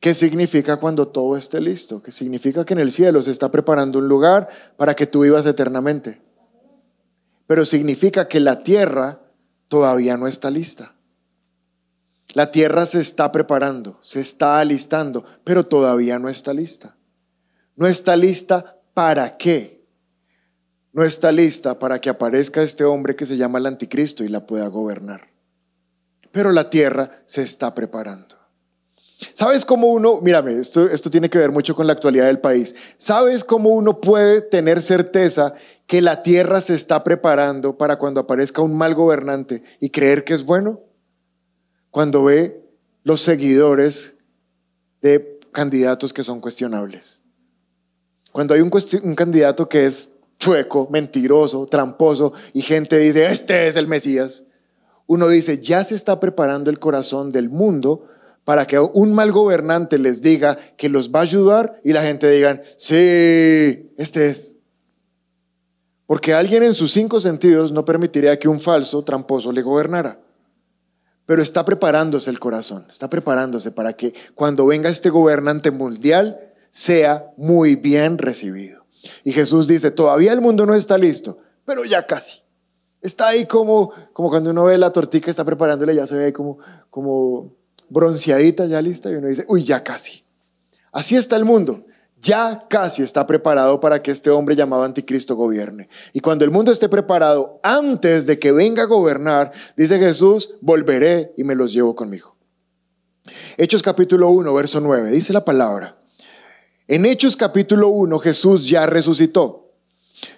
¿Qué 0.00 0.14
significa 0.14 0.76
cuando 0.76 1.08
todo 1.08 1.36
esté 1.36 1.60
listo? 1.60 2.02
Que 2.02 2.12
significa 2.12 2.64
que 2.64 2.74
en 2.74 2.80
el 2.80 2.92
cielo 2.92 3.20
se 3.20 3.32
está 3.32 3.50
preparando 3.50 3.98
un 3.98 4.06
lugar 4.06 4.48
para 4.76 4.94
que 4.94 5.06
tú 5.06 5.22
vivas 5.22 5.44
eternamente. 5.46 6.20
Pero 7.46 7.66
significa 7.66 8.28
que 8.28 8.38
la 8.38 8.62
tierra 8.62 9.20
todavía 9.68 10.16
no 10.16 10.26
está 10.26 10.50
lista. 10.50 10.94
La 12.34 12.50
tierra 12.50 12.84
se 12.84 13.00
está 13.00 13.32
preparando, 13.32 13.98
se 14.02 14.20
está 14.20 14.58
alistando, 14.58 15.24
pero 15.44 15.64
todavía 15.64 16.18
no 16.18 16.28
está 16.28 16.52
lista. 16.52 16.96
No 17.76 17.86
está 17.86 18.16
lista 18.16 18.76
para 18.92 19.38
qué. 19.38 19.86
No 20.92 21.04
está 21.04 21.32
lista 21.32 21.78
para 21.78 22.00
que 22.00 22.10
aparezca 22.10 22.62
este 22.62 22.84
hombre 22.84 23.16
que 23.16 23.24
se 23.24 23.36
llama 23.36 23.58
el 23.58 23.66
anticristo 23.66 24.24
y 24.24 24.28
la 24.28 24.46
pueda 24.46 24.66
gobernar. 24.66 25.28
Pero 26.32 26.52
la 26.52 26.68
tierra 26.68 27.22
se 27.24 27.42
está 27.42 27.74
preparando. 27.74 28.36
¿Sabes 29.34 29.64
cómo 29.64 29.88
uno, 29.88 30.20
mírame, 30.20 30.58
esto, 30.58 30.88
esto 30.88 31.10
tiene 31.10 31.28
que 31.28 31.38
ver 31.38 31.50
mucho 31.50 31.74
con 31.74 31.86
la 31.86 31.92
actualidad 31.92 32.26
del 32.26 32.40
país, 32.40 32.74
¿sabes 32.98 33.42
cómo 33.42 33.70
uno 33.70 34.00
puede 34.00 34.42
tener 34.42 34.80
certeza 34.80 35.54
que 35.88 36.02
la 36.02 36.22
tierra 36.22 36.60
se 36.60 36.74
está 36.74 37.02
preparando 37.02 37.78
para 37.78 37.98
cuando 37.98 38.20
aparezca 38.20 38.60
un 38.60 38.76
mal 38.76 38.94
gobernante 38.94 39.62
y 39.80 39.88
creer 39.88 40.22
que 40.22 40.34
es 40.34 40.44
bueno? 40.44 40.82
Cuando 41.90 42.24
ve 42.24 42.62
los 43.04 43.22
seguidores 43.22 44.18
de 45.00 45.40
candidatos 45.50 46.12
que 46.12 46.22
son 46.22 46.40
cuestionables. 46.42 47.22
Cuando 48.32 48.52
hay 48.52 48.60
un, 48.60 48.70
candidato 49.14 49.66
que 49.66 49.86
es 49.86 50.10
chueco, 50.38 50.88
mentiroso, 50.90 51.66
tramposo 51.66 52.34
y 52.52 52.60
gente 52.60 52.98
dice, 52.98 53.24
este 53.32 53.66
es 53.66 53.76
el 53.76 53.88
Mesías, 53.88 54.44
uno 55.06 55.26
dice, 55.26 55.58
ya 55.62 55.82
se 55.84 55.94
está 55.94 56.20
preparando 56.20 56.68
el 56.68 56.78
corazón 56.78 57.30
del 57.32 57.48
mundo 57.48 58.06
para 58.44 58.66
que 58.66 58.78
un 58.78 59.14
mal 59.14 59.32
gobernante 59.32 59.98
les 59.98 60.20
diga 60.20 60.58
que 60.76 60.90
los 60.90 61.10
va 61.10 61.20
a 61.20 61.22
ayudar 61.22 61.80
y 61.82 61.94
la 61.94 62.02
gente 62.02 62.30
diga, 62.30 62.60
sí, 62.76 63.90
este 63.96 64.28
es. 64.28 64.57
Porque 66.08 66.32
alguien 66.32 66.62
en 66.62 66.72
sus 66.72 66.90
cinco 66.90 67.20
sentidos 67.20 67.70
no 67.70 67.84
permitiría 67.84 68.38
que 68.38 68.48
un 68.48 68.60
falso 68.60 69.04
tramposo 69.04 69.52
le 69.52 69.60
gobernara. 69.60 70.18
Pero 71.26 71.42
está 71.42 71.66
preparándose 71.66 72.30
el 72.30 72.38
corazón, 72.38 72.86
está 72.88 73.10
preparándose 73.10 73.72
para 73.72 73.92
que 73.92 74.14
cuando 74.34 74.66
venga 74.66 74.88
este 74.88 75.10
gobernante 75.10 75.70
mundial 75.70 76.40
sea 76.70 77.30
muy 77.36 77.76
bien 77.76 78.16
recibido. 78.16 78.86
Y 79.22 79.32
Jesús 79.32 79.68
dice, 79.68 79.90
todavía 79.90 80.32
el 80.32 80.40
mundo 80.40 80.64
no 80.64 80.74
está 80.74 80.96
listo, 80.96 81.40
pero 81.66 81.84
ya 81.84 82.06
casi. 82.06 82.40
Está 83.02 83.28
ahí 83.28 83.44
como, 83.44 83.92
como 84.14 84.30
cuando 84.30 84.48
uno 84.48 84.64
ve 84.64 84.78
la 84.78 84.90
tortica, 84.90 85.30
está 85.30 85.44
preparándole, 85.44 85.94
ya 85.94 86.06
se 86.06 86.14
ve 86.14 86.24
ahí 86.24 86.32
como, 86.32 86.56
como 86.88 87.52
bronceadita, 87.90 88.64
ya 88.64 88.80
lista, 88.80 89.10
y 89.10 89.16
uno 89.16 89.28
dice, 89.28 89.44
uy, 89.46 89.62
ya 89.62 89.84
casi. 89.84 90.24
Así 90.90 91.16
está 91.16 91.36
el 91.36 91.44
mundo. 91.44 91.84
Ya 92.20 92.66
casi 92.68 93.02
está 93.02 93.26
preparado 93.26 93.78
para 93.80 94.02
que 94.02 94.10
este 94.10 94.30
hombre 94.30 94.56
llamado 94.56 94.82
anticristo 94.82 95.36
gobierne. 95.36 95.88
Y 96.12 96.20
cuando 96.20 96.44
el 96.44 96.50
mundo 96.50 96.72
esté 96.72 96.88
preparado, 96.88 97.60
antes 97.62 98.26
de 98.26 98.38
que 98.38 98.50
venga 98.50 98.82
a 98.82 98.86
gobernar, 98.86 99.52
dice 99.76 99.98
Jesús, 99.98 100.56
volveré 100.60 101.32
y 101.36 101.44
me 101.44 101.54
los 101.54 101.72
llevo 101.72 101.94
conmigo. 101.94 102.36
Hechos 103.56 103.82
capítulo 103.82 104.30
1, 104.30 104.52
verso 104.52 104.80
9, 104.80 105.10
dice 105.10 105.32
la 105.32 105.44
palabra. 105.44 105.96
En 106.88 107.04
Hechos 107.04 107.36
capítulo 107.36 107.88
1 107.88 108.18
Jesús 108.18 108.68
ya 108.68 108.86
resucitó. 108.86 109.74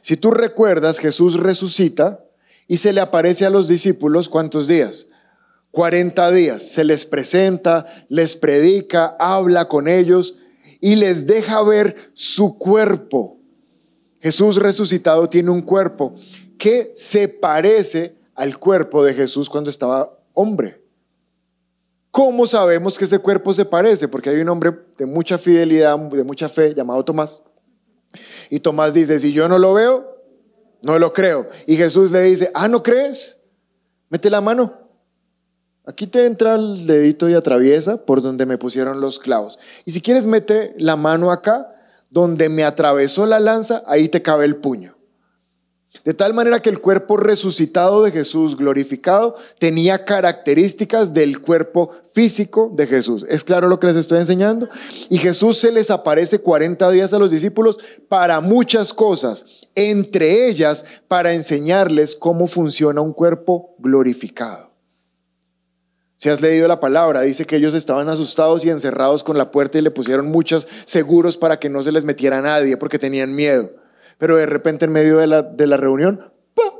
Si 0.00 0.16
tú 0.16 0.32
recuerdas, 0.32 0.98
Jesús 0.98 1.38
resucita 1.38 2.24
y 2.66 2.78
se 2.78 2.92
le 2.92 3.00
aparece 3.00 3.46
a 3.46 3.50
los 3.50 3.68
discípulos 3.68 4.28
cuántos 4.28 4.68
días? 4.68 5.06
40 5.70 6.30
días. 6.32 6.62
Se 6.62 6.84
les 6.84 7.06
presenta, 7.06 7.86
les 8.08 8.34
predica, 8.34 9.16
habla 9.18 9.68
con 9.68 9.88
ellos 9.88 10.39
y 10.80 10.96
les 10.96 11.26
deja 11.26 11.62
ver 11.62 11.96
su 12.14 12.58
cuerpo. 12.58 13.38
Jesús 14.20 14.56
resucitado 14.56 15.28
tiene 15.28 15.50
un 15.50 15.62
cuerpo 15.62 16.14
que 16.58 16.92
se 16.94 17.28
parece 17.28 18.16
al 18.34 18.58
cuerpo 18.58 19.04
de 19.04 19.14
Jesús 19.14 19.48
cuando 19.48 19.70
estaba 19.70 20.18
hombre. 20.34 20.80
¿Cómo 22.10 22.46
sabemos 22.46 22.98
que 22.98 23.04
ese 23.04 23.18
cuerpo 23.18 23.54
se 23.54 23.64
parece? 23.64 24.08
Porque 24.08 24.30
hay 24.30 24.40
un 24.40 24.48
hombre 24.48 24.72
de 24.98 25.06
mucha 25.06 25.38
fidelidad, 25.38 25.98
de 25.98 26.24
mucha 26.24 26.48
fe, 26.48 26.74
llamado 26.74 27.04
Tomás. 27.04 27.42
Y 28.50 28.60
Tomás 28.60 28.92
dice, 28.94 29.20
si 29.20 29.32
yo 29.32 29.48
no 29.48 29.58
lo 29.58 29.74
veo, 29.74 30.16
no 30.82 30.98
lo 30.98 31.12
creo. 31.12 31.48
Y 31.66 31.76
Jesús 31.76 32.10
le 32.10 32.22
dice, 32.22 32.50
ah, 32.54 32.68
¿no 32.68 32.82
crees? 32.82 33.40
Mete 34.08 34.28
la 34.28 34.40
mano. 34.40 34.89
Aquí 35.90 36.06
te 36.06 36.24
entra 36.24 36.54
el 36.54 36.86
dedito 36.86 37.28
y 37.28 37.34
atraviesa 37.34 37.96
por 37.96 38.22
donde 38.22 38.46
me 38.46 38.58
pusieron 38.58 39.00
los 39.00 39.18
clavos. 39.18 39.58
Y 39.84 39.90
si 39.90 40.00
quieres, 40.00 40.28
mete 40.28 40.72
la 40.78 40.94
mano 40.94 41.32
acá, 41.32 41.66
donde 42.10 42.48
me 42.48 42.62
atravesó 42.62 43.26
la 43.26 43.40
lanza, 43.40 43.82
ahí 43.86 44.08
te 44.08 44.22
cabe 44.22 44.44
el 44.44 44.54
puño. 44.54 44.94
De 46.04 46.14
tal 46.14 46.32
manera 46.32 46.62
que 46.62 46.70
el 46.70 46.80
cuerpo 46.80 47.16
resucitado 47.16 48.04
de 48.04 48.12
Jesús, 48.12 48.56
glorificado, 48.56 49.34
tenía 49.58 50.04
características 50.04 51.12
del 51.12 51.40
cuerpo 51.40 51.90
físico 52.14 52.70
de 52.72 52.86
Jesús. 52.86 53.26
¿Es 53.28 53.42
claro 53.42 53.66
lo 53.66 53.80
que 53.80 53.88
les 53.88 53.96
estoy 53.96 54.20
enseñando? 54.20 54.68
Y 55.08 55.18
Jesús 55.18 55.58
se 55.58 55.72
les 55.72 55.90
aparece 55.90 56.38
40 56.38 56.88
días 56.92 57.12
a 57.12 57.18
los 57.18 57.32
discípulos 57.32 57.80
para 58.08 58.40
muchas 58.40 58.92
cosas, 58.92 59.44
entre 59.74 60.46
ellas 60.46 60.84
para 61.08 61.32
enseñarles 61.32 62.14
cómo 62.14 62.46
funciona 62.46 63.00
un 63.00 63.12
cuerpo 63.12 63.74
glorificado. 63.80 64.69
Si 66.20 66.28
has 66.28 66.42
leído 66.42 66.68
la 66.68 66.80
palabra, 66.80 67.22
dice 67.22 67.46
que 67.46 67.56
ellos 67.56 67.72
estaban 67.72 68.10
asustados 68.10 68.62
y 68.66 68.68
encerrados 68.68 69.24
con 69.24 69.38
la 69.38 69.50
puerta 69.50 69.78
y 69.78 69.80
le 69.80 69.90
pusieron 69.90 70.26
muchos 70.26 70.68
seguros 70.84 71.38
para 71.38 71.58
que 71.58 71.70
no 71.70 71.82
se 71.82 71.92
les 71.92 72.04
metiera 72.04 72.42
nadie 72.42 72.76
porque 72.76 72.98
tenían 72.98 73.34
miedo. 73.34 73.70
Pero 74.18 74.36
de 74.36 74.44
repente 74.44 74.84
en 74.84 74.92
medio 74.92 75.16
de 75.16 75.26
la, 75.26 75.76
reunión, 75.78 76.30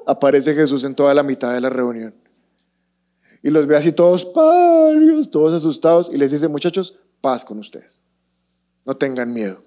aparece 0.07 0.55
Jesús 0.55 0.85
en 0.85 0.95
toda 0.95 1.15
la 1.15 1.23
mitad 1.23 1.55
de 1.55 1.63
la 1.63 1.71
reunión. 1.71 2.15
Y 3.43 3.49
los 3.49 3.67
ve 3.67 3.79
así 3.79 3.93
todos 3.93 4.27
pálidos, 4.27 5.31
todos 5.31 5.55
asustados, 5.55 6.11
y 6.13 6.19
les 6.19 6.33
dice, 6.33 6.47
muchachos, 6.47 6.99
paz 7.23 7.43
con 7.43 7.59
ustedes. 7.61 8.03
No 8.85 8.95
tengan 8.99 9.33
miedo, 9.33 9.63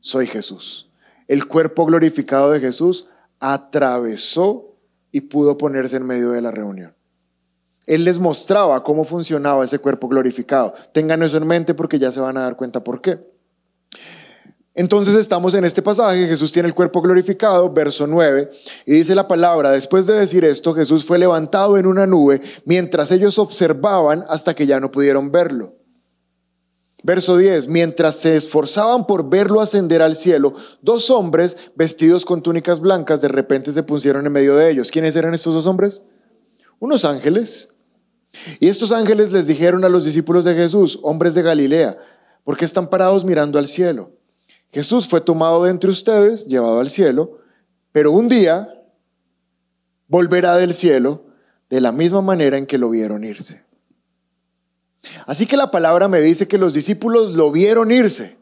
soy 0.00 0.26
Jesús. 0.26 0.90
El 1.28 1.48
cuerpo 1.48 1.86
glorificado 1.86 2.50
de 2.50 2.60
Jesús 2.60 3.06
atravesó 3.40 4.76
y 5.10 5.22
pudo 5.22 5.56
ponerse 5.56 5.96
en 5.96 6.06
medio 6.06 6.32
de 6.32 6.42
la 6.42 6.50
reunión. 6.50 6.94
Él 7.86 8.04
les 8.04 8.18
mostraba 8.18 8.82
cómo 8.82 9.04
funcionaba 9.04 9.64
ese 9.64 9.78
cuerpo 9.78 10.08
glorificado. 10.08 10.74
Tengan 10.92 11.22
eso 11.22 11.36
en 11.36 11.46
mente 11.46 11.74
porque 11.74 11.98
ya 11.98 12.10
se 12.10 12.20
van 12.20 12.36
a 12.36 12.42
dar 12.42 12.56
cuenta 12.56 12.82
por 12.82 13.00
qué. 13.00 13.18
Entonces 14.76 15.14
estamos 15.14 15.54
en 15.54 15.64
este 15.64 15.82
pasaje, 15.82 16.26
Jesús 16.26 16.50
tiene 16.50 16.68
el 16.68 16.74
cuerpo 16.74 17.00
glorificado, 17.00 17.72
verso 17.72 18.08
9, 18.08 18.50
y 18.86 18.92
dice 18.94 19.14
la 19.14 19.28
palabra, 19.28 19.70
después 19.70 20.06
de 20.06 20.14
decir 20.14 20.44
esto, 20.44 20.74
Jesús 20.74 21.04
fue 21.04 21.16
levantado 21.16 21.78
en 21.78 21.86
una 21.86 22.06
nube 22.06 22.40
mientras 22.64 23.12
ellos 23.12 23.38
observaban 23.38 24.24
hasta 24.28 24.54
que 24.54 24.66
ya 24.66 24.80
no 24.80 24.90
pudieron 24.90 25.30
verlo. 25.30 25.76
Verso 27.04 27.36
10, 27.36 27.68
mientras 27.68 28.16
se 28.16 28.34
esforzaban 28.34 29.06
por 29.06 29.28
verlo 29.28 29.60
ascender 29.60 30.02
al 30.02 30.16
cielo, 30.16 30.54
dos 30.80 31.08
hombres 31.10 31.56
vestidos 31.76 32.24
con 32.24 32.42
túnicas 32.42 32.80
blancas 32.80 33.20
de 33.20 33.28
repente 33.28 33.72
se 33.72 33.82
pusieron 33.82 34.26
en 34.26 34.32
medio 34.32 34.56
de 34.56 34.70
ellos. 34.70 34.90
¿Quiénes 34.90 35.14
eran 35.14 35.34
estos 35.34 35.54
dos 35.54 35.66
hombres? 35.66 36.02
Unos 36.80 37.04
ángeles. 37.04 37.73
Y 38.60 38.68
estos 38.68 38.92
ángeles 38.92 39.32
les 39.32 39.46
dijeron 39.46 39.84
a 39.84 39.88
los 39.88 40.04
discípulos 40.04 40.44
de 40.44 40.54
Jesús, 40.54 40.98
hombres 41.02 41.34
de 41.34 41.42
Galilea, 41.42 41.96
¿por 42.44 42.56
qué 42.56 42.64
están 42.64 42.88
parados 42.88 43.24
mirando 43.24 43.58
al 43.58 43.68
cielo? 43.68 44.12
Jesús 44.70 45.06
fue 45.06 45.20
tomado 45.20 45.64
de 45.64 45.70
entre 45.70 45.90
ustedes, 45.90 46.46
llevado 46.46 46.80
al 46.80 46.90
cielo, 46.90 47.38
pero 47.92 48.10
un 48.10 48.28
día 48.28 48.68
volverá 50.08 50.56
del 50.56 50.74
cielo 50.74 51.26
de 51.70 51.80
la 51.80 51.92
misma 51.92 52.22
manera 52.22 52.58
en 52.58 52.66
que 52.66 52.78
lo 52.78 52.90
vieron 52.90 53.24
irse. 53.24 53.62
Así 55.26 55.46
que 55.46 55.56
la 55.56 55.70
palabra 55.70 56.08
me 56.08 56.20
dice 56.20 56.48
que 56.48 56.58
los 56.58 56.74
discípulos 56.74 57.34
lo 57.34 57.52
vieron 57.52 57.92
irse. 57.92 58.36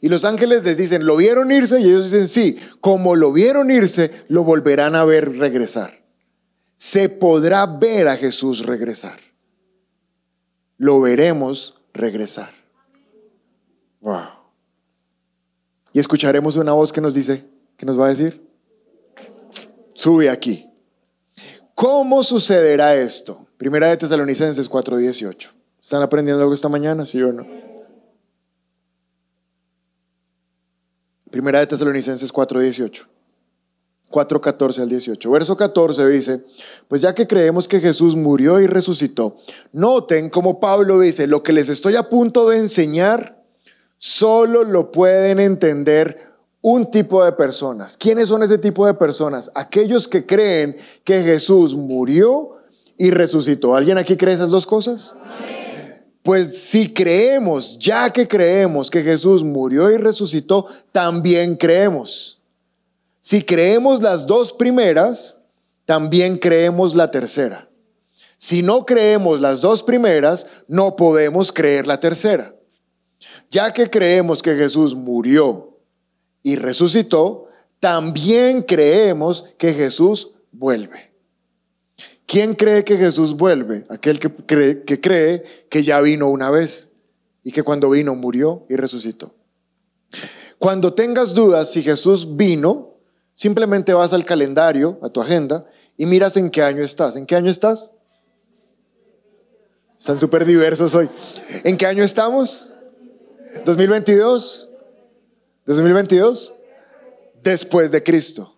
Y 0.00 0.08
los 0.08 0.24
ángeles 0.24 0.64
les 0.64 0.76
dicen, 0.76 1.06
¿lo 1.06 1.16
vieron 1.16 1.50
irse? 1.50 1.80
Y 1.80 1.84
ellos 1.84 2.04
dicen, 2.04 2.28
sí, 2.28 2.58
como 2.80 3.16
lo 3.16 3.32
vieron 3.32 3.70
irse, 3.70 4.10
lo 4.28 4.44
volverán 4.44 4.94
a 4.94 5.04
ver 5.04 5.38
regresar. 5.38 5.97
Se 6.78 7.08
podrá 7.08 7.66
ver 7.66 8.08
a 8.08 8.16
Jesús 8.16 8.64
regresar. 8.64 9.18
Lo 10.78 11.00
veremos 11.00 11.74
regresar. 11.92 12.54
Wow. 14.00 14.28
Y 15.92 15.98
escucharemos 15.98 16.56
una 16.56 16.72
voz 16.72 16.92
que 16.92 17.00
nos 17.00 17.14
dice, 17.14 17.44
¿qué 17.76 17.84
nos 17.84 17.98
va 17.98 18.06
a 18.06 18.10
decir? 18.10 18.48
Sube 19.92 20.30
aquí. 20.30 20.70
¿Cómo 21.74 22.22
sucederá 22.22 22.94
esto? 22.94 23.46
Primera 23.56 23.88
de 23.88 23.96
Tesalonicenses 23.96 24.70
4:18. 24.70 25.50
¿Están 25.82 26.02
aprendiendo 26.02 26.42
algo 26.42 26.54
esta 26.54 26.68
mañana, 26.68 27.04
sí 27.04 27.20
o 27.20 27.32
no? 27.32 27.44
Primera 31.30 31.58
de 31.58 31.66
Tesalonicenses 31.66 32.32
4:18. 32.32 33.06
4:14 34.10 34.82
al 34.82 34.88
18. 34.88 35.30
Verso 35.30 35.56
14 35.56 36.08
dice, 36.08 36.44
pues 36.88 37.02
ya 37.02 37.14
que 37.14 37.26
creemos 37.26 37.68
que 37.68 37.80
Jesús 37.80 38.16
murió 38.16 38.60
y 38.60 38.66
resucitó, 38.66 39.36
noten 39.72 40.30
como 40.30 40.60
Pablo 40.60 41.00
dice, 41.00 41.26
lo 41.26 41.42
que 41.42 41.52
les 41.52 41.68
estoy 41.68 41.96
a 41.96 42.08
punto 42.08 42.48
de 42.48 42.58
enseñar 42.58 43.42
solo 43.98 44.64
lo 44.64 44.90
pueden 44.92 45.40
entender 45.40 46.28
un 46.60 46.90
tipo 46.90 47.24
de 47.24 47.32
personas. 47.32 47.96
¿Quiénes 47.96 48.28
son 48.28 48.42
ese 48.42 48.58
tipo 48.58 48.86
de 48.86 48.94
personas? 48.94 49.50
Aquellos 49.54 50.08
que 50.08 50.26
creen 50.26 50.76
que 51.04 51.22
Jesús 51.22 51.74
murió 51.74 52.56
y 52.96 53.10
resucitó. 53.10 53.76
¿Alguien 53.76 53.98
aquí 53.98 54.16
cree 54.16 54.34
esas 54.34 54.50
dos 54.50 54.66
cosas? 54.66 55.14
Pues 56.22 56.58
si 56.58 56.92
creemos, 56.92 57.78
ya 57.78 58.10
que 58.12 58.26
creemos 58.26 58.90
que 58.90 59.02
Jesús 59.02 59.44
murió 59.44 59.90
y 59.90 59.96
resucitó, 59.96 60.66
también 60.92 61.56
creemos. 61.56 62.37
Si 63.28 63.42
creemos 63.42 64.00
las 64.00 64.26
dos 64.26 64.54
primeras, 64.54 65.38
también 65.84 66.38
creemos 66.38 66.94
la 66.94 67.10
tercera. 67.10 67.68
Si 68.38 68.62
no 68.62 68.86
creemos 68.86 69.42
las 69.42 69.60
dos 69.60 69.82
primeras, 69.82 70.46
no 70.66 70.96
podemos 70.96 71.52
creer 71.52 71.86
la 71.86 72.00
tercera. 72.00 72.54
Ya 73.50 73.74
que 73.74 73.90
creemos 73.90 74.40
que 74.40 74.54
Jesús 74.54 74.94
murió 74.94 75.76
y 76.42 76.56
resucitó, 76.56 77.48
también 77.80 78.62
creemos 78.62 79.44
que 79.58 79.74
Jesús 79.74 80.30
vuelve. 80.50 81.12
¿Quién 82.24 82.54
cree 82.54 82.82
que 82.82 82.96
Jesús 82.96 83.36
vuelve? 83.36 83.84
Aquel 83.90 84.20
que 84.20 84.30
cree, 84.34 84.84
que 84.84 85.02
cree 85.02 85.66
que 85.68 85.82
ya 85.82 86.00
vino 86.00 86.28
una 86.28 86.48
vez 86.48 86.92
y 87.44 87.52
que 87.52 87.62
cuando 87.62 87.90
vino 87.90 88.14
murió 88.14 88.64
y 88.70 88.76
resucitó. 88.76 89.34
Cuando 90.58 90.94
tengas 90.94 91.34
dudas 91.34 91.70
si 91.70 91.82
Jesús 91.82 92.34
vino, 92.34 92.87
simplemente 93.38 93.94
vas 93.94 94.12
al 94.12 94.24
calendario, 94.24 94.98
a 95.00 95.10
tu 95.10 95.20
agenda, 95.20 95.64
y 95.96 96.06
miras 96.06 96.36
en 96.36 96.50
qué 96.50 96.60
año 96.60 96.82
estás. 96.82 97.14
¿En 97.14 97.24
qué 97.24 97.36
año 97.36 97.52
estás? 97.52 97.92
Están 99.96 100.18
súper 100.18 100.44
diversos 100.44 100.92
hoy. 100.96 101.08
¿En 101.62 101.76
qué 101.76 101.86
año 101.86 102.02
estamos? 102.02 102.72
2022. 103.64 104.68
2022. 105.66 106.52
Después 107.40 107.92
de 107.92 108.02
Cristo. 108.02 108.56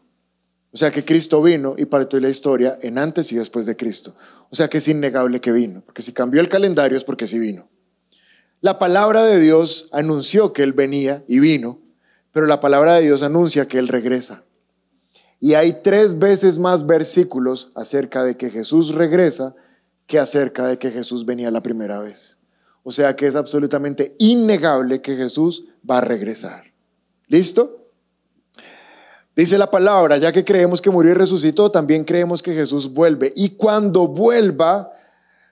O 0.73 0.79
sea 0.79 0.91
que 0.91 1.05
Cristo 1.05 1.43
vino 1.43 1.75
y 1.77 1.85
partió 1.85 2.19
la 2.19 2.31
historia 2.31 2.79
en 2.81 2.97
antes 2.97 3.33
y 3.33 3.37
después 3.37 3.67
de 3.67 3.77
Cristo. 3.77 4.15
O 4.49 4.57
sea 4.57 4.69
que 4.69 4.79
es 4.79 4.89
innegable 4.89 5.43
que 5.43 5.53
vino, 5.53 5.83
porque 5.85 6.01
si 6.01 6.15
cambió 6.15 6.41
el 6.41 6.49
calendario 6.49 6.97
es 6.97 7.05
porque 7.05 7.27
sí 7.27 7.39
vino. 7.39 7.69
La 8.63 8.79
palabra 8.79 9.25
de 9.25 9.39
Dios 9.41 9.91
anunció 9.93 10.55
que 10.55 10.63
Él 10.63 10.73
venía 10.73 11.23
y 11.27 11.39
vino, 11.39 11.81
pero 12.33 12.47
la 12.47 12.61
palabra 12.61 12.95
de 12.95 13.03
Dios 13.03 13.23
anuncia 13.23 13.69
que 13.69 13.79
Él 13.79 13.89
regresa. 13.89 14.45
Y 15.41 15.55
hay 15.55 15.81
tres 15.83 16.19
veces 16.19 16.59
más 16.59 16.87
versículos 16.87 17.73
acerca 17.75 18.23
de 18.23 18.37
que 18.37 18.51
Jesús 18.51 18.95
regresa 18.95 19.55
que 20.07 20.19
acerca 20.19 20.67
de 20.67 20.79
que 20.79 20.91
Jesús 20.91 21.25
venía 21.25 21.51
la 21.51 21.63
primera 21.63 21.99
vez. 21.99 22.39
O 22.83 22.93
sea 22.93 23.17
que 23.17 23.27
es 23.27 23.37
absolutamente 23.37 24.15
innegable 24.19 25.01
que 25.01 25.17
Jesús 25.17 25.65
va 25.89 25.99
a 25.99 26.03
regresar. 26.03 26.65
¿Listo? 27.27 27.87
Dice 29.37 29.57
la 29.57 29.71
palabra, 29.71 30.19
ya 30.19 30.33
que 30.33 30.45
creemos 30.45 30.83
que 30.83 30.91
murió 30.91 31.13
y 31.13 31.15
resucitó, 31.15 31.71
también 31.71 32.05
creemos 32.05 32.43
que 32.43 32.53
Jesús 32.53 32.93
vuelve. 32.93 33.33
Y 33.37 33.51
cuando 33.51 34.09
vuelva, 34.09 34.93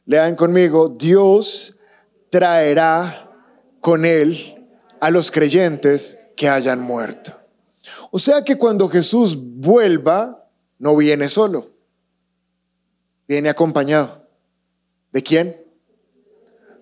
lean 0.04 0.34
conmigo, 0.34 0.88
Dios 0.88 1.76
traerá 2.28 3.30
con 3.80 4.04
él 4.04 4.68
a 5.00 5.10
los 5.10 5.30
creyentes 5.30 6.18
que 6.36 6.48
hayan 6.48 6.80
muerto. 6.80 7.37
O 8.10 8.18
sea 8.18 8.42
que 8.42 8.56
cuando 8.56 8.88
Jesús 8.88 9.36
vuelva, 9.38 10.48
no 10.78 10.96
viene 10.96 11.28
solo, 11.28 11.70
viene 13.26 13.48
acompañado. 13.48 14.26
¿De 15.12 15.22
quién? 15.22 15.68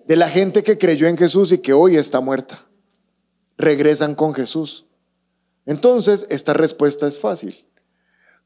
de 0.07 0.15
la 0.15 0.29
gente 0.29 0.63
que 0.63 0.77
creyó 0.77 1.07
en 1.07 1.17
Jesús 1.17 1.51
y 1.51 1.57
que 1.57 1.73
hoy 1.73 1.97
está 1.97 2.21
muerta. 2.21 2.65
Regresan 3.57 4.15
con 4.15 4.33
Jesús. 4.33 4.85
Entonces, 5.65 6.25
esta 6.29 6.53
respuesta 6.53 7.07
es 7.07 7.19
fácil. 7.19 7.65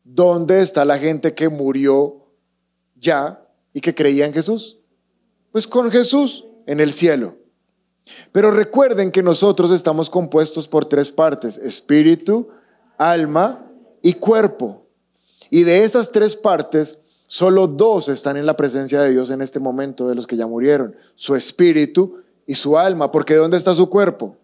¿Dónde 0.04 0.62
está 0.62 0.84
la 0.86 0.98
gente 0.98 1.36
que 1.36 1.50
murió 1.50 2.26
ya 2.96 3.48
y 3.74 3.82
que 3.82 3.94
creía 3.94 4.26
en 4.26 4.34
Jesús? 4.34 4.80
Pues 5.52 5.68
con 5.68 5.92
Jesús 5.92 6.46
en 6.66 6.80
el 6.80 6.94
cielo. 6.94 7.38
Pero 8.32 8.50
recuerden 8.50 9.12
que 9.12 9.22
nosotros 9.22 9.70
estamos 9.70 10.10
compuestos 10.10 10.68
por 10.68 10.86
tres 10.86 11.12
partes, 11.12 11.58
espíritu, 11.60 12.50
alma 13.10 13.66
y 14.02 14.14
cuerpo. 14.14 14.86
Y 15.50 15.64
de 15.64 15.84
esas 15.84 16.12
tres 16.12 16.36
partes, 16.36 17.02
Solo 17.32 17.66
dos 17.66 18.10
están 18.10 18.36
en 18.36 18.46
la 18.46 18.58
presencia 18.58 19.00
de 19.00 19.12
Dios 19.12 19.30
en 19.30 19.42
este 19.42 19.62
momento 19.62 20.10
de 20.10 20.16
los 20.16 20.28
que 20.28 20.36
ya 20.36 20.48
murieron, 20.48 20.98
su 21.16 21.34
espíritu 21.34 22.18
y 22.46 22.56
su 22.56 22.78
alma, 22.78 23.10
porque 23.10 23.36
¿dónde 23.36 23.56
está 23.56 23.74
su 23.74 23.90
cuerpo? 23.90 24.36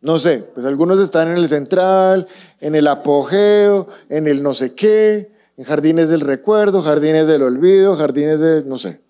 No 0.00 0.18
sé, 0.18 0.38
pues 0.54 0.64
algunos 0.64 0.98
están 1.00 1.28
en 1.28 1.36
el 1.36 1.46
central, 1.48 2.28
en 2.62 2.76
el 2.76 2.88
apogeo, 2.88 3.88
en 4.08 4.26
el 4.26 4.42
no 4.42 4.54
sé 4.54 4.74
qué, 4.74 5.30
en 5.58 5.64
jardines 5.64 6.08
del 6.08 6.22
recuerdo, 6.22 6.80
jardines 6.80 7.28
del 7.28 7.42
olvido, 7.42 7.94
jardines 7.94 8.40
de, 8.40 8.62
no 8.62 8.78
sé. 8.78 9.02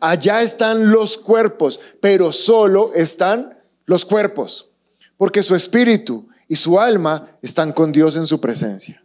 Allá 0.00 0.40
están 0.40 0.90
los 0.90 1.18
cuerpos, 1.18 1.78
pero 2.00 2.32
solo 2.32 2.90
están 2.94 3.54
los 3.84 4.06
cuerpos, 4.06 4.70
porque 5.18 5.42
su 5.42 5.54
espíritu 5.54 6.26
y 6.48 6.56
su 6.56 6.78
alma 6.78 7.36
están 7.42 7.72
con 7.72 7.92
Dios 7.92 8.16
en 8.16 8.26
su 8.26 8.40
presencia. 8.40 9.02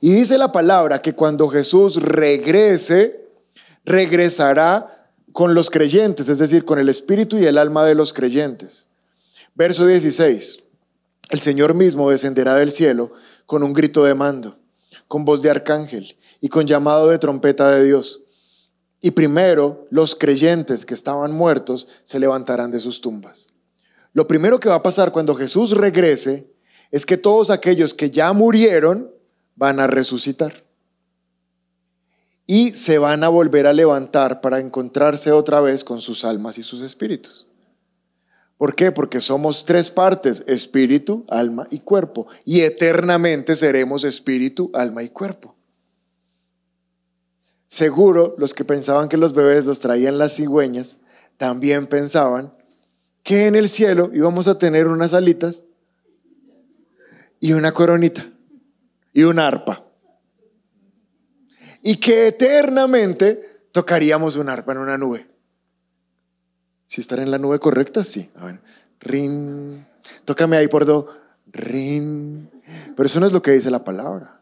Y 0.00 0.12
dice 0.12 0.38
la 0.38 0.52
palabra 0.52 1.00
que 1.00 1.14
cuando 1.14 1.48
Jesús 1.48 1.96
regrese, 1.96 3.28
regresará 3.84 5.10
con 5.32 5.54
los 5.54 5.70
creyentes, 5.70 6.28
es 6.28 6.38
decir, 6.38 6.64
con 6.64 6.78
el 6.78 6.88
espíritu 6.88 7.38
y 7.38 7.46
el 7.46 7.58
alma 7.58 7.84
de 7.84 7.94
los 7.94 8.12
creyentes. 8.12 8.88
Verso 9.54 9.86
16. 9.86 10.64
El 11.30 11.40
Señor 11.40 11.74
mismo 11.74 12.10
descenderá 12.10 12.56
del 12.56 12.72
cielo 12.72 13.12
con 13.46 13.62
un 13.62 13.72
grito 13.72 14.04
de 14.04 14.14
mando, 14.14 14.58
con 15.06 15.24
voz 15.24 15.42
de 15.42 15.50
arcángel 15.50 16.16
y 16.40 16.48
con 16.48 16.66
llamado 16.66 17.08
de 17.08 17.18
trompeta 17.18 17.70
de 17.70 17.84
Dios. 17.84 18.20
Y 19.00 19.12
primero 19.12 19.86
los 19.90 20.14
creyentes 20.14 20.84
que 20.84 20.94
estaban 20.94 21.32
muertos 21.32 21.88
se 22.04 22.18
levantarán 22.18 22.70
de 22.70 22.80
sus 22.80 23.00
tumbas. 23.00 23.48
Lo 24.12 24.26
primero 24.26 24.58
que 24.58 24.68
va 24.68 24.76
a 24.76 24.82
pasar 24.82 25.12
cuando 25.12 25.34
Jesús 25.34 25.72
regrese 25.72 26.50
es 26.90 27.06
que 27.06 27.16
todos 27.16 27.50
aquellos 27.50 27.94
que 27.94 28.10
ya 28.10 28.32
murieron 28.32 29.10
van 29.54 29.78
a 29.78 29.86
resucitar. 29.86 30.64
Y 32.46 32.72
se 32.72 32.98
van 32.98 33.22
a 33.22 33.28
volver 33.28 33.66
a 33.66 33.72
levantar 33.72 34.40
para 34.40 34.58
encontrarse 34.58 35.30
otra 35.30 35.60
vez 35.60 35.84
con 35.84 36.00
sus 36.00 36.24
almas 36.24 36.58
y 36.58 36.64
sus 36.64 36.82
espíritus. 36.82 37.46
¿Por 38.56 38.74
qué? 38.74 38.90
Porque 38.90 39.20
somos 39.20 39.64
tres 39.64 39.88
partes, 39.88 40.42
espíritu, 40.46 41.24
alma 41.28 41.66
y 41.70 41.78
cuerpo. 41.78 42.26
Y 42.44 42.60
eternamente 42.60 43.54
seremos 43.54 44.04
espíritu, 44.04 44.70
alma 44.74 45.02
y 45.02 45.08
cuerpo. 45.08 45.54
Seguro 47.68 48.34
los 48.36 48.52
que 48.52 48.64
pensaban 48.64 49.08
que 49.08 49.16
los 49.16 49.32
bebés 49.32 49.64
los 49.64 49.78
traían 49.78 50.18
las 50.18 50.34
cigüeñas, 50.34 50.96
también 51.36 51.86
pensaban 51.86 52.52
que 53.22 53.46
en 53.46 53.54
el 53.54 53.68
cielo 53.68 54.10
íbamos 54.12 54.48
a 54.48 54.58
tener 54.58 54.86
unas 54.86 55.14
alitas 55.14 55.64
y 57.40 57.52
una 57.52 57.72
coronita 57.72 58.30
y 59.12 59.24
una 59.24 59.46
arpa. 59.46 59.84
Y 61.82 61.96
que 61.96 62.28
eternamente 62.28 63.40
tocaríamos 63.72 64.36
un 64.36 64.48
arpa 64.48 64.72
en 64.72 64.78
una 64.78 64.98
nube. 64.98 65.26
Si 66.86 67.00
estar 67.00 67.20
en 67.20 67.30
la 67.30 67.38
nube 67.38 67.58
correcta, 67.58 68.04
sí. 68.04 68.30
A 68.34 68.46
ver, 68.46 68.60
rin. 69.00 69.86
Tócame 70.24 70.56
ahí 70.56 70.68
por 70.68 70.84
do. 70.84 71.08
Rin. 71.52 72.50
Pero 72.96 73.06
eso 73.06 73.20
no 73.20 73.26
es 73.26 73.32
lo 73.32 73.42
que 73.42 73.52
dice 73.52 73.70
la 73.70 73.84
palabra. 73.84 74.40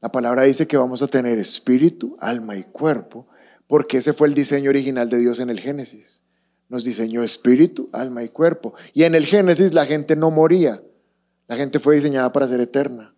La 0.00 0.10
palabra 0.10 0.42
dice 0.42 0.66
que 0.66 0.76
vamos 0.76 1.02
a 1.02 1.08
tener 1.08 1.38
espíritu, 1.38 2.16
alma 2.18 2.56
y 2.56 2.64
cuerpo, 2.64 3.26
porque 3.68 3.98
ese 3.98 4.12
fue 4.12 4.26
el 4.26 4.34
diseño 4.34 4.70
original 4.70 5.08
de 5.08 5.18
Dios 5.18 5.38
en 5.38 5.50
el 5.50 5.60
Génesis. 5.60 6.21
Nos 6.68 6.84
diseñó 6.84 7.22
espíritu, 7.22 7.88
alma 7.92 8.22
y 8.22 8.28
cuerpo. 8.28 8.74
Y 8.94 9.04
en 9.04 9.14
el 9.14 9.26
Génesis 9.26 9.72
la 9.72 9.86
gente 9.86 10.16
no 10.16 10.30
moría. 10.30 10.82
La 11.48 11.56
gente 11.56 11.80
fue 11.80 11.96
diseñada 11.96 12.32
para 12.32 12.48
ser 12.48 12.60
eterna. 12.60 13.14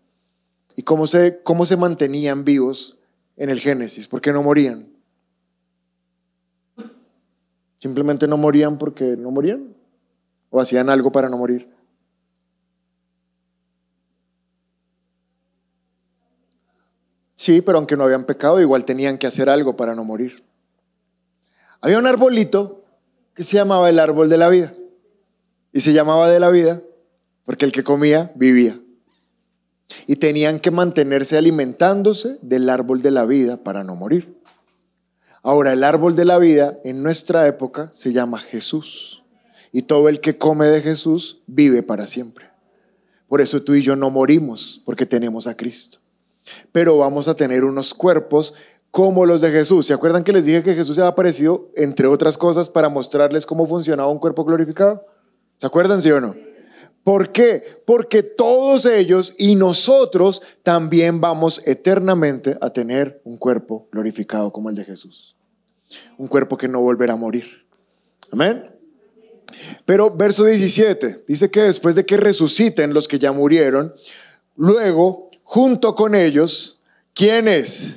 ¿Y 0.76 0.82
cómo 0.82 1.07
se, 1.07 1.40
cómo 1.42 1.66
se 1.66 1.76
mantenían 1.76 2.45
vivos 2.45 2.99
en 3.36 3.51
el 3.51 3.61
Génesis? 3.61 4.09
¿Por 4.09 4.20
qué 4.20 4.32
no 4.32 4.42
morían? 4.42 4.88
Simplemente 7.78 8.26
no 8.26 8.36
morían 8.36 8.78
porque 8.78 9.16
no 9.16 9.30
morían. 9.30 9.74
O 10.51 10.61
hacían 10.61 10.88
algo 10.88 11.12
para 11.12 11.28
no 11.28 11.38
morir. 11.38 11.68
Sí, 17.34 17.61
pero 17.61 17.78
aunque 17.78 17.97
no 17.97 18.05
habían 18.05 18.24
pecado, 18.24 18.61
igual 18.61 18.84
tenían 18.84 19.18
que 19.18 19.26
hacer 19.26 19.51
algo 19.51 19.76
para 19.76 19.95
no 19.95 20.05
morir. 20.05 20.45
Había 21.80 21.99
un 21.99 22.07
arbolito 22.07 22.84
que 23.35 23.45
se 23.45 23.57
llamaba 23.57 23.91
el 23.91 23.99
árbol 23.99 24.28
de 24.28 24.39
la 24.39 24.49
vida. 24.49 24.74
Y 25.72 25.80
se 25.80 25.93
llamaba 25.93 26.30
de 26.30 26.41
la 26.41 26.51
vida 26.51 26.82
porque 27.45 27.64
el 27.64 27.72
que 27.72 27.85
comía 27.85 28.32
vivía. 28.35 28.80
Y 30.07 30.16
tenían 30.16 30.61
que 30.61 30.70
mantenerse 30.70 31.37
alimentándose 31.37 32.39
del 32.43 32.68
árbol 32.68 33.03
de 33.03 33.11
la 33.11 33.26
vida 33.26 33.62
para 33.62 33.85
no 33.85 33.97
morir. 33.97 34.41
Ahora, 35.43 35.74
el 35.74 35.85
árbol 35.85 36.16
de 36.16 36.24
la 36.24 36.39
vida 36.39 36.78
en 36.85 37.03
nuestra 37.03 37.47
época 37.47 37.91
se 37.93 38.12
llama 38.12 38.39
Jesús. 38.39 39.22
Y 39.72 39.82
todo 39.82 40.09
el 40.09 40.20
que 40.20 40.39
come 40.39 40.66
de 40.68 40.80
Jesús 40.80 41.43
vive 41.47 41.82
para 41.82 42.07
siempre. 42.07 42.49
Por 43.28 43.41
eso 43.41 43.62
tú 43.62 43.74
y 43.74 43.82
yo 43.82 43.97
no 43.97 44.11
morimos, 44.11 44.80
porque 44.85 45.05
tenemos 45.05 45.47
a 45.47 45.57
Cristo. 45.57 45.99
Pero 46.72 46.97
vamos 46.97 47.28
a 47.28 47.35
tener 47.35 47.64
unos 47.64 47.93
cuerpos 47.93 48.55
como 48.95 49.26
los 49.26 49.40
de 49.40 49.51
Jesús. 49.51 49.86
¿Se 49.86 49.92
acuerdan 49.92 50.22
que 50.22 50.32
les 50.32 50.45
dije 50.45 50.62
que 50.62 50.76
Jesús 50.76 50.95
se 50.95 51.03
ha 51.03 51.09
aparecido, 51.09 51.68
entre 51.74 52.07
otras 52.07 52.38
cosas, 52.38 52.70
para 52.70 52.88
mostrarles 52.88 53.45
cómo 53.45 53.66
funcionaba 53.66 54.09
un 54.09 54.20
cuerpo 54.20 54.45
glorificado? 54.45 55.05
¿Se 55.57 55.66
acuerdan, 55.66 56.01
sí 56.01 56.12
o 56.12 56.20
no? 56.20 56.36
¿Por 57.03 57.32
qué? 57.32 57.61
Porque 57.84 58.22
todos 58.22 58.86
ellos 58.86 59.34
y 59.36 59.57
nosotros 59.57 60.42
también 60.62 61.20
vamos 61.20 61.66
eternamente 61.66 62.57
a 62.61 62.70
tener 62.70 63.20
un 63.24 63.36
cuerpo 63.36 63.88
glorificado 63.90 64.53
como 64.53 64.70
el 64.70 64.76
de 64.76 64.84
Jesús. 64.84 65.34
Un 66.16 66.28
cuerpo 66.28 66.57
que 66.57 66.68
no 66.68 66.80
volverá 66.80 67.14
a 67.14 67.16
morir. 67.16 67.66
Amén. 68.30 68.70
Pero 69.84 70.09
verso 70.09 70.45
17 70.45 71.24
dice 71.26 71.51
que 71.51 71.62
después 71.62 71.97
de 71.97 72.07
que 72.07 72.16
resuciten 72.16 72.95
los 72.95 73.09
que 73.09 73.18
ya 73.18 73.32
murieron, 73.32 73.92
luego, 74.55 75.26
junto 75.42 75.97
con 75.97 76.14
ellos, 76.14 76.80
¿quiénes? 77.12 77.97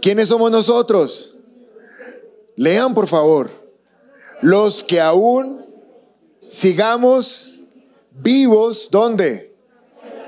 ¿Quiénes 0.00 0.28
somos 0.28 0.50
nosotros? 0.50 1.36
Lean 2.56 2.94
por 2.94 3.06
favor. 3.06 3.50
Los 4.40 4.82
que 4.82 5.00
aún 5.00 5.64
sigamos 6.40 7.62
vivos, 8.10 8.88
¿dónde? 8.90 9.54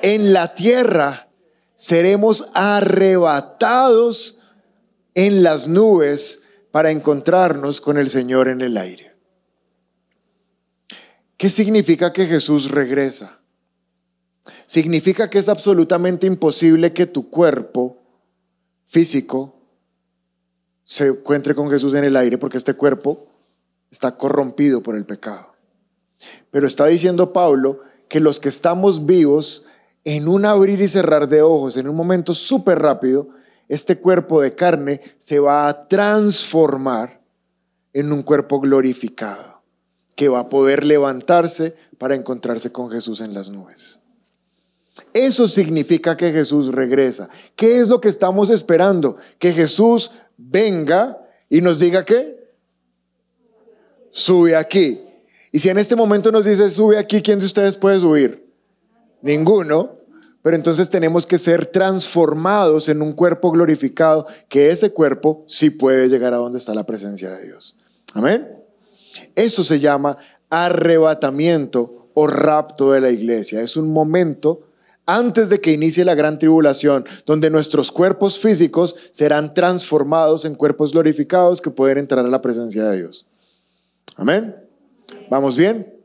En 0.03 0.32
la 0.32 0.55
tierra 0.55 1.28
seremos 1.74 2.48
arrebatados 2.55 4.38
en 5.14 5.42
las 5.42 5.68
nubes 5.68 6.42
para 6.70 6.90
encontrarnos 6.90 7.80
con 7.80 7.98
el 7.98 8.09
Señor 8.11 8.48
en 8.48 8.61
el 8.61 8.76
aire. 8.76 9.16
¿Qué 11.36 11.51
significa 11.51 12.12
que 12.12 12.26
Jesús 12.26 12.70
regresa? 12.70 13.40
Significa 14.66 15.30
que 15.30 15.38
es 15.38 15.48
absolutamente 15.48 16.26
imposible 16.26 16.92
que 16.92 17.07
tu 17.07 17.30
cuerpo 17.30 17.99
físico 18.91 19.55
se 20.84 21.07
encuentre 21.07 21.55
con 21.55 21.70
Jesús 21.70 21.95
en 21.95 22.05
el 22.05 22.16
aire 22.16 22.38
porque 22.38 22.59
este 22.59 22.74
cuerpo 22.74 23.28
está 23.91 24.16
corrompido 24.16 24.82
por 24.82 24.97
el 24.97 25.07
pecado. 25.07 25.55
Pero 26.51 26.66
está 26.66 26.86
diciendo 26.86 27.32
Pablo 27.32 27.80
que 28.09 28.18
los 28.18 28.41
que 28.41 28.49
estamos 28.49 29.07
vivos, 29.07 29.64
en 30.03 30.26
un 30.26 30.45
abrir 30.45 30.80
y 30.80 30.88
cerrar 30.88 31.28
de 31.28 31.43
ojos, 31.43 31.76
en 31.76 31.88
un 31.88 31.95
momento 31.95 32.34
súper 32.34 32.80
rápido, 32.80 33.28
este 33.68 33.99
cuerpo 33.99 34.43
de 34.43 34.57
carne 34.57 35.01
se 35.20 35.38
va 35.38 35.68
a 35.68 35.86
transformar 35.86 37.20
en 37.93 38.12
un 38.12 38.22
cuerpo 38.22 38.59
glorificado, 38.59 39.62
que 40.16 40.28
va 40.28 40.41
a 40.41 40.49
poder 40.49 40.84
levantarse 40.84 41.76
para 41.99 42.16
encontrarse 42.16 42.72
con 42.72 42.91
Jesús 42.91 43.20
en 43.20 43.34
las 43.34 43.51
nubes. 43.51 43.99
Eso 45.12 45.48
significa 45.48 46.16
que 46.16 46.32
Jesús 46.32 46.68
regresa. 46.68 47.28
¿Qué 47.57 47.80
es 47.80 47.88
lo 47.88 48.01
que 48.01 48.09
estamos 48.09 48.51
esperando? 48.51 49.16
Que 49.38 49.53
Jesús 49.53 50.11
venga 50.36 51.18
y 51.48 51.61
nos 51.61 51.78
diga 51.78 52.05
que 52.05 52.38
sube 54.11 54.57
aquí. 54.57 55.01
Y 55.53 55.59
si 55.59 55.68
en 55.68 55.78
este 55.78 55.96
momento 55.96 56.30
nos 56.30 56.44
dice, 56.44 56.70
sube 56.70 56.98
aquí, 56.98 57.22
¿quién 57.22 57.38
de 57.38 57.46
ustedes 57.46 57.76
puede 57.76 58.01
subir? 58.01 58.48
Ninguno. 59.22 59.98
Pero 60.42 60.57
entonces 60.57 60.88
tenemos 60.88 61.26
que 61.26 61.38
ser 61.38 61.66
transformados 61.66 62.88
en 62.88 63.03
un 63.03 63.12
cuerpo 63.12 63.51
glorificado, 63.51 64.26
que 64.48 64.70
ese 64.70 64.90
cuerpo 64.90 65.44
sí 65.46 65.68
puede 65.68 66.09
llegar 66.09 66.32
a 66.32 66.38
donde 66.38 66.57
está 66.57 66.72
la 66.72 66.86
presencia 66.86 67.30
de 67.30 67.44
Dios. 67.44 67.76
Amén. 68.14 68.48
Eso 69.34 69.62
se 69.62 69.80
llama 69.80 70.16
arrebatamiento 70.48 72.09
o 72.14 72.26
rapto 72.26 72.92
de 72.92 73.03
la 73.03 73.11
iglesia. 73.11 73.61
Es 73.61 73.76
un 73.76 73.92
momento 73.92 74.62
antes 75.07 75.48
de 75.48 75.61
que 75.61 75.72
inicie 75.72 76.05
la 76.05 76.14
gran 76.14 76.38
tribulación, 76.38 77.05
donde 77.26 77.51
nuestros 77.51 77.90
cuerpos 77.90 78.38
físicos 78.38 78.96
serán 79.11 79.55
transformados 79.55 80.44
en 80.44 80.55
cuerpos 80.55 80.92
glorificados 80.92 81.61
que 81.61 81.70
pueden 81.70 81.98
entrar 81.98 82.24
a 82.24 82.28
la 82.28 82.42
presencia 82.42 82.84
de 82.84 82.98
Dios. 82.98 83.26
Amén. 84.16 84.55
¿Vamos 85.28 85.57
bien? 85.57 86.01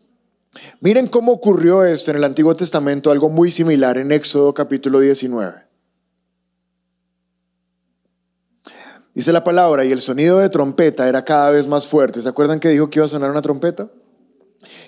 Miren 0.79 1.07
cómo 1.07 1.33
ocurrió 1.33 1.83
esto 1.83 2.11
en 2.11 2.17
el 2.17 2.23
Antiguo 2.23 2.55
Testamento, 2.55 3.11
algo 3.11 3.29
muy 3.29 3.51
similar 3.51 3.97
en 3.97 4.11
Éxodo 4.11 4.53
capítulo 4.53 4.99
19. 4.99 5.65
Dice 9.13 9.31
la 9.31 9.43
palabra, 9.43 9.85
y 9.85 9.91
el 9.91 10.01
sonido 10.01 10.39
de 10.39 10.49
trompeta 10.49 11.07
era 11.07 11.23
cada 11.23 11.49
vez 11.51 11.67
más 11.67 11.87
fuerte. 11.87 12.21
¿Se 12.21 12.27
acuerdan 12.27 12.59
que 12.59 12.69
dijo 12.69 12.89
que 12.89 12.99
iba 12.99 13.05
a 13.05 13.09
sonar 13.09 13.31
una 13.31 13.41
trompeta? 13.41 13.89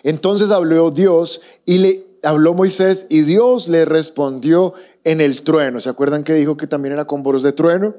Entonces 0.04 0.52
habló 0.52 0.92
Dios 0.92 1.42
y 1.66 1.78
le 1.78 2.07
habló 2.24 2.54
Moisés 2.54 3.08
y 3.10 3.22
Dios 3.22 3.68
le 3.68 3.86
respondió 3.86 4.74
en 5.04 5.22
el 5.22 5.44
trueno. 5.44 5.80
¿Se 5.80 5.90
acuerdan 5.90 6.24
que 6.24 6.34
dijo 6.34 6.58
que 6.58 6.68
también 6.68 6.94
era 6.94 7.06
con 7.06 7.24
voz 7.24 7.44
de 7.44 7.54
trueno? 7.54 7.96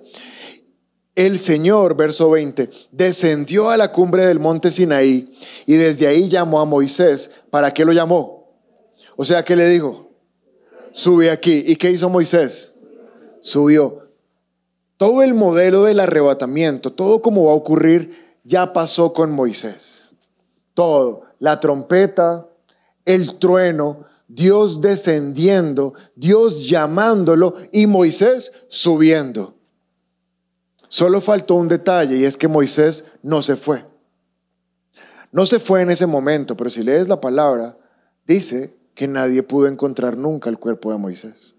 El 1.15 1.39
Señor, 1.39 1.97
verso 1.97 2.31
20, 2.31 2.71
descendió 2.93 3.71
a 3.71 3.77
la 3.77 3.91
cumbre 3.91 4.25
del 4.25 4.39
monte 4.39 4.71
Sinaí 4.71 5.37
y 5.67 5.75
desde 5.75 6.07
ahí 6.07 6.29
llamó 6.29 6.61
a 6.61 6.65
Moisés. 6.65 7.33
¿Para 7.51 7.75
qué 7.75 7.85
lo 7.85 7.93
llamó? 7.93 8.55
O 9.17 9.25
sea, 9.25 9.45
¿qué 9.45 9.57
le 9.57 9.69
dijo? 9.69 10.11
Sube 10.93 11.31
aquí. 11.31 11.65
¿Y 11.67 11.77
qué 11.77 11.91
hizo 11.91 12.09
Moisés? 12.09 12.75
Subió. 13.41 14.11
Todo 14.97 15.23
el 15.23 15.35
modelo 15.35 15.85
del 15.85 16.01
arrebatamiento, 16.01 16.93
todo 16.93 17.23
como 17.23 17.47
va 17.47 17.53
a 17.53 17.57
ocurrir, 17.57 18.37
ya 18.45 18.73
pasó 18.73 19.13
con 19.13 19.33
Moisés. 19.33 20.15
Todo. 20.75 21.23
La 21.41 21.61
trompeta, 21.61 22.49
el 23.09 23.39
trueno, 23.39 24.05
Dios 24.29 24.83
descendiendo, 24.83 25.95
Dios 26.15 26.69
llamándolo 26.69 27.55
y 27.73 27.87
Moisés 27.87 28.53
subiendo. 28.69 29.57
Solo 30.89 31.23
faltó 31.23 31.55
un 31.55 31.69
detalle 31.69 32.19
y 32.19 32.25
es 32.25 32.37
que 32.37 32.49
Moisés 32.49 33.07
no 33.23 33.41
se 33.41 33.57
fue. 33.57 33.87
No 35.33 35.47
se 35.47 35.59
fue 35.59 35.81
en 35.81 35.91
ese 35.91 36.07
momento, 36.07 36.55
pero 36.55 36.69
si 36.69 36.83
lees 36.83 37.09
la 37.09 37.19
palabra, 37.19 37.79
dice 38.27 38.77
que 38.95 39.09
nadie 39.09 39.43
pudo 39.43 39.69
encontrar 39.69 40.19
nunca 40.19 40.51
el 40.51 40.59
cuerpo 40.59 40.93
de 40.93 40.99
Moisés. 40.99 41.57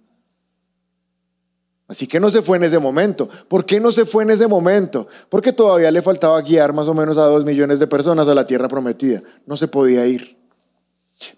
Así 1.88 2.06
que 2.06 2.20
no 2.20 2.30
se 2.30 2.44
fue 2.44 2.58
en 2.58 2.66
ese 2.66 2.78
momento. 2.78 3.28
¿Por 3.48 3.66
qué 3.66 3.80
no 3.80 3.92
se 3.92 4.06
fue 4.06 4.22
en 4.22 4.30
ese 4.30 4.48
momento? 4.48 5.08
Porque 5.30 5.52
todavía 5.52 5.90
le 5.90 6.04
faltaba 6.04 6.40
guiar 6.42 6.74
más 6.74 6.88
o 6.88 6.94
menos 6.94 7.18
a 7.18 7.24
dos 7.24 7.44
millones 7.44 7.80
de 7.80 7.88
personas 7.88 8.28
a 8.28 8.36
la 8.36 8.46
tierra 8.46 8.68
prometida. 8.68 9.24
No 9.48 9.58
se 9.58 9.68
podía 9.68 10.06
ir. 10.06 10.39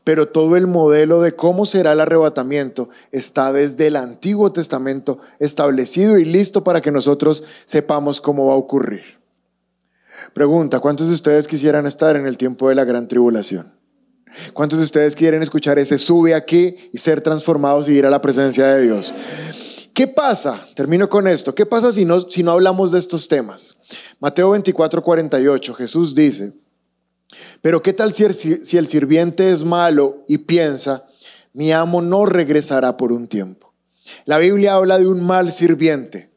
Pero 0.04 0.28
todo 0.28 0.58
el 0.58 0.68
modelo 0.68 1.22
de 1.22 1.36
cómo 1.36 1.66
será 1.66 1.94
el 1.94 2.02
arrebatamiento 2.02 2.90
está 3.12 3.52
desde 3.52 3.88
el 3.88 3.96
Antiguo 3.96 4.52
Testamento 4.52 5.20
establecido 5.40 6.20
y 6.20 6.26
listo 6.26 6.64
para 6.64 6.82
que 6.82 6.92
nosotros 6.92 7.44
sepamos 7.66 8.22
cómo 8.22 8.48
va 8.48 8.54
a 8.54 8.58
ocurrir. 8.58 9.20
Pregunta, 10.34 10.80
¿cuántos 10.80 11.08
de 11.08 11.14
ustedes 11.14 11.48
quisieran 11.48 11.88
estar 11.88 12.16
en 12.16 12.28
el 12.28 12.38
tiempo 12.38 12.70
de 12.70 12.76
la 12.76 12.86
gran 12.86 13.08
tribulación? 13.08 13.74
¿Cuántos 14.54 14.80
de 14.80 14.86
ustedes 14.86 15.16
quieren 15.16 15.42
escuchar 15.42 15.78
ese 15.80 15.98
sube 15.98 16.36
aquí 16.36 16.76
y 16.94 16.98
ser 16.98 17.22
transformados 17.22 17.90
y 17.90 17.94
ir 17.94 18.06
a 18.06 18.10
la 18.10 18.22
presencia 18.22 18.68
de 18.68 18.84
Dios? 18.84 19.14
¿Qué 19.94 20.08
pasa? 20.08 20.66
Termino 20.74 21.10
con 21.10 21.28
esto. 21.28 21.54
¿Qué 21.54 21.66
pasa 21.66 21.92
si 21.92 22.06
no, 22.06 22.22
si 22.22 22.44
no 22.44 22.52
hablamos 22.52 22.92
de 22.92 23.00
estos 23.00 23.28
temas? 23.28 23.78
Mateo 24.20 24.52
24, 24.52 25.04
48, 25.04 25.74
Jesús 25.74 26.16
dice, 26.16 26.54
pero 27.62 27.82
¿qué 27.82 27.94
tal 27.94 28.14
si 28.14 28.24
el, 28.78 28.88
sirviente 28.88 29.52
es 29.52 29.64
malo 29.64 30.24
y 30.28 30.40
piensa, 30.40 31.08
mi 31.54 31.72
amo 31.72 32.02
no 32.02 32.26
regresará 32.26 32.98
por 32.98 33.12
un 33.12 33.28
tiempo? 33.28 33.74
La 34.26 34.38
Biblia 34.38 34.76
habla 34.76 34.98
de 34.98 35.08
un 35.08 35.22
mal 35.24 35.52
sirviente. 35.52 36.30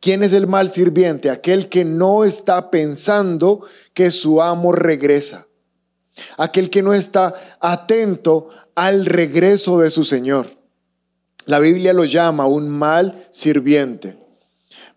¿Quién 0.00 0.22
es 0.22 0.32
el 0.32 0.46
mal 0.46 0.70
sirviente? 0.70 1.30
Aquel 1.30 1.68
que 1.68 1.84
no 1.84 2.24
está 2.24 2.70
pensando 2.70 3.64
que 3.94 4.10
su 4.10 4.42
amo 4.42 4.72
regresa. 4.72 5.46
Aquel 6.36 6.70
que 6.70 6.82
no 6.82 6.92
está 6.92 7.34
atento 7.60 8.48
al 8.74 9.06
regreso 9.06 9.78
de 9.78 9.90
su 9.90 10.04
Señor. 10.04 10.56
La 11.46 11.58
Biblia 11.58 11.92
lo 11.92 12.04
llama 12.04 12.46
un 12.46 12.68
mal 12.68 13.26
sirviente. 13.30 14.18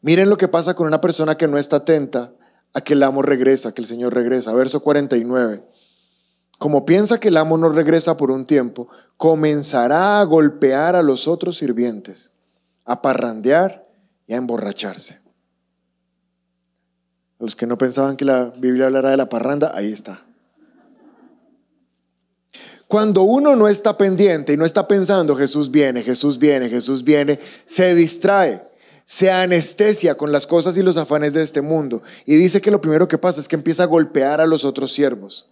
Miren 0.02 0.30
lo 0.30 0.38
que 0.38 0.48
pasa 0.48 0.74
con 0.74 0.88
una 0.88 1.02
persona 1.02 1.38
que 1.38 1.48
no 1.48 1.58
está 1.58 1.78
atenta 1.78 2.34
a 2.76 2.82
que 2.82 2.94
el 2.94 3.04
amo 3.04 3.22
regresa, 3.22 3.74
que 3.74 3.82
el 3.82 3.88
Señor 3.88 4.14
regresa. 4.14 4.54
Verso 4.54 4.82
49. 4.82 5.64
Como 6.60 6.86
piensa 6.86 7.22
que 7.22 7.30
el 7.30 7.38
amo 7.38 7.58
no 7.58 7.70
regresa 7.70 8.18
por 8.18 8.32
un 8.32 8.44
tiempo, 8.44 8.90
comenzará 9.16 10.20
a 10.20 10.24
golpear 10.26 10.96
a 10.98 11.02
los 11.02 11.28
otros 11.30 11.58
sirvientes, 11.58 12.34
a 12.84 13.02
parrandear 13.02 13.84
y 14.28 14.34
a 14.34 14.38
emborracharse. 14.38 15.22
Los 17.40 17.56
que 17.56 17.66
no 17.66 17.78
pensaban 17.78 18.18
que 18.18 18.26
la 18.26 18.52
Biblia 18.58 18.88
hablara 18.88 19.12
de 19.12 19.18
la 19.18 19.30
parranda, 19.30 19.72
ahí 19.74 19.92
está. 19.92 20.26
Cuando 22.88 23.24
uno 23.24 23.56
no 23.56 23.70
está 23.70 23.98
pendiente 23.98 24.52
y 24.52 24.58
no 24.58 24.66
está 24.66 24.86
pensando, 24.86 25.34
Jesús 25.38 25.72
viene, 25.72 26.04
Jesús 26.04 26.38
viene, 26.38 26.70
Jesús 26.70 27.06
viene, 27.06 27.40
se 27.66 27.96
distrae 27.96 28.62
se 29.06 29.32
anestesia 29.32 30.16
con 30.16 30.32
las 30.32 30.48
cosas 30.48 30.78
y 30.78 30.84
los 30.84 30.98
afanes 30.98 31.34
de 31.34 31.44
este 31.44 31.62
mundo. 31.62 32.02
Y 32.26 32.36
dice 32.36 32.62
que 32.62 32.72
lo 32.72 32.82
primero 32.82 33.08
que 33.08 33.18
pasa 33.18 33.40
es 33.40 33.48
que 33.48 33.56
empieza 33.56 33.84
a 33.84 33.88
golpear 33.88 34.42
a 34.42 34.48
los 34.48 34.66
otros 34.66 34.94
siervos. 34.94 35.50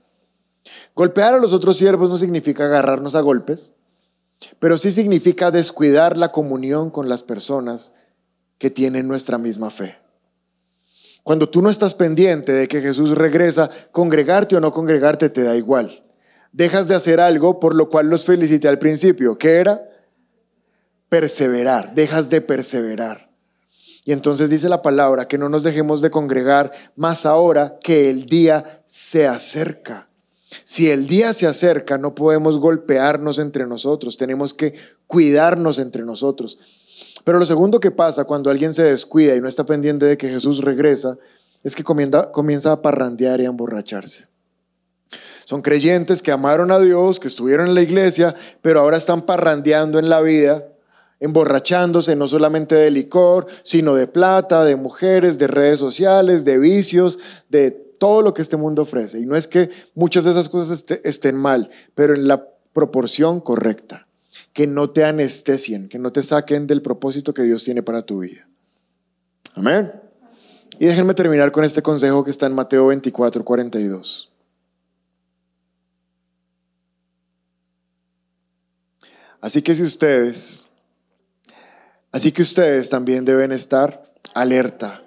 Golpear 0.95 1.33
a 1.33 1.39
los 1.39 1.53
otros 1.53 1.77
siervos 1.77 2.09
no 2.09 2.17
significa 2.17 2.65
agarrarnos 2.65 3.15
a 3.15 3.21
golpes, 3.21 3.73
pero 4.59 4.77
sí 4.77 4.91
significa 4.91 5.51
descuidar 5.51 6.17
la 6.17 6.31
comunión 6.31 6.89
con 6.89 7.09
las 7.09 7.23
personas 7.23 7.93
que 8.57 8.69
tienen 8.69 9.07
nuestra 9.07 9.37
misma 9.37 9.69
fe. 9.69 9.97
Cuando 11.23 11.47
tú 11.47 11.61
no 11.61 11.69
estás 11.69 11.93
pendiente 11.93 12.51
de 12.51 12.67
que 12.67 12.81
Jesús 12.81 13.11
regresa, 13.11 13.69
congregarte 13.91 14.55
o 14.55 14.59
no 14.59 14.71
congregarte 14.71 15.29
te 15.29 15.43
da 15.43 15.55
igual. 15.55 16.03
Dejas 16.51 16.87
de 16.87 16.95
hacer 16.95 17.19
algo 17.19 17.59
por 17.59 17.75
lo 17.75 17.89
cual 17.89 18.09
los 18.09 18.25
felicité 18.25 18.67
al 18.67 18.77
principio, 18.77 19.37
que 19.37 19.55
era 19.55 19.89
perseverar, 21.09 21.93
dejas 21.93 22.29
de 22.29 22.41
perseverar. 22.41 23.22
Y 24.05 24.11
entonces 24.11 24.49
dice 24.49 24.67
la 24.69 24.81
palabra 24.81 25.27
que 25.27 25.37
no 25.37 25.49
nos 25.49 25.63
dejemos 25.63 26.01
de 26.01 26.11
congregar 26.11 26.71
más 26.95 27.25
ahora 27.25 27.77
que 27.81 28.09
el 28.09 28.25
día 28.25 28.83
se 28.85 29.27
acerca. 29.27 30.09
Si 30.65 30.89
el 30.89 31.07
día 31.07 31.33
se 31.33 31.47
acerca, 31.47 31.97
no 31.97 32.13
podemos 32.13 32.59
golpearnos 32.59 33.39
entre 33.39 33.65
nosotros, 33.65 34.17
tenemos 34.17 34.53
que 34.53 34.73
cuidarnos 35.07 35.79
entre 35.79 36.03
nosotros. 36.03 36.59
Pero 37.23 37.39
lo 37.39 37.45
segundo 37.45 37.79
que 37.79 37.91
pasa 37.91 38.25
cuando 38.25 38.49
alguien 38.49 38.73
se 38.73 38.83
descuida 38.83 39.35
y 39.35 39.41
no 39.41 39.47
está 39.47 39.65
pendiente 39.65 40.05
de 40.05 40.17
que 40.17 40.29
Jesús 40.29 40.59
regresa, 40.59 41.17
es 41.63 41.75
que 41.75 41.83
comienza, 41.83 42.71
a 42.73 42.81
parrandear 42.81 43.39
y 43.39 43.45
a 43.45 43.49
emborracharse. 43.49 44.27
Son 45.45 45.61
creyentes 45.61 46.21
que 46.21 46.31
amaron 46.31 46.71
a 46.71 46.79
Dios, 46.79 47.19
que 47.19 47.27
estuvieron 47.27 47.67
en 47.67 47.75
la 47.75 47.81
iglesia, 47.81 48.35
pero 48.61 48.81
ahora 48.81 48.97
están 48.97 49.25
parrandeando 49.25 49.97
en 49.97 50.09
la 50.09 50.21
vida 50.21 50.67
emborrachándose 51.23 52.17
no 52.17 52.27
solamente 52.27 52.75
de 52.75 52.91
licor, 52.91 53.47
sino 53.63 53.95
de 53.95 54.07
plata, 54.07 54.65
de 54.65 54.75
mujeres, 54.75 55.37
de 55.37 55.47
redes 55.47 55.79
sociales, 55.79 56.43
de 56.43 56.59
vicios, 56.59 57.17
de 57.47 57.71
todo 57.71 58.21
lo 58.21 58.33
que 58.33 58.41
este 58.41 58.57
mundo 58.57 58.81
ofrece. 58.81 59.19
Y 59.19 59.25
no 59.25 59.37
es 59.37 59.47
que 59.47 59.69
muchas 59.95 60.25
de 60.25 60.31
esas 60.31 60.49
cosas 60.49 60.83
estén 61.05 61.37
mal, 61.37 61.69
pero 61.95 62.13
en 62.13 62.27
la 62.27 62.45
proporción 62.73 63.39
correcta. 63.39 64.05
Que 64.51 64.67
no 64.67 64.89
te 64.89 65.05
anestesien, 65.05 65.87
que 65.87 65.97
no 65.97 66.11
te 66.11 66.23
saquen 66.23 66.67
del 66.67 66.81
propósito 66.81 67.33
que 67.33 67.43
Dios 67.43 67.63
tiene 67.63 67.83
para 67.83 68.01
tu 68.01 68.19
vida. 68.19 68.45
Amén. 69.55 69.93
Y 70.77 70.87
déjenme 70.87 71.13
terminar 71.13 71.53
con 71.53 71.63
este 71.63 71.81
consejo 71.81 72.25
que 72.25 72.31
está 72.31 72.47
en 72.47 72.53
Mateo 72.53 72.87
24, 72.87 73.45
42. 73.45 74.29
Así 79.39 79.61
que 79.61 79.73
si 79.73 79.83
ustedes 79.83 80.67
Así 82.13 82.31
que 82.31 82.43
ustedes 82.43 82.91
también 82.91 83.25
deben 83.25 83.51
estar 83.51 84.03
alerta, 84.35 85.03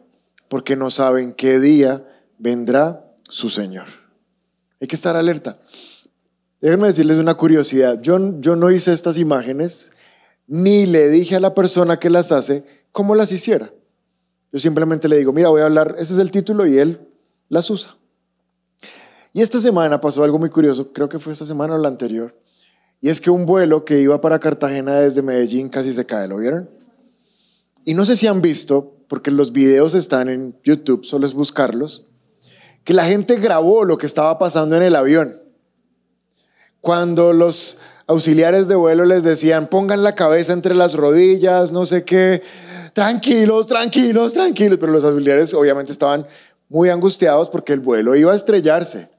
porque 0.48 0.74
no 0.74 0.90
saben 0.90 1.32
qué 1.32 1.60
día 1.60 2.04
vendrá 2.36 3.06
su 3.28 3.48
Señor. 3.48 3.86
Hay 4.80 4.88
que 4.88 4.96
estar 4.96 5.14
alerta. 5.14 5.60
Déjenme 6.60 6.88
decirles 6.88 7.18
una 7.18 7.34
curiosidad. 7.34 8.00
Yo, 8.02 8.40
yo 8.40 8.56
no 8.56 8.72
hice 8.72 8.92
estas 8.92 9.18
imágenes, 9.18 9.92
ni 10.48 10.84
le 10.84 11.08
dije 11.08 11.36
a 11.36 11.40
la 11.40 11.54
persona 11.54 12.00
que 12.00 12.10
las 12.10 12.32
hace 12.32 12.64
cómo 12.90 13.14
las 13.14 13.30
hiciera. 13.30 13.70
Yo 14.52 14.58
simplemente 14.58 15.08
le 15.08 15.16
digo, 15.16 15.32
mira, 15.32 15.48
voy 15.48 15.60
a 15.60 15.66
hablar, 15.66 15.94
ese 15.98 16.12
es 16.12 16.18
el 16.18 16.32
título 16.32 16.66
y 16.66 16.78
él 16.78 17.06
las 17.48 17.70
usa. 17.70 17.96
Y 19.32 19.42
esta 19.42 19.60
semana 19.60 20.00
pasó 20.00 20.24
algo 20.24 20.40
muy 20.40 20.50
curioso, 20.50 20.92
creo 20.92 21.08
que 21.08 21.20
fue 21.20 21.32
esta 21.32 21.46
semana 21.46 21.76
o 21.76 21.78
la 21.78 21.86
anterior, 21.86 22.34
y 23.00 23.10
es 23.10 23.20
que 23.20 23.30
un 23.30 23.46
vuelo 23.46 23.84
que 23.84 24.00
iba 24.00 24.20
para 24.20 24.40
Cartagena 24.40 24.94
desde 24.96 25.22
Medellín 25.22 25.68
casi 25.68 25.92
se 25.92 26.04
cae, 26.04 26.26
¿lo 26.26 26.38
vieron? 26.38 26.68
Y 27.86 27.94
no 27.94 28.04
sé 28.04 28.16
si 28.16 28.26
han 28.26 28.42
visto, 28.42 28.96
porque 29.06 29.30
los 29.30 29.52
videos 29.52 29.94
están 29.94 30.28
en 30.28 30.58
YouTube, 30.64 31.04
solo 31.04 31.24
es 31.24 31.34
buscarlos, 31.34 32.04
que 32.82 32.92
la 32.92 33.04
gente 33.04 33.36
grabó 33.36 33.84
lo 33.84 33.96
que 33.96 34.06
estaba 34.06 34.38
pasando 34.38 34.76
en 34.76 34.82
el 34.82 34.96
avión. 34.96 35.40
Cuando 36.80 37.32
los 37.32 37.78
auxiliares 38.08 38.66
de 38.66 38.74
vuelo 38.74 39.04
les 39.04 39.22
decían, 39.22 39.68
pongan 39.68 40.02
la 40.02 40.16
cabeza 40.16 40.52
entre 40.52 40.74
las 40.74 40.94
rodillas, 40.94 41.70
no 41.70 41.86
sé 41.86 42.02
qué, 42.02 42.42
tranquilos, 42.92 43.68
tranquilos, 43.68 44.32
tranquilos, 44.32 44.78
pero 44.80 44.90
los 44.90 45.04
auxiliares 45.04 45.54
obviamente 45.54 45.92
estaban 45.92 46.26
muy 46.68 46.88
angustiados 46.88 47.48
porque 47.48 47.72
el 47.72 47.78
vuelo 47.78 48.16
iba 48.16 48.32
a 48.32 48.36
estrellarse. 48.36 49.10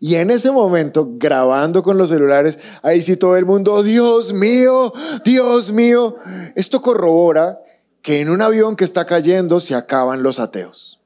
Y 0.00 0.16
en 0.16 0.30
ese 0.30 0.50
momento, 0.50 1.08
grabando 1.12 1.82
con 1.82 1.96
los 1.96 2.10
celulares, 2.10 2.58
ahí 2.82 3.00
sí 3.00 3.16
todo 3.16 3.38
el 3.38 3.46
mundo, 3.46 3.82
Dios 3.82 4.34
mío, 4.34 4.92
Dios 5.24 5.72
mío, 5.72 6.16
esto 6.54 6.82
corrobora 6.82 7.58
que 8.06 8.20
en 8.20 8.30
un 8.30 8.40
avión 8.40 8.76
que 8.76 8.84
está 8.84 9.04
cayendo 9.04 9.58
se 9.58 9.74
acaban 9.74 10.22
los 10.22 10.38
ateos. 10.38 11.00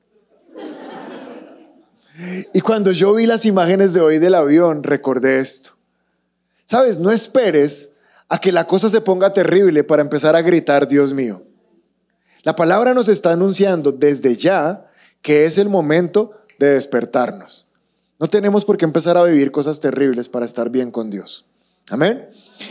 Y 2.53 2.61
cuando 2.61 2.92
yo 2.92 3.14
vi 3.14 3.24
las 3.24 3.46
imágenes 3.46 3.94
de 3.94 4.03
hoy 4.03 4.18
del 4.18 4.34
avión, 4.34 4.82
recordé 4.82 5.40
esto. 5.40 5.70
Sabes, 6.66 6.98
no 6.98 7.11
esperes 7.11 7.88
a 8.28 8.38
que 8.38 8.53
la 8.53 8.66
cosa 8.66 8.90
se 8.90 9.01
ponga 9.01 9.32
terrible 9.32 9.82
para 9.82 10.03
empezar 10.03 10.36
a 10.36 10.42
gritar, 10.42 10.86
Dios 10.86 11.14
mío. 11.14 11.42
La 12.42 12.55
palabra 12.55 12.92
nos 12.92 13.09
está 13.09 13.32
anunciando 13.32 13.92
desde 13.92 14.36
ya 14.36 14.86
que 15.22 15.44
es 15.44 15.57
el 15.57 15.70
momento 15.70 16.32
de 16.59 16.74
despertarnos. 16.74 17.66
No 18.18 18.28
tenemos 18.28 18.66
por 18.66 18.76
qué 18.76 18.84
empezar 18.84 19.16
a 19.16 19.24
vivir 19.24 19.53
cosas 19.53 19.80
terribles 19.80 20.28
para 20.28 20.44
estar 20.44 20.68
bien 20.68 20.90
con 20.90 21.09
Dios. 21.09 21.46
Amén. 21.91 22.28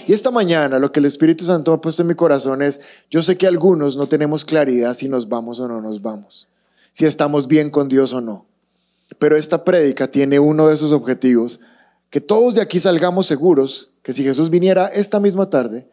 Y 0.07 0.13
esta 0.13 0.32
mañana 0.32 0.80
lo 0.80 0.91
que 0.91 0.99
el 0.99 1.05
Espíritu 1.05 1.45
Santo 1.45 1.74
ha 1.74 1.82
puesto 1.82 2.01
en 2.01 2.07
mi 2.07 2.15
corazón 2.15 2.61
es, 2.61 2.80
yo 3.09 3.22
sé 3.22 3.38
que 3.38 3.47
algunos 3.47 3.97
no 3.97 4.07
tenemos 4.07 4.45
claridad 4.45 4.93
si 4.93 5.09
nos 5.09 5.28
vamos 5.28 5.59
o 5.59 5.67
no 5.67 5.82
nos 5.82 6.01
vamos, 6.01 6.47
si 6.93 7.05
estamos 7.05 7.47
bien 7.47 7.70
con 7.70 7.89
Dios 7.89 8.13
o 8.13 8.22
no. 8.22 8.45
Pero 9.17 9.36
esta 9.36 9.63
prédica 9.63 10.09
tiene 10.09 10.39
uno 10.39 10.67
de 10.67 10.78
sus 10.78 10.91
objetivos, 10.91 11.59
que 12.09 12.22
todos 12.22 12.55
de 12.55 12.61
aquí 12.61 12.80
salgamos 12.80 13.28
seguros 13.28 13.91
que 14.03 14.13
si 14.13 14.24
Jesús 14.24 14.49
viniera 14.49 14.88
esta 14.88 15.20
misma 15.20 15.49
tarde, 15.49 15.88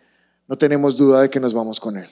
no 0.47 0.57
tenemos 0.57 0.97
duda 0.97 1.22
de 1.22 1.31
que 1.31 1.41
nos 1.41 1.53
vamos 1.53 1.81
con 1.81 1.97
Él, 1.97 2.09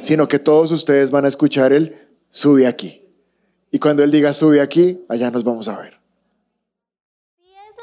sino 0.00 0.26
que 0.26 0.38
todos 0.38 0.72
ustedes 0.72 1.10
van 1.10 1.26
a 1.26 1.28
escuchar 1.28 1.72
Él, 1.72 2.08
sube 2.30 2.66
aquí. 2.66 3.04
Y 3.70 3.78
cuando 3.78 4.02
Él 4.02 4.10
diga, 4.10 4.32
sube 4.32 4.60
aquí, 4.60 5.04
allá 5.08 5.30
nos 5.30 5.44
vamos 5.44 5.68
a 5.68 5.78
ver 5.78 5.99